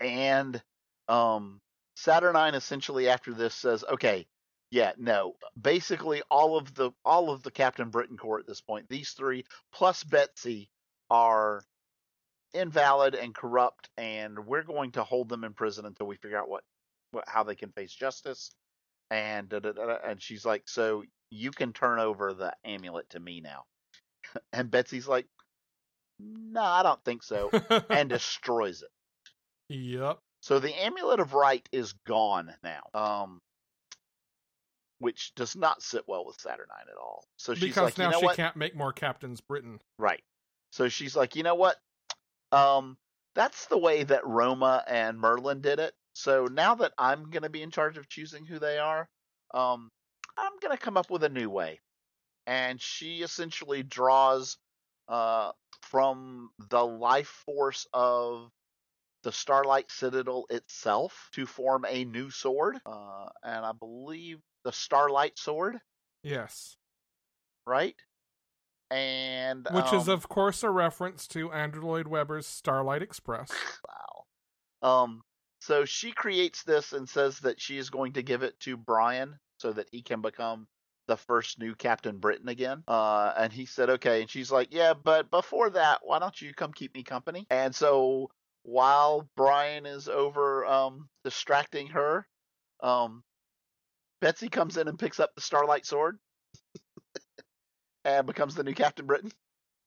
[0.00, 0.62] and
[1.08, 1.60] um,
[1.96, 4.26] Saturnine essentially after this says, okay,
[4.70, 8.88] yeah, no, basically all of the all of the Captain Britain Corps at this point,
[8.88, 9.44] these three
[9.74, 10.70] plus Betsy
[11.10, 11.62] are
[12.54, 16.48] invalid and corrupt, and we're going to hold them in prison until we figure out
[16.48, 16.64] what,
[17.10, 18.50] what how they can face justice.
[19.10, 23.20] And da, da, da, and she's like, so you can turn over the amulet to
[23.20, 23.64] me now.
[24.54, 25.26] And Betsy's like,
[26.22, 27.50] no, I don't think so,
[27.90, 28.90] and destroys it.
[29.68, 30.18] yep.
[30.40, 33.40] So the amulet of right is gone now, um,
[34.98, 37.24] which does not sit well with Saturnine at all.
[37.36, 38.36] So she's Because like, now you know she what?
[38.36, 39.80] can't make more Captains Britain.
[39.98, 40.22] Right.
[40.70, 41.76] So she's like, you know what?
[42.50, 42.96] Um,
[43.34, 45.92] that's the way that Roma and Merlin did it.
[46.14, 49.08] So now that I'm going to be in charge of choosing who they are,
[49.54, 49.90] um,
[50.36, 51.80] I'm going to come up with a new way.
[52.46, 54.58] And she essentially draws
[55.08, 55.52] uh,
[55.82, 58.50] from the life force of
[59.22, 62.78] the Starlight Citadel itself to form a new sword.
[62.86, 65.78] Uh, and I believe the Starlight Sword,
[66.22, 66.76] Yes.
[67.66, 67.94] right?
[68.90, 73.50] And Which is, um, of course, a reference to Andrew Lloyd Webber's Starlight Express.
[74.82, 75.04] Wow.
[75.04, 75.22] Um,
[75.60, 79.38] so she creates this and says that she is going to give it to Brian
[79.58, 80.66] so that he can become
[81.12, 82.82] the first new Captain Britain again.
[82.88, 84.22] Uh, and he said, okay.
[84.22, 87.46] And she's like, yeah, but before that, why don't you come keep me company?
[87.50, 88.30] And so
[88.62, 92.26] while Brian is over um, distracting her,
[92.82, 93.22] um,
[94.22, 96.16] Betsy comes in and picks up the Starlight Sword
[98.06, 99.32] and becomes the new Captain Britain,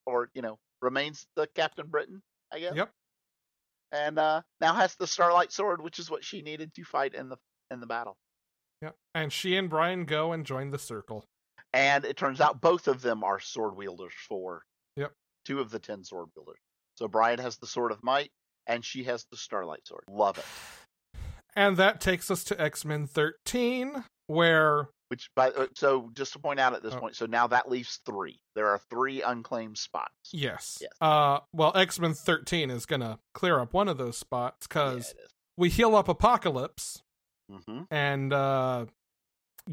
[0.05, 2.21] or you know, remains the Captain Britain,
[2.53, 2.91] I guess Yep.
[3.91, 7.29] and uh, now has the Starlight Sword, which is what she needed to fight in
[7.29, 7.37] the
[7.71, 8.15] in the battle.
[8.81, 8.95] Yep.
[9.13, 11.25] And she and Brian go and join the circle.
[11.73, 14.63] And it turns out both of them are sword wielders for
[14.95, 15.11] Yep.
[15.45, 16.59] two of the ten sword wielders.
[16.97, 18.31] So Brian has the Sword of Might,
[18.67, 20.03] and she has the Starlight Sword.
[20.09, 20.45] Love it.
[21.55, 26.59] And that takes us to X Men 13, where Which, by so just to point
[26.59, 26.99] out at this Oh.
[26.99, 28.39] point, so now that leaves three.
[28.55, 30.13] There are three unclaimed spots.
[30.33, 30.91] yes, Yes.
[31.01, 35.15] uh, well, X Men 13 is gonna clear up one of those spots because is.
[35.57, 37.01] we heal up Apocalypse
[37.51, 37.81] Mm-hmm.
[37.91, 38.85] and uh,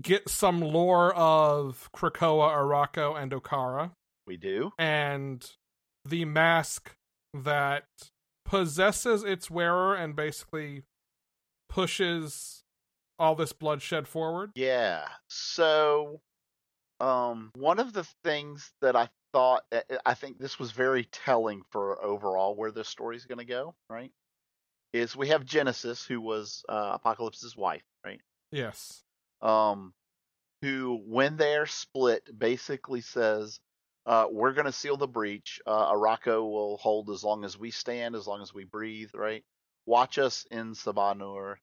[0.00, 3.92] get some lore of Krakoa, Arakko, and Okkara,
[4.26, 4.72] We do.
[4.78, 5.48] and
[6.04, 6.94] the mask
[7.32, 7.84] that
[8.44, 10.82] possesses its wearer and basically
[11.68, 12.62] pushes
[13.18, 14.50] all this bloodshed forward.
[14.54, 15.06] Yeah.
[15.28, 16.20] So,
[17.00, 21.62] um, one of the things that I thought, I- I think this was very telling
[21.70, 24.12] for overall where this story is going to go, right?
[24.92, 28.20] Is we have Genesis, who was uh, Apocalypse's wife, right?
[28.50, 29.02] Yes.
[29.40, 29.94] Um,
[30.60, 33.58] who, when they're split, basically says,
[34.04, 35.60] uh, "We're going to seal the breach.
[35.66, 39.44] Uh, Arakko will hold as long as we stand, as long as we breathe, right?
[39.86, 41.58] Watch us En Sabah Nur.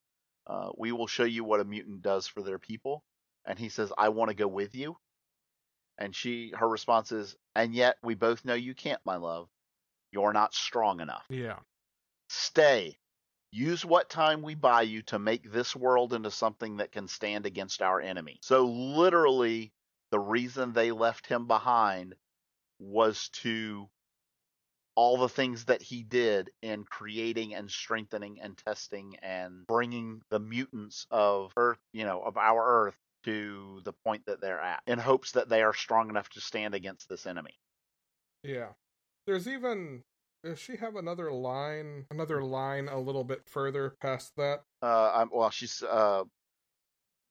[0.47, 3.03] Uh, we will show you what a mutant does for their people."
[3.45, 4.97] And he says, "I want to go with you."
[5.99, 9.49] And she, her response is, "And yet we both know you can't, my love.
[10.11, 11.25] You're not strong enough.
[11.29, 11.59] Yeah.
[12.29, 12.97] Stay."
[13.51, 17.45] Use what time we buy you to make this world into something that can stand
[17.45, 18.39] against our enemy.
[18.43, 19.71] So, literally,
[20.11, 22.15] the reason they left him behind
[22.79, 23.89] was to
[24.95, 30.39] all the things that he did in creating and strengthening and testing and bringing the
[30.39, 34.99] mutants of Earth, you know, of our Earth to the point that they're at in
[34.99, 37.57] hopes that they are strong enough to stand against this enemy.
[38.43, 38.69] Yeah.
[39.25, 40.03] There's even
[40.43, 44.61] does she have another line another line a little bit further past that?
[44.81, 46.23] Uh, I'm, well, she's uh,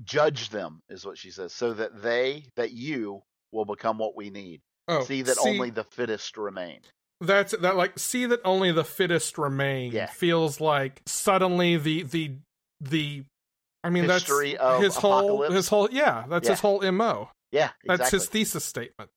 [0.04, 3.22] judge them is what she says, so that they that you
[3.52, 4.60] will become what we need.
[4.86, 6.80] Oh, see that only the fittest remain.
[7.20, 10.06] That's that like see that only the fittest remain Yeah.
[10.06, 12.36] feels like suddenly the the
[12.80, 13.24] the
[13.82, 17.30] I mean History that's of his whole his whole yeah, that's his whole MO.
[17.50, 19.10] Yeah, That's his thesis statement.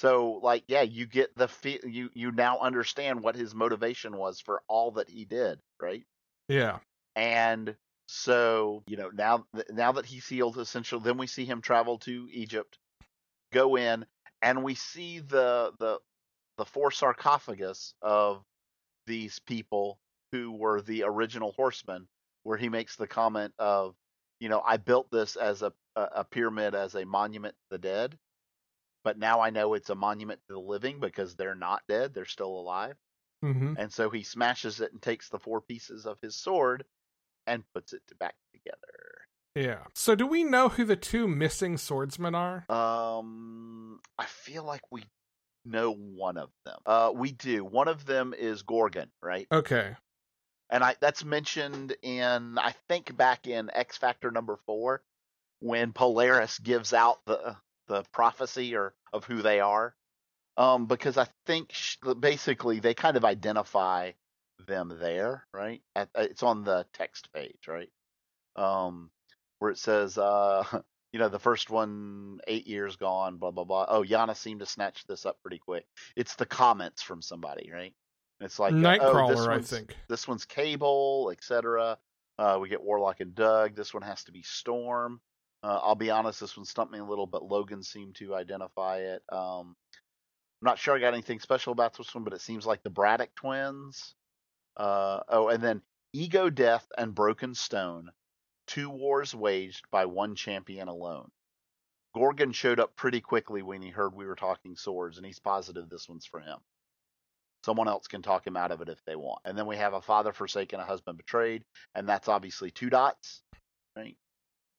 [0.00, 4.40] So like yeah, you get the fe- you you now understand what his motivation was
[4.40, 6.04] for all that he did, right?
[6.48, 6.78] Yeah.
[7.16, 11.98] And so, you know, now now that he's healed essentially then we see him travel
[11.98, 12.78] to Egypt,
[13.52, 14.06] go in
[14.40, 15.98] and we see the the
[16.56, 18.42] the four sarcophagus of
[19.06, 19.98] these people
[20.32, 22.08] who were the original horsemen
[22.44, 23.94] where he makes the comment of,
[24.38, 28.16] you know, I built this as a, a pyramid as a monument to the dead,
[29.04, 32.24] but now I know it's a monument to the living because they're not dead, they're
[32.24, 32.96] still alive.
[33.42, 36.84] hmm And so he smashes it and takes the four pieces of his sword
[37.46, 38.78] and puts it back together.
[39.54, 39.84] Yeah.
[39.94, 42.64] So do we know who the two missing swordsmen are?
[42.70, 45.04] Um, I feel like we
[45.64, 46.78] know one of them.
[46.86, 47.64] Uh, we do.
[47.64, 49.46] One of them is Gorgon, right?
[49.50, 49.96] Okay.
[50.70, 55.02] And I that's mentioned in I think back in X Factor number four
[55.58, 57.56] when Polaris gives out the
[57.90, 59.94] the prophecy or of who they are.
[60.56, 64.12] Um, because I think sh- basically they kind of identify
[64.66, 65.82] them there, right?
[65.96, 67.88] At, uh, it's on the text page, right?
[68.56, 69.10] Um,
[69.58, 70.64] where it says, uh,
[71.12, 73.86] you know, the first one eight years gone, blah blah blah.
[73.88, 75.86] Oh, Yana seemed to snatch this up pretty quick.
[76.16, 77.94] It's the comments from somebody, right?
[78.40, 79.96] It's like uh, oh, this Nightcrawler, I one's- think.
[80.08, 81.98] this one's Cable, etc.
[82.38, 83.74] Uh, we get Warlock and Doug.
[83.74, 85.20] This one has to be Storm.
[85.62, 88.98] Uh, I'll be honest, this one stumped me a little, but Logan seemed to identify
[88.98, 89.22] it.
[89.30, 89.76] Um,
[90.62, 92.90] I'm not sure I got anything special about this one, but it seems like the
[92.90, 94.14] Braddock twins.
[94.76, 95.82] Uh, oh, and then
[96.12, 98.10] Ego Death and Broken Stone,
[98.66, 101.30] two wars waged by one champion alone.
[102.14, 105.88] Gorgon showed up pretty quickly when he heard we were talking swords, and he's positive
[105.88, 106.58] this one's for him.
[107.64, 109.40] Someone else can talk him out of it if they want.
[109.44, 111.64] And then we have a father forsaken, a husband betrayed,
[111.94, 113.42] and that's obviously two dots,
[113.94, 114.16] right?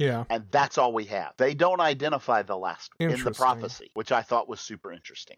[0.02, 0.24] Yeah.
[0.30, 1.34] And that's all we have.
[1.38, 5.38] They don't identify the last in the prophecy, which I thought was super interesting.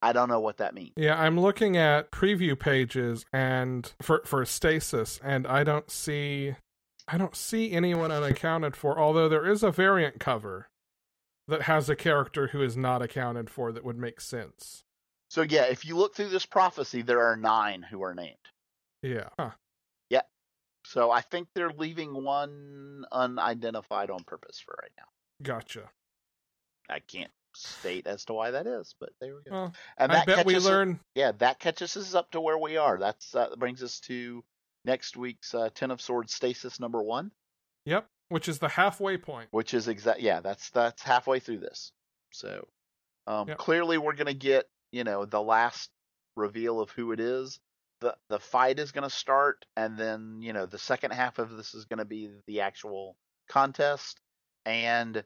[0.00, 0.92] I don't know what that means.
[0.96, 6.54] Yeah, I'm looking at preview pages and for for stasis and I don't see
[7.08, 10.68] I don't see anyone unaccounted for, although there is a variant cover
[11.48, 14.84] that has a character who is not accounted for that would make sense.
[15.30, 18.36] So yeah, if you look through this prophecy, there are nine who are named.
[19.02, 19.28] Yeah.
[19.38, 19.50] Huh.
[20.88, 25.04] So I think they're leaving one unidentified on purpose for right now.
[25.42, 25.90] Gotcha.
[26.88, 29.50] I can't state as to why that is, but there we go.
[29.50, 32.40] Well, and I that bet we catches us- learn yeah, that catches us up to
[32.40, 32.96] where we are.
[32.98, 34.42] That's uh, that brings us to
[34.86, 37.32] next week's uh, Ten of Swords stasis number one,
[37.84, 39.48] Yep, which is the halfway point.
[39.50, 40.20] which is exact.
[40.20, 41.92] Yeah, that's that's halfway through this.
[42.32, 42.66] So
[43.26, 43.58] um, Yep.
[43.58, 45.90] clearly, we're gonna get you know the last
[46.34, 47.60] reveal of who it is.
[48.00, 51.74] The The fight is gonna start, and then you know the second half of this
[51.74, 53.16] is gonna be the actual
[53.48, 54.20] contest,
[54.64, 55.24] and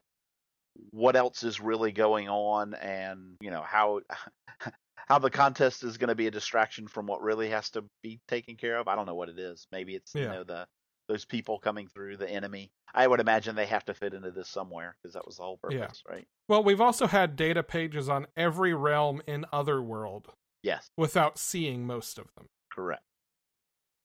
[0.90, 4.00] what else is really going on, and you know how
[5.08, 8.20] how the contest is going to be a distraction from what really has to be
[8.28, 8.88] taken care of.
[8.88, 9.66] I don't know what it is.
[9.72, 10.66] Maybe it's you know the
[11.08, 12.70] those people coming through the enemy.
[12.94, 15.58] I would imagine they have to fit into this somewhere because that was the whole
[15.68, 15.80] Yeah.
[15.80, 16.26] purpose, right?
[16.48, 20.28] Well, we've also had data pages on every realm in Otherworld
[20.62, 22.48] Yes, without seeing most of them.
[22.74, 23.02] Correct.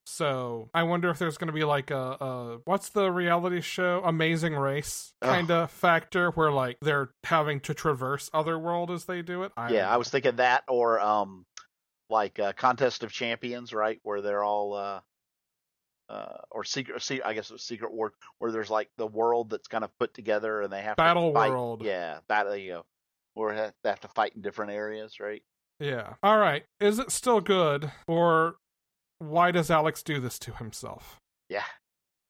[0.05, 4.01] So I wonder if there's going to be like a, a what's the reality show
[4.05, 9.21] Amazing Race kind of factor where like they're having to traverse other world as they
[9.21, 9.51] do it.
[9.57, 11.45] I yeah, I was thinking that or um
[12.09, 13.99] like uh, contest of champions, right?
[14.03, 15.01] Where they're all uh
[16.09, 19.49] uh, or secret, se- I guess it was secret war, where there's like the world
[19.49, 21.49] that's kind of put together, and they have Battle to fight.
[21.51, 21.83] World.
[21.83, 22.55] Yeah, battle.
[22.55, 22.85] You know,
[23.33, 25.43] where they have to fight in different areas, right?
[25.79, 26.15] Yeah.
[26.23, 26.63] All right.
[26.79, 28.55] Is it still good or
[29.19, 31.19] why does Alex do this to himself?
[31.49, 31.63] Yeah,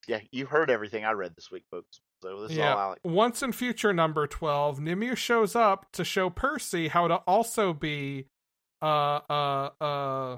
[0.08, 0.20] yeah.
[0.32, 2.00] You heard everything I read this week, folks.
[2.24, 3.02] So this is all Alex.
[3.04, 8.28] Once and Future number 12, Nimue shows up to show Percy how to also be
[8.82, 10.38] uh uh uh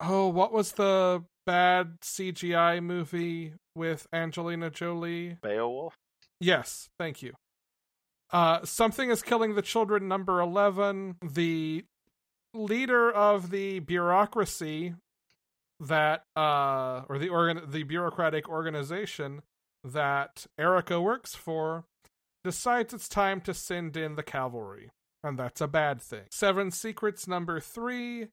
[0.00, 5.38] oh, what was the bad CGI movie with Angelina Jolie?
[5.42, 5.94] Beowulf.
[6.40, 7.34] Yes, thank you.
[8.30, 11.16] Uh something is killing the children number 11.
[11.22, 11.84] The
[12.56, 14.94] leader of the bureaucracy
[15.78, 19.42] that uh or the organ the bureaucratic organization
[19.84, 21.84] that Erica works for
[22.42, 24.90] decides it's time to send in the cavalry
[25.22, 26.24] and that's a bad thing.
[26.30, 28.28] Seven Secrets number 3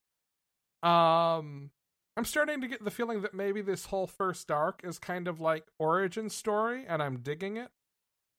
[0.83, 1.71] um
[2.15, 5.39] I'm starting to get the feeling that maybe this whole first arc is kind of
[5.39, 7.69] like origin story, and I'm digging it.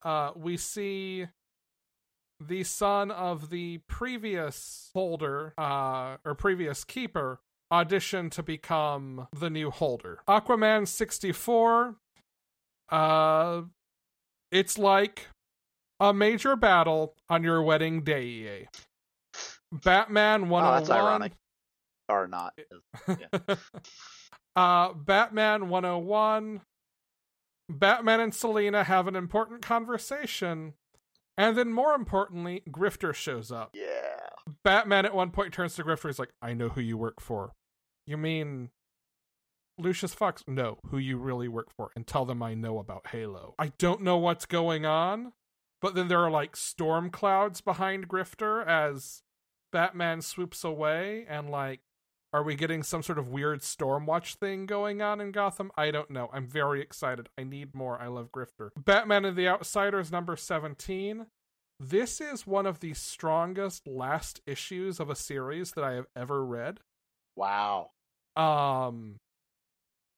[0.05, 1.27] Uh, we see
[2.41, 7.41] the son of the previous holder, uh, or previous keeper,
[7.73, 10.21] auditioned to become the new holder.
[10.29, 11.97] Aquaman 64.
[12.91, 13.63] Uh,
[14.53, 15.27] it's like
[16.01, 18.69] a major battle on your wedding day.
[19.73, 20.65] Batman 101.
[20.65, 21.33] Oh, that's ironic.
[22.09, 22.53] Or not.
[23.09, 23.57] Yeah.
[24.57, 26.61] uh, Batman 101.
[27.69, 30.75] Batman and Selina have an important conversation.
[31.37, 33.71] And then, more importantly, Grifter shows up.
[33.75, 33.91] yeah.
[34.63, 36.07] Batman at one point turns to Grifter.
[36.09, 37.53] He's like, I know who you work for.
[38.07, 38.71] You mean
[39.79, 40.45] Lucius Fox?
[40.47, 41.91] No, who you really work for.
[41.97, 43.55] And tell them I know about Halo.
[43.59, 45.33] I don't know what's going on,
[45.81, 49.23] but then there are like storm clouds behind Grifter as
[49.73, 51.25] Batman swoops away.
[51.29, 51.81] And like,
[52.35, 55.71] are we getting some sort of weird Stormwatch thing going on in Gotham?
[55.77, 56.29] I don't know.
[56.33, 57.29] I'm very excited.
[57.39, 57.97] I need more.
[58.03, 58.71] I love Grifter.
[58.77, 61.27] Batman and the Outsiders, number 17.
[61.79, 66.45] This is one of the strongest last issues of a series that I have ever
[66.45, 66.81] read.
[67.37, 67.91] Wow.
[68.35, 69.17] Um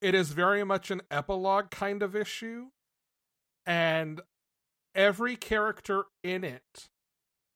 [0.00, 2.68] it is very much an epilogue kind of issue
[3.66, 4.22] and
[4.94, 6.88] every character in it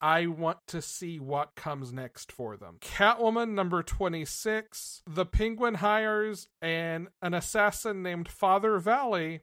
[0.01, 2.77] I want to see what comes next for them.
[2.81, 5.03] Catwoman number 26.
[5.07, 9.41] The Penguin hires an an assassin named Father Valley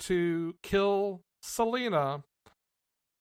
[0.00, 2.24] to kill Selina.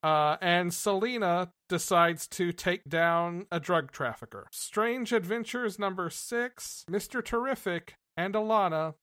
[0.04, 4.48] Uh, and Selina decides to take down a drug trafficker.
[4.52, 6.86] Strange Adventures number 6.
[6.90, 7.24] Mr.
[7.26, 8.94] Terrific and Alanna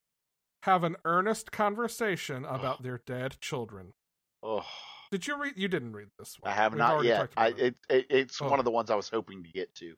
[0.62, 3.92] have an earnest conversation about their dead children.
[4.42, 4.64] Oh,
[5.14, 5.52] Did you read?
[5.56, 6.50] You didn't read this one.
[6.50, 7.30] I have We've not yet.
[7.36, 7.56] I, it.
[7.60, 8.48] it, it it's Oh.
[8.50, 9.94] one of the ones I was hoping to get to.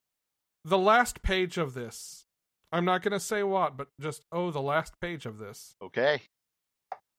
[0.66, 2.26] the last page of this.
[2.70, 5.74] I'm not going to say what, but just oh, the last page of this.
[5.82, 6.20] Okay.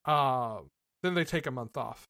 [0.05, 0.59] Uh,
[1.01, 2.07] then they take a month off.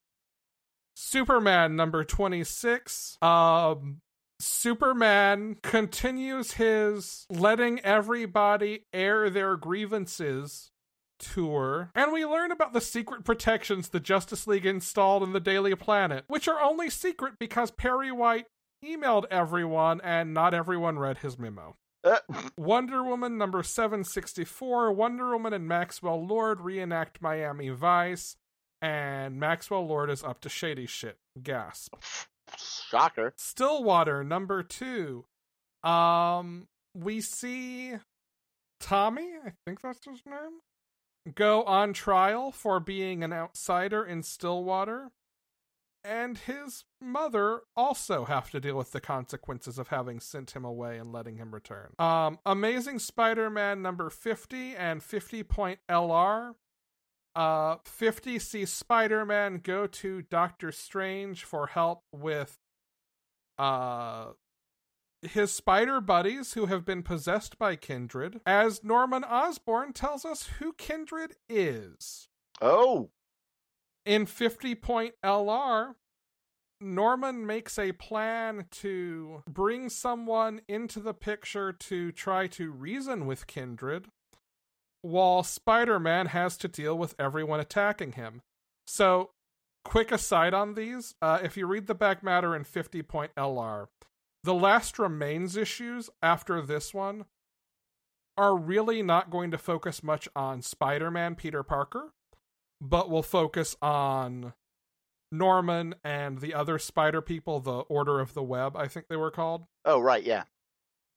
[0.98, 3.18] Superman number 26.
[3.22, 4.00] Um,
[4.42, 10.70] Superman continues his letting everybody air their grievances
[11.20, 15.76] tour, and we learn about the secret protections the Justice League installed in the Daily
[15.76, 18.46] Planet, which are only secret because Perry White
[18.84, 21.76] emailed everyone and not everyone read his memo.
[22.04, 22.18] Uh,
[22.58, 24.92] Wonder Woman number 764.
[24.92, 28.36] Wonder Woman and Maxwell Lord reenact Miami Vice,
[28.82, 31.18] and Maxwell Lord is up to shady shit.
[31.42, 31.96] Gasp.
[32.58, 33.34] shocker.
[33.38, 35.26] Stillwater number 2.
[35.84, 37.94] Um we see
[38.80, 40.60] Tommy, I think that's his name,
[41.36, 45.12] go on trial for being an outsider in Stillwater.
[46.04, 50.98] And his mother also have to deal with the consequences of having sent him away
[50.98, 51.94] and letting him return.
[52.00, 56.56] Um, Amazing Spider-Man number 50 and 50 point LR.
[57.36, 62.58] Uh, 50 sees Spider-Man go to Doctor Strange for help with
[63.58, 64.28] uh
[65.22, 70.74] his spider buddies who have been possessed by Kindred, as Norman Osborn tells us who
[70.74, 72.28] Kindred is.
[72.62, 73.10] Oh,
[74.06, 75.96] In 50 point LR,
[76.80, 83.48] Norman makes a plan to bring someone into the picture to try to reason with
[83.48, 84.08] Kindred,
[85.02, 88.42] while Spider Man has to deal with everyone attacking him.
[88.86, 89.32] So,
[89.84, 93.88] quick aside on these uh, if you read the back matter in 50 point LR,
[94.44, 97.26] the last remains issues after this one
[98.38, 102.14] are really not going to focus much on Spider Man Peter Parker,
[102.80, 104.54] but will focus on
[105.32, 109.32] Norman and the other spider people, the Order of the Web, I think they were
[109.32, 109.66] called.
[109.86, 110.44] oh, right, yeah.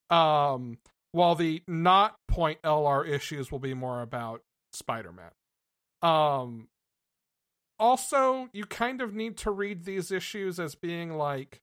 [0.08, 0.78] Um,
[1.12, 4.42] while the not point LR issues will be more about
[4.72, 5.30] Spider Man.
[6.02, 6.68] Um,
[7.78, 11.60] also, you kind of need to read these issues as being like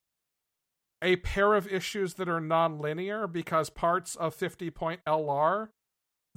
[1.01, 5.69] a pair of issues that are non-linear because parts of 50 point LR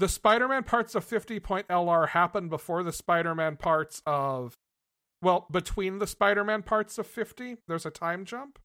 [0.01, 4.57] the Spider-Man parts of 50 point LR happen before the Spider-Man parts of
[5.23, 8.59] well, between the Spider-Man parts of 50, there's a time jump.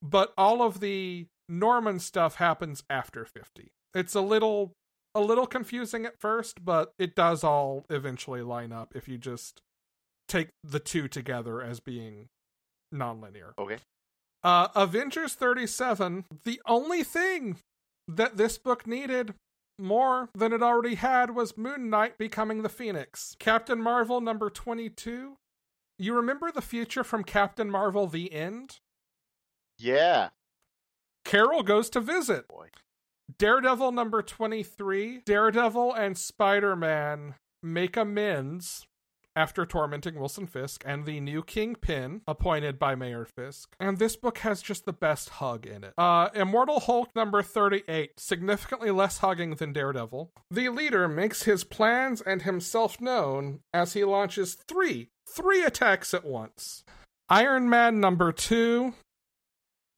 [0.00, 3.72] But all of the Norman stuff happens after 50.
[3.92, 4.72] It's a little
[5.16, 9.62] a little confusing at first, but it does all eventually line up if you just
[10.28, 12.28] take the two together as being
[12.94, 13.52] nonlinear.
[13.58, 13.78] Okay.
[14.46, 17.58] Uh, Avengers 37, the only thing
[18.06, 19.34] that this book needed
[19.76, 23.34] more than it already had was Moon Knight becoming the Phoenix.
[23.40, 25.36] Captain Marvel number 22.
[25.98, 28.78] You remember the future from Captain Marvel The End?
[29.80, 30.28] Yeah.
[31.24, 32.46] Carol goes to visit.
[32.46, 32.68] Boy.
[33.38, 35.22] Daredevil number 23.
[35.26, 38.86] Daredevil and Spider Man make amends
[39.36, 43.76] after tormenting Wilson Fisk and the new Kingpin appointed by Mayor Fisk.
[43.78, 45.92] And this book has just the best hug in it.
[45.98, 50.32] Uh, Immortal Hulk number 38, significantly less hugging than Daredevil.
[50.50, 56.24] The leader makes his plans and himself known as he launches three, three attacks at
[56.24, 56.82] once.
[57.28, 58.94] Iron Man number two.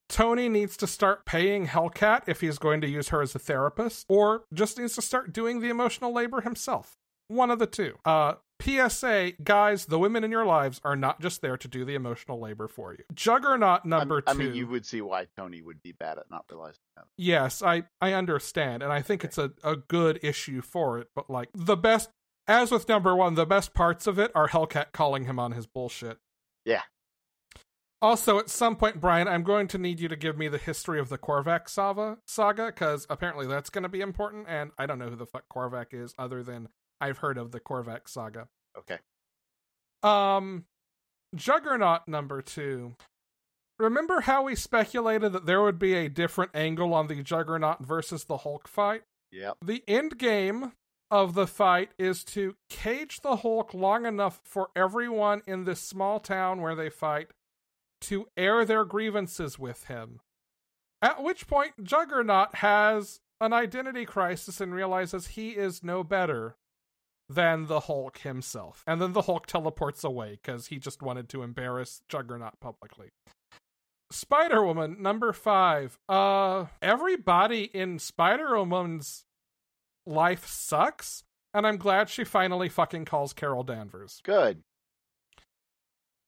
[0.09, 4.07] Tony needs to start paying Hellcat if he's going to use her as a therapist,
[4.09, 6.97] or just needs to start doing the emotional labor himself.
[7.29, 7.95] One of the two.
[8.03, 11.95] Uh, PSA, guys, the women in your lives are not just there to do the
[11.95, 13.03] emotional labor for you.
[13.13, 14.39] Juggernaut number I, two.
[14.41, 17.05] I mean, you would see why Tony would be bad at not realizing that.
[17.17, 21.07] Yes, I I understand, and I think it's a, a good issue for it.
[21.15, 22.09] But like the best,
[22.47, 25.65] as with number one, the best parts of it are Hellcat calling him on his
[25.65, 26.17] bullshit.
[26.65, 26.81] Yeah.
[28.01, 30.99] Also, at some point, Brian, I'm going to need you to give me the history
[30.99, 34.99] of the Korvac saga, saga, because apparently that's going to be important, and I don't
[34.99, 36.69] know who the fuck Korvac is, other than
[37.01, 38.47] I've heard of the Korvac saga.
[38.77, 38.97] Okay.
[40.03, 40.65] Um,
[41.35, 42.95] Juggernaut number two.
[43.77, 48.25] Remember how we speculated that there would be a different angle on the Juggernaut versus
[48.25, 49.03] the Hulk fight?
[49.31, 49.57] Yep.
[49.63, 50.73] The end game
[51.11, 56.19] of the fight is to cage the Hulk long enough for everyone in this small
[56.19, 57.29] town where they fight
[58.01, 60.19] to air their grievances with him.
[61.01, 66.55] At which point, Juggernaut has an identity crisis and realizes he is no better
[67.29, 68.83] than the Hulk himself.
[68.87, 73.09] And then the Hulk teleports away because he just wanted to embarrass Juggernaut publicly.
[74.11, 75.99] Spider Woman, number five.
[76.09, 79.25] Uh, everybody in Spider Woman's
[80.07, 81.23] life sucks,
[81.53, 84.19] and I'm glad she finally fucking calls Carol Danvers.
[84.23, 84.63] Good.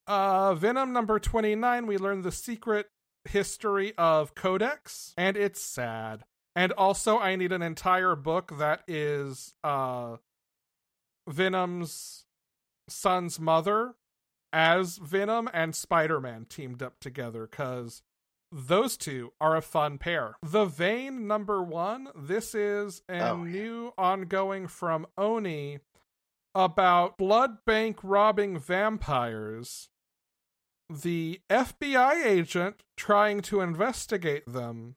[0.08, 2.88] Uh, Venom number 29, we learn the secret
[3.26, 6.24] history of Codex, and it's sad.
[6.56, 10.18] And also, I need an entire book that is uh,
[11.28, 12.26] Venom's
[12.88, 13.96] son's mother
[14.54, 18.02] as Venom and Spider Man teamed up together because
[18.52, 20.36] those two are a fun pair.
[20.44, 23.52] The Vain number one, this is a Oh, yeah.
[23.52, 25.80] new ongoing from Oni
[26.54, 29.88] about blood bank robbing vampires.
[30.90, 34.96] The FBI agent trying to investigate them,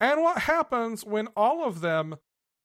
[0.00, 2.18] and what happens when all of them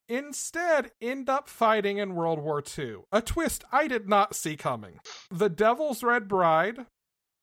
[0.07, 2.97] instead end up fighting in World War II.
[3.11, 4.99] A twist I did not see coming.
[5.31, 6.85] The Devil's Red Bride.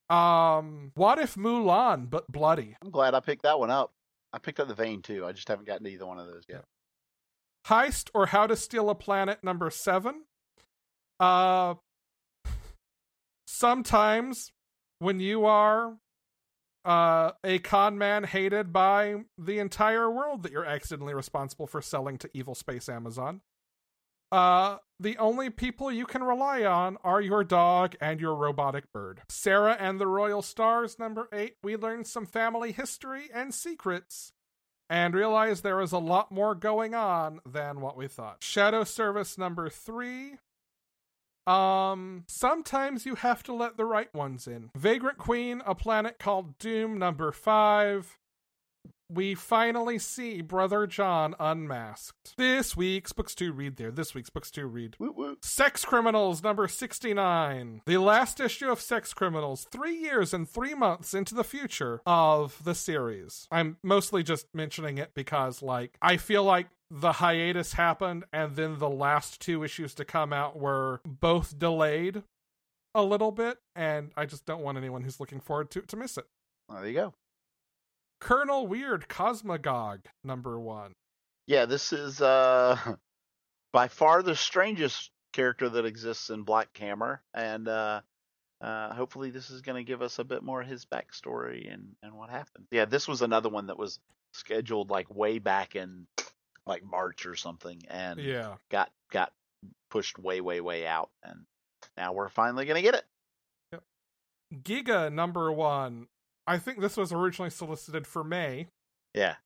[0.09, 2.77] Um, what if Mulan but bloody?
[2.83, 3.93] I'm glad I picked that one up.
[4.33, 5.25] I picked up the vain too.
[5.25, 6.65] I just haven't gotten to either one of those yet.
[7.67, 10.23] Heist or How to Steal a Planet number 7.
[11.19, 11.75] Uh
[13.47, 14.51] sometimes
[14.99, 15.97] when you are
[16.85, 22.19] uh, a con man hated by the entire world that you're accidentally responsible for selling
[22.19, 23.41] to evil space Amazon.
[24.33, 29.23] Uh, the only people you can rely on are your dog and your robotic bird.
[29.29, 31.57] Sera and the Royal Stars, number eight.
[31.63, 34.33] We learned some family history and secrets
[34.89, 38.43] and realized there is a lot more going on than what we thought.
[38.43, 40.37] Shadow Service, number three.
[41.47, 44.71] Um, sometimes you have to let the right ones in.
[44.77, 48.19] Vagrant Queen, a planet called Doom, number five.
[49.13, 52.35] We finally see Brother John unmasked.
[52.37, 53.91] This week's books to read there.
[53.91, 54.97] This week's books to read.
[55.43, 57.83] Sex Criminals number 69.
[57.87, 62.63] The last issue of Sex Criminals, three years and three months into the future of
[62.63, 63.49] the series.
[63.51, 68.79] I'm mostly just mentioning it because, like, I feel like the hiatus happened and then
[68.79, 72.23] the last two issues to come out were both delayed
[72.95, 75.97] a little bit, and I just don't want anyone who's looking forward to it to
[75.97, 76.27] miss it.
[76.69, 77.15] There you go.
[78.21, 80.93] Colonel Weird Cosmagog number one.
[81.47, 82.77] Yeah, this is uh
[83.73, 88.01] by far the strangest character that exists in Black Hammer, and uh,
[88.61, 91.95] uh, hopefully this is going to give us a bit more of his backstory and
[92.03, 92.67] and what happened.
[92.71, 93.99] Yeah, this was another one that was
[94.33, 96.07] scheduled like way back in
[96.67, 98.57] like March or something, and Yeah.
[98.71, 99.33] got got
[99.91, 101.41] pushed way way way out, and
[101.97, 103.05] now we're finally going to get it.
[103.73, 103.83] Yep.
[104.63, 106.09] Giga number one.
[106.51, 108.67] I think this was originally solicited for May.
[109.15, 109.37] Yeah,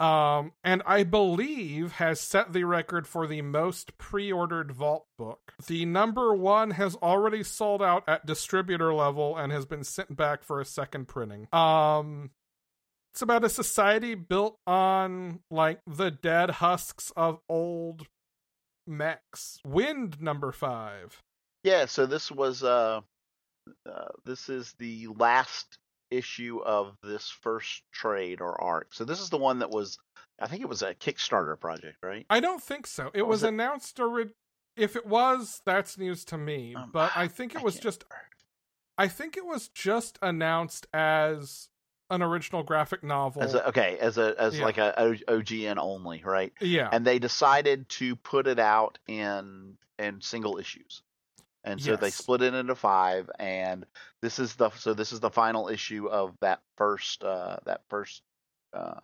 [0.00, 5.52] Um, and I believe has set the record for the most pre-ordered Vault book.
[5.66, 10.42] The number one has already sold out at distributor level and has been sent back
[10.42, 11.48] for a second printing.
[11.52, 12.30] Um,
[13.12, 18.06] it's about a society built on like the dead husks of old
[18.86, 19.60] mechs.
[19.66, 21.22] Wynd number five.
[21.62, 21.84] yeah.
[21.84, 23.02] So this was uh,
[23.86, 25.76] uh this is the last
[26.10, 28.92] issue of this first trade or arc.
[28.94, 29.98] So this is the one that was
[30.42, 32.24] I think it was a Kickstarter project, right?
[32.30, 33.10] I don't think so.
[33.12, 33.48] It What was, was it?
[33.48, 34.30] announced ori-
[34.76, 36.74] if it was, that's news to me.
[36.74, 38.26] Um, but I think it I was just remember.
[38.96, 41.68] I think it was just announced as
[42.10, 43.42] an original graphic novel.
[43.42, 44.64] as a, okay as a as Yeah.
[44.64, 44.94] like a
[45.28, 46.52] OGN only, right?
[46.60, 46.88] yeah.
[46.90, 51.02] And they decided to put it out in in single issues.
[51.62, 53.84] And so they split it into five and
[54.22, 58.22] this is the so this is the final issue of that first uh that first
[58.72, 59.00] uh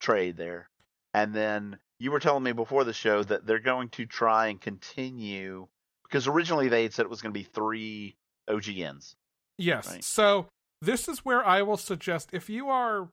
[0.00, 0.68] trade there.
[1.12, 4.60] And then you were telling me before the show that they're going to try and
[4.60, 5.68] continue
[6.02, 8.16] because originally they had said it was going to be three
[8.48, 9.14] OGNs.
[9.56, 9.88] Yes.
[9.88, 10.04] Right.
[10.04, 10.46] So
[10.82, 13.08] this is where I will suggest if you are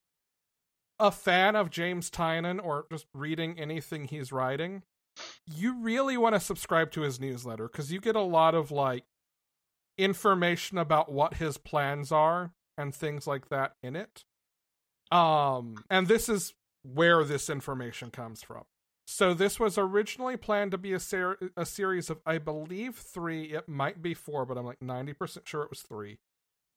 [0.99, 4.83] a fan of James Tynion or just reading anything he's writing,
[5.45, 9.03] you really want to subscribe to his newsletter because you get a lot of like
[9.97, 14.23] information about what his plans are and things like that in it.
[15.11, 18.63] Um, and this is where this information comes from.
[19.05, 23.45] So this was originally planned to be a ser- a series of, I believe, three.
[23.53, 26.19] It might be four, but I'm like ninety percent sure it was three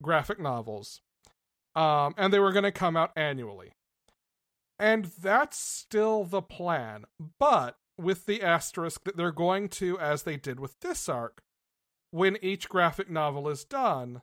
[0.03, 1.01] graphic novels,
[1.77, 3.73] um, and they were going to come out annually.
[4.81, 7.05] And that's still the plan,
[7.39, 11.43] but with the asterisk that they're going to, as they did with this arc,
[12.11, 14.23] when each graphic novel is done,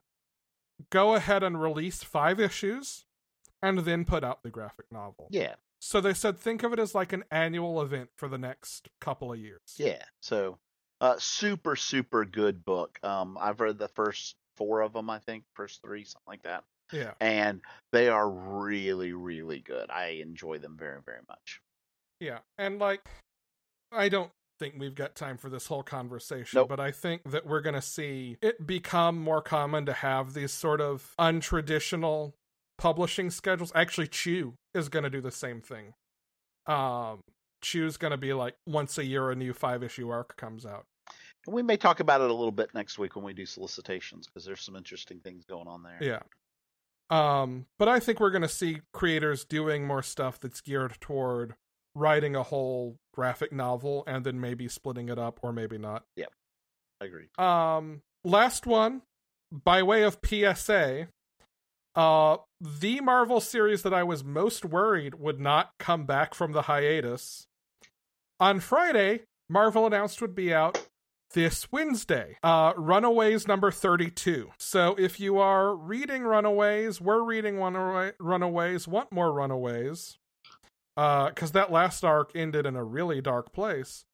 [0.89, 3.06] go ahead and release five issues,
[3.61, 5.27] and then put out the graphic novel.
[5.30, 5.56] Yeah.
[5.80, 9.31] So they said think of it as like an annual event for the next couple
[9.34, 9.61] of years.
[9.77, 10.03] Yeah.
[10.22, 10.60] So,
[10.99, 12.99] uh, super, super good book.
[13.03, 16.64] Um, I've read the first four of them, I think, first three, something like that,
[16.91, 17.14] Yeah.
[17.19, 17.61] and
[17.91, 19.89] they are really, really good.
[19.89, 21.61] I enjoy them very, very much.
[22.19, 22.39] Yeah.
[22.60, 23.02] And like
[23.91, 26.69] I don't think we've got time for this whole conversation, Nope.
[26.69, 30.51] but I think that we're going to see it become more common to have these
[30.51, 32.34] sort of untraditional
[32.77, 33.72] publishing schedules.
[33.76, 35.93] Actually, Chew is going to do the same thing.
[36.68, 37.22] Um
[37.61, 40.85] Chew's going to be like once a year a new 5-issue arc comes out.
[41.45, 44.26] And we may talk about it a little bit next week when we do solicitations
[44.27, 45.97] because there's some interesting things going on there.
[46.01, 46.19] Yeah.
[47.11, 51.55] Um, but I think we're going to see creators doing more stuff that's geared toward
[51.95, 56.03] writing a whole graphic novel and then maybe splitting it up or maybe not.
[56.15, 56.26] Yeah.
[57.01, 57.27] I agree.
[57.38, 59.01] Um, last one,
[59.51, 61.07] by way of PSA,
[61.95, 66.63] uh, the Marvel series that I was most worried would not come back from the
[66.63, 67.47] hiatus.
[68.39, 70.88] On Friday, Marvel announced would be out
[71.34, 72.38] this Wednesday.
[72.43, 74.51] Uh, Runaways number 32.
[74.57, 80.18] So if you are reading Runaways, we're reading Runaway- Runaways, want more Runaways,
[80.95, 84.05] because that last arc ended in a really dark place.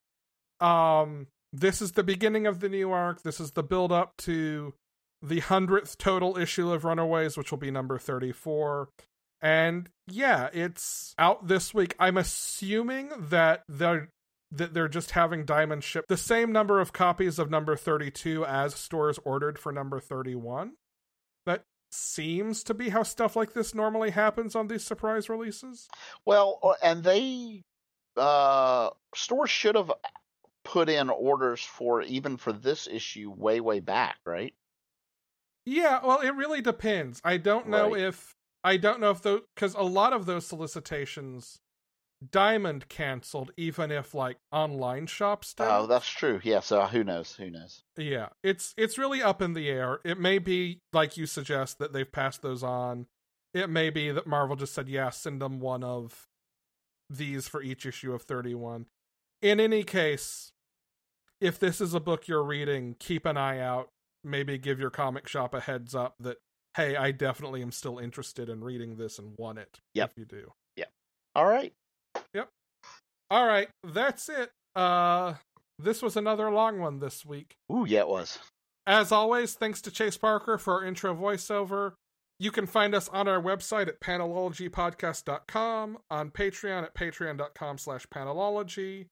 [0.59, 3.23] Um, this is the beginning of the new arc.
[3.23, 4.73] This is the build up to
[5.21, 8.89] the hundredth total issue of Runaways, which will be number 34.
[9.41, 11.95] And yeah, it's out this week.
[11.99, 14.09] I'm assuming that they're
[14.51, 18.73] that they're just having Diamond ship the same number of copies of number 32 as
[18.73, 20.73] stores ordered for number 31.
[21.89, 25.87] Seems to be how stuff like this normally happens on these surprise releases.
[26.25, 27.63] Well, and they
[28.17, 29.91] uh stores should have
[30.63, 34.53] put in orders for even for this issue way way back, right?
[35.65, 37.21] Yeah, well, it really depends.
[37.23, 38.03] I don't know Right.
[38.03, 41.59] if I don't know if those because a lot of those solicitations,
[42.31, 45.67] Diamond canceled, even if like online shops did.
[45.69, 46.41] Oh, that's true.
[46.43, 46.61] Yeah.
[46.61, 47.33] So who knows?
[47.35, 47.83] Who knows?
[47.97, 49.99] yeah, it's it's really up in the air.
[50.03, 53.05] It may be like you suggest that they've passed those on.
[53.53, 56.27] It may be that Marvel just said, "Yeah, send them one of
[57.09, 58.87] these for each issue of 31."
[59.41, 60.51] In any case,
[61.39, 63.89] if this is a book you're reading, keep an eye out.
[64.23, 66.37] Maybe give your comic shop a heads up that,
[66.75, 69.79] hey, I definitely am still interested in reading this and want it.
[69.93, 70.11] Yep.
[70.11, 70.53] If you do.
[70.75, 70.85] Yeah.
[71.35, 71.73] All right.
[73.29, 74.51] All right, that's it.
[74.75, 75.33] Uh,
[75.79, 77.55] this was another long one this week.
[77.71, 78.39] Ooh, yeah, it was.
[78.85, 81.93] As always, thanks to Chase Parker for our intro voiceover.
[82.39, 89.07] You can find us on our website at panelologypodcast.com, on Patreon at patreon.com slash panelology,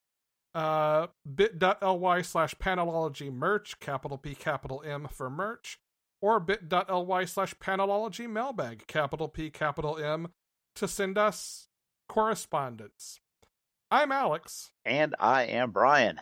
[0.54, 5.80] uh, bit.ly slash panelology merch, capital P, capital M for merch,
[6.22, 10.30] or bit.ly slash panelology mailbag, capital P, capital M,
[10.76, 11.68] to send us
[12.08, 13.20] correspondence.
[13.92, 14.72] I'm Alex.
[14.84, 16.20] And I am Brian.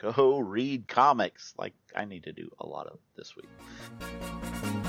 [0.00, 4.79] Go read comics like I need to do a lot of this week.